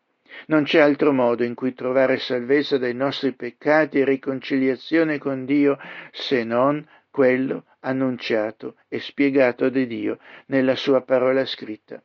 Non 0.47 0.63
c'è 0.63 0.79
altro 0.79 1.11
modo 1.11 1.43
in 1.43 1.55
cui 1.55 1.73
trovare 1.73 2.17
salvezza 2.17 2.77
dai 2.77 2.93
nostri 2.93 3.33
peccati 3.33 3.99
e 3.99 4.05
riconciliazione 4.05 5.17
con 5.17 5.43
Dio 5.43 5.77
se 6.11 6.45
non 6.45 6.87
quello 7.11 7.65
annunciato 7.81 8.75
e 8.87 8.99
spiegato 8.99 9.69
da 9.69 9.83
Dio 9.83 10.19
nella 10.45 10.75
sua 10.75 11.01
parola 11.01 11.45
scritta. 11.45 12.01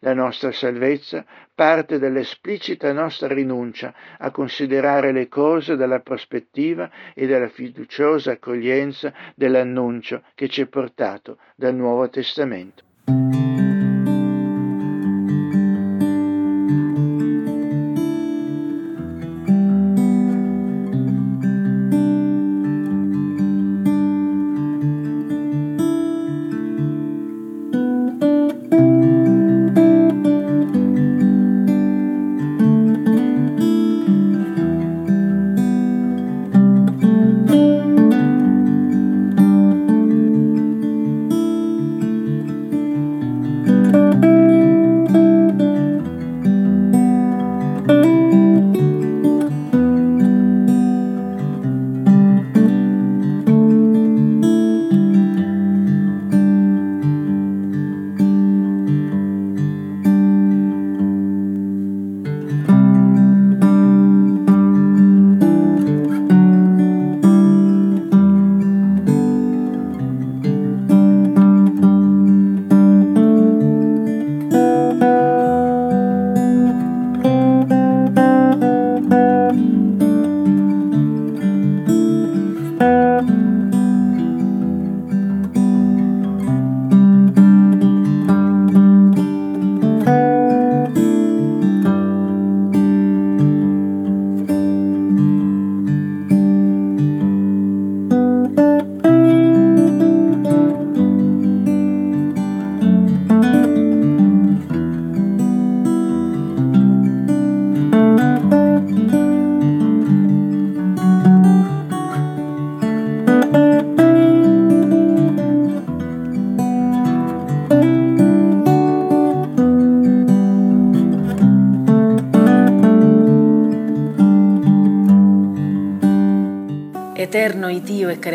La 0.00 0.12
nostra 0.12 0.52
salvezza 0.52 1.24
parte 1.54 1.98
dall'esplicita 1.98 2.92
nostra 2.92 3.28
rinuncia 3.28 3.94
a 4.18 4.30
considerare 4.30 5.12
le 5.12 5.28
cose 5.28 5.76
dalla 5.76 6.00
prospettiva 6.00 6.90
e 7.14 7.26
dalla 7.26 7.48
fiduciosa 7.48 8.32
accoglienza 8.32 9.14
dell'annuncio 9.34 10.24
che 10.34 10.48
ci 10.48 10.60
è 10.60 10.66
portato 10.66 11.38
dal 11.54 11.74
Nuovo 11.74 12.08
Testamento. 12.10 13.51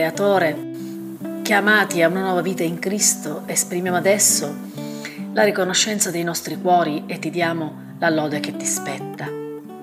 Creatore, 0.08 0.56
chiamati 1.42 2.02
a 2.02 2.08
una 2.08 2.22
nuova 2.22 2.42
vita 2.42 2.64
in 2.64 2.80
Cristo, 2.80 3.44
esprimiamo 3.46 3.98
adesso 3.98 4.56
la 5.34 5.44
riconoscenza 5.44 6.12
dei 6.12 6.24
nostri 6.24 6.58
cuori 6.62 7.04
e 7.08 7.20
ti 7.20 7.30
diamo 7.30 7.96
la 8.00 8.10
lode 8.10 8.40
che 8.40 8.56
ti 8.56 8.64
spetta. 8.64 9.30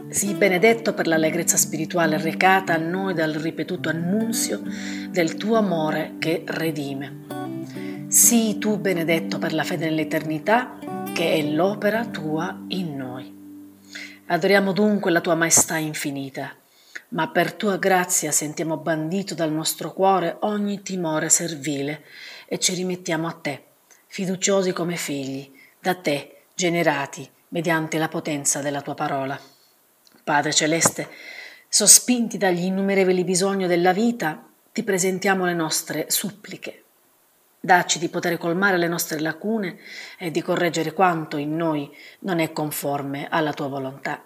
Sii 0.09 0.33
benedetto 0.33 0.95
per 0.95 1.09
l'allegrezza 1.09 1.59
spirituale 1.59 2.17
recata 2.17 2.73
a 2.73 2.79
noi 2.79 3.13
dal 3.13 3.35
ripetuto 3.35 3.91
annunzio 3.91 4.63
del 5.11 5.37
tuo 5.37 5.59
amore 5.59 6.15
che 6.19 6.43
redime. 6.47 8.07
Sii 8.09 8.57
tu 8.57 8.79
benedetto 8.79 9.39
per 9.39 9.53
la 9.53 9.63
fede 9.63 9.85
nell'eternità 9.85 10.79
che 11.13 11.35
è 11.35 11.43
l'opera 11.43 12.07
tua 12.07 12.65
in 12.69 12.97
noi. 12.97 13.31
Adoriamo 14.29 14.73
dunque 14.73 15.11
la 15.11 15.21
tua 15.21 15.35
maestà 15.35 15.77
infinita 15.77 16.57
ma 17.11 17.29
per 17.29 17.53
tua 17.53 17.77
grazia 17.77 18.33
sentiamo 18.33 18.77
bandito 18.77 19.35
dal 19.35 19.53
nostro 19.53 19.93
cuore 19.93 20.37
ogni 20.41 20.83
timore 20.83 21.29
servile 21.29 22.05
e 22.47 22.59
ci 22.59 22.75
rimettiamo 22.75 23.27
a 23.27 23.33
te, 23.33 23.65
fiduciosi 24.07 24.73
come 24.73 24.97
figli, 24.97 25.53
da 25.79 25.95
te 25.95 26.43
generati 26.55 27.29
mediante 27.49 27.99
la 27.99 28.09
potenza 28.09 28.61
della 28.61 28.81
tua 28.81 28.95
parola. 28.95 29.39
Padre 30.25 30.53
celeste, 30.53 31.09
sospinti 31.69 32.39
dagli 32.39 32.65
innumerevoli 32.65 33.23
bisogni 33.25 33.67
della 33.67 33.93
vita, 33.93 34.45
ti 34.73 34.83
presentiamo 34.83 35.45
le 35.45 35.55
nostre 35.55 36.07
suppliche. 36.09 36.83
Dacci 37.61 37.99
di 37.99 38.09
poter 38.09 38.39
colmare 38.39 38.77
le 38.77 38.89
nostre 38.89 39.21
lacune 39.21 39.79
e 40.19 40.31
di 40.31 40.43
correggere 40.43 40.93
quanto 40.93 41.37
in 41.37 41.57
noi 41.57 41.91
non 42.21 42.41
è 42.41 42.53
conforme 42.53 43.29
alla 43.29 43.53
tua 43.53 43.69
volontà. 43.69 44.23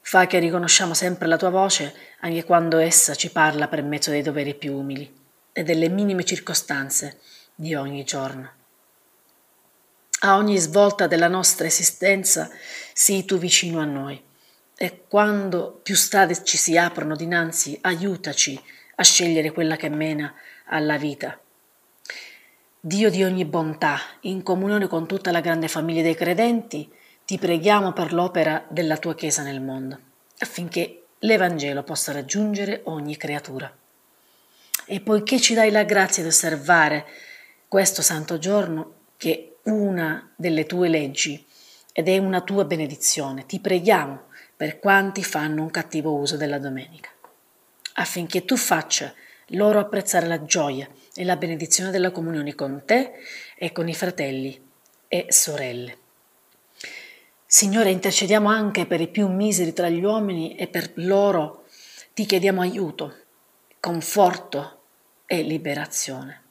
Fa 0.00 0.26
che 0.26 0.38
riconosciamo 0.38 0.94
sempre 0.94 1.28
la 1.28 1.36
tua 1.36 1.50
voce 1.50 1.94
anche 2.20 2.44
quando 2.44 2.78
essa 2.78 3.14
ci 3.14 3.30
parla 3.30 3.68
per 3.68 3.82
mezzo 3.82 4.10
dei 4.10 4.22
doveri 4.22 4.54
più 4.54 4.74
umili 4.76 5.18
e 5.52 5.62
delle 5.62 5.88
minime 5.88 6.24
circostanze 6.24 7.18
di 7.54 7.74
ogni 7.74 8.04
giorno. 8.04 8.52
A 10.20 10.36
ogni 10.36 10.58
svolta 10.58 11.06
della 11.06 11.28
nostra 11.28 11.66
esistenza 11.66 12.50
sii 12.92 13.24
tu 13.24 13.38
vicino 13.38 13.80
a 13.80 13.84
noi 13.84 14.22
e 14.76 15.04
quando 15.08 15.80
più 15.82 15.94
strade 15.94 16.42
ci 16.42 16.56
si 16.56 16.76
aprono 16.76 17.14
dinanzi, 17.14 17.78
aiutaci 17.82 18.58
a 18.96 19.02
scegliere 19.02 19.50
quella 19.50 19.76
che 19.76 19.88
mena 19.88 20.34
alla 20.66 20.96
vita. 20.96 21.38
Dio 22.80 23.10
di 23.10 23.22
ogni 23.22 23.44
bontà, 23.44 23.98
in 24.20 24.42
comunione 24.42 24.86
con 24.86 25.06
tutta 25.06 25.30
la 25.30 25.40
grande 25.40 25.68
famiglia 25.68 26.00
dei 26.00 26.14
credenti, 26.14 26.90
ti 27.30 27.38
preghiamo 27.38 27.92
per 27.92 28.12
l'opera 28.12 28.66
della 28.68 28.96
tua 28.96 29.14
Chiesa 29.14 29.44
nel 29.44 29.60
mondo, 29.60 29.96
affinché 30.38 31.04
l'Evangelo 31.20 31.84
possa 31.84 32.10
raggiungere 32.10 32.80
ogni 32.86 33.16
creatura. 33.16 33.72
E 34.84 35.00
poiché 35.00 35.38
ci 35.38 35.54
dai 35.54 35.70
la 35.70 35.84
grazia 35.84 36.24
di 36.24 36.28
osservare 36.28 37.06
questo 37.68 38.02
santo 38.02 38.38
giorno, 38.38 38.94
che 39.16 39.58
è 39.62 39.70
una 39.70 40.28
delle 40.34 40.66
tue 40.66 40.88
leggi 40.88 41.46
ed 41.92 42.08
è 42.08 42.18
una 42.18 42.40
tua 42.40 42.64
benedizione, 42.64 43.46
ti 43.46 43.60
preghiamo 43.60 44.22
per 44.56 44.80
quanti 44.80 45.22
fanno 45.22 45.62
un 45.62 45.70
cattivo 45.70 46.12
uso 46.16 46.36
della 46.36 46.58
domenica, 46.58 47.10
affinché 47.92 48.44
tu 48.44 48.56
faccia 48.56 49.14
loro 49.50 49.78
apprezzare 49.78 50.26
la 50.26 50.42
gioia 50.42 50.88
e 51.14 51.24
la 51.24 51.36
benedizione 51.36 51.92
della 51.92 52.10
comunione 52.10 52.56
con 52.56 52.82
te 52.84 53.12
e 53.54 53.70
con 53.70 53.86
i 53.86 53.94
fratelli 53.94 54.60
e 55.06 55.26
sorelle. 55.28 55.99
Signore, 57.52 57.90
intercediamo 57.90 58.48
anche 58.48 58.86
per 58.86 59.00
i 59.00 59.08
più 59.08 59.26
miseri 59.26 59.72
tra 59.72 59.88
gli 59.88 60.04
uomini 60.04 60.54
e 60.54 60.68
per 60.68 60.92
loro 60.94 61.64
ti 62.14 62.24
chiediamo 62.24 62.60
aiuto, 62.60 63.12
conforto 63.80 64.82
e 65.26 65.42
liberazione. 65.42 66.42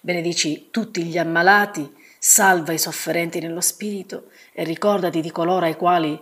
Benedici 0.00 0.68
tutti 0.70 1.02
gli 1.02 1.18
ammalati, 1.18 1.92
salva 2.20 2.72
i 2.72 2.78
sofferenti 2.78 3.40
nello 3.40 3.60
spirito 3.60 4.30
e 4.52 4.62
ricordati 4.62 5.20
di 5.20 5.32
coloro 5.32 5.66
ai 5.66 5.74
quali 5.74 6.16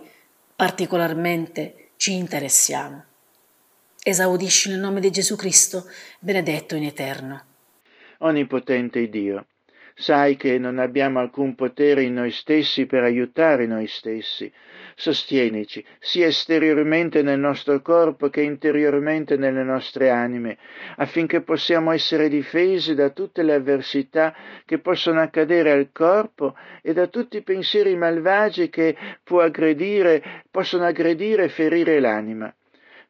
particolarmente 0.55 1.89
ci 1.97 2.13
interessiamo. 2.15 3.03
Esaudisci 4.01 4.69
nel 4.69 4.79
nome 4.79 4.99
di 4.99 5.11
Gesù 5.11 5.35
Cristo, 5.35 5.85
benedetto 6.17 6.75
in 6.75 6.85
eterno. 6.85 7.43
Onnipotente 8.17 9.09
Dio 9.09 9.45
Sai 9.99 10.35
che 10.37 10.59
non 10.59 10.77
abbiamo 10.77 11.17
alcun 11.17 11.55
potere 11.55 12.03
in 12.03 12.13
noi 12.13 12.29
stessi 12.29 12.85
per 12.85 13.01
aiutare 13.01 13.65
noi 13.65 13.87
stessi. 13.87 14.51
Sostienici, 14.93 15.83
sia 15.97 16.27
esteriormente 16.27 17.23
nel 17.23 17.39
nostro 17.39 17.81
corpo 17.81 18.29
che 18.29 18.41
interiormente 18.41 19.37
nelle 19.37 19.63
nostre 19.63 20.11
anime, 20.11 20.59
affinché 20.97 21.41
possiamo 21.41 21.91
essere 21.91 22.29
difesi 22.29 22.93
da 22.93 23.09
tutte 23.09 23.41
le 23.41 23.55
avversità 23.55 24.35
che 24.65 24.77
possono 24.77 25.19
accadere 25.19 25.71
al 25.71 25.89
corpo 25.91 26.55
e 26.83 26.93
da 26.93 27.07
tutti 27.07 27.37
i 27.37 27.41
pensieri 27.41 27.95
malvagi 27.95 28.69
che 28.69 28.95
aggredire, 29.25 30.43
possono 30.51 30.85
aggredire 30.85 31.45
e 31.45 31.49
ferire 31.49 31.99
l'anima 31.99 32.53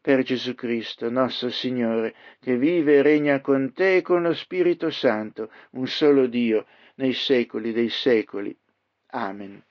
per 0.07 0.23
Gesù 0.23 0.55
Cristo, 0.55 1.09
nostro 1.09 1.49
Signore, 1.49 2.15
che 2.39 2.57
vive 2.57 2.95
e 2.95 3.01
regna 3.01 3.41
con 3.41 3.73
te 3.73 3.97
e 3.97 4.01
con 4.01 4.21
lo 4.21 4.33
Spirito 4.33 4.89
Santo, 4.89 5.51
un 5.71 5.85
solo 5.85 6.27
Dio, 6.27 6.65
nei 6.95 7.11
secoli 7.11 7.73
dei 7.73 7.89
secoli. 7.89 8.57
Amen. 9.07 9.66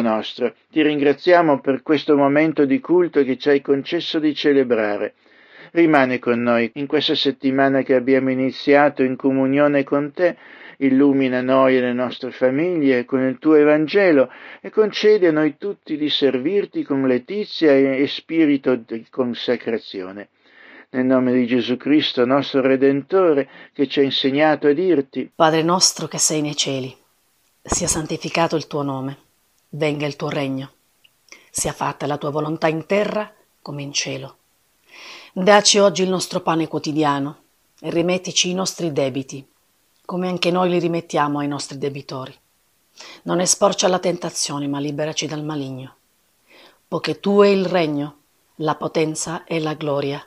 Nostro, 0.00 0.54
ti 0.70 0.82
ringraziamo 0.82 1.60
per 1.60 1.82
questo 1.82 2.16
momento 2.16 2.64
di 2.64 2.80
culto 2.80 3.22
che 3.22 3.36
ci 3.36 3.48
hai 3.48 3.60
concesso 3.60 4.18
di 4.18 4.34
celebrare. 4.34 5.14
Rimane 5.72 6.18
con 6.18 6.42
noi 6.42 6.70
in 6.74 6.86
questa 6.86 7.14
settimana 7.14 7.82
che 7.82 7.94
abbiamo 7.94 8.30
iniziato 8.30 9.02
in 9.02 9.16
comunione 9.16 9.84
con 9.84 10.12
te, 10.12 10.36
illumina 10.78 11.42
noi 11.42 11.76
e 11.76 11.80
le 11.80 11.92
nostre 11.92 12.30
famiglie 12.30 13.04
con 13.04 13.22
il 13.22 13.38
tuo 13.38 13.54
Evangelo 13.54 14.30
e 14.60 14.70
concedi 14.70 15.26
a 15.26 15.32
noi 15.32 15.56
tutti 15.58 15.96
di 15.96 16.08
servirti 16.08 16.82
con 16.82 17.06
letizia 17.06 17.72
e 17.72 18.06
spirito 18.06 18.74
di 18.74 19.06
consacrazione. 19.10 20.28
Nel 20.90 21.04
nome 21.04 21.32
di 21.32 21.46
Gesù 21.46 21.76
Cristo, 21.76 22.24
nostro 22.24 22.62
Redentore, 22.62 23.48
che 23.72 23.86
ci 23.86 24.00
ha 24.00 24.02
insegnato 24.02 24.66
a 24.66 24.72
dirti, 24.72 25.30
Padre 25.32 25.62
nostro 25.62 26.08
che 26.08 26.18
sei 26.18 26.40
nei 26.40 26.56
cieli 26.56 26.96
sia 27.62 27.86
santificato 27.86 28.56
il 28.56 28.66
tuo 28.66 28.82
nome, 28.82 29.16
venga 29.70 30.06
il 30.06 30.16
tuo 30.16 30.28
regno, 30.28 30.72
sia 31.50 31.72
fatta 31.72 32.06
la 32.06 32.18
tua 32.18 32.30
volontà 32.30 32.68
in 32.68 32.86
terra 32.86 33.32
come 33.62 33.82
in 33.82 33.92
cielo. 33.92 34.36
Daci 35.32 35.78
oggi 35.78 36.02
il 36.02 36.08
nostro 36.08 36.40
pane 36.40 36.66
quotidiano 36.66 37.38
e 37.80 37.90
rimettici 37.90 38.50
i 38.50 38.54
nostri 38.54 38.92
debiti, 38.92 39.46
come 40.04 40.28
anche 40.28 40.50
noi 40.50 40.70
li 40.70 40.78
rimettiamo 40.78 41.38
ai 41.38 41.48
nostri 41.48 41.78
debitori. 41.78 42.34
Non 43.22 43.40
esporci 43.40 43.84
alla 43.84 44.00
tentazione, 44.00 44.66
ma 44.66 44.80
liberaci 44.80 45.26
dal 45.26 45.44
maligno, 45.44 45.94
poiché 46.86 47.20
tu 47.20 47.40
è 47.40 47.46
il 47.46 47.64
regno, 47.64 48.16
la 48.56 48.74
potenza 48.74 49.44
e 49.44 49.60
la 49.60 49.74
gloria, 49.74 50.22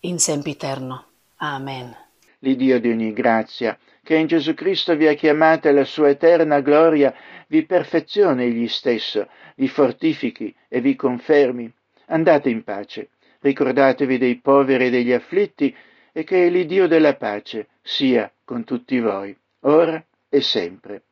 in 0.00 0.18
sempiterno. 0.18 1.04
Amen. 1.38 1.94
L'Iddio 2.38 2.80
di 2.80 2.90
ogni 2.90 3.12
grazia, 3.12 3.76
che 4.02 4.14
in 4.14 4.28
Gesù 4.28 4.54
Cristo 4.54 4.94
vi 4.94 5.08
ha 5.08 5.14
chiamati 5.14 5.68
alla 5.68 5.84
sua 5.84 6.08
eterna 6.08 6.60
gloria, 6.60 7.12
vi 7.48 7.66
perfezioni 7.66 8.44
egli 8.44 8.68
stesso, 8.68 9.28
vi 9.56 9.68
fortifichi 9.68 10.54
e 10.68 10.80
vi 10.80 10.94
confermi. 10.94 11.70
Andate 12.06 12.48
in 12.48 12.62
pace, 12.62 13.10
ricordatevi 13.40 14.16
dei 14.18 14.36
poveri 14.36 14.86
e 14.86 14.90
degli 14.90 15.12
afflitti, 15.12 15.74
e 16.12 16.24
che 16.24 16.48
l'Iddio 16.48 16.88
della 16.88 17.14
pace 17.16 17.68
sia 17.82 18.32
con 18.44 18.64
tutti 18.64 18.98
voi, 18.98 19.36
ora 19.60 20.02
e 20.28 20.40
sempre. 20.40 21.02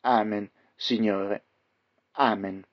Amen, 0.00 0.50
Signore. 0.74 1.44
Amen. 2.12 2.64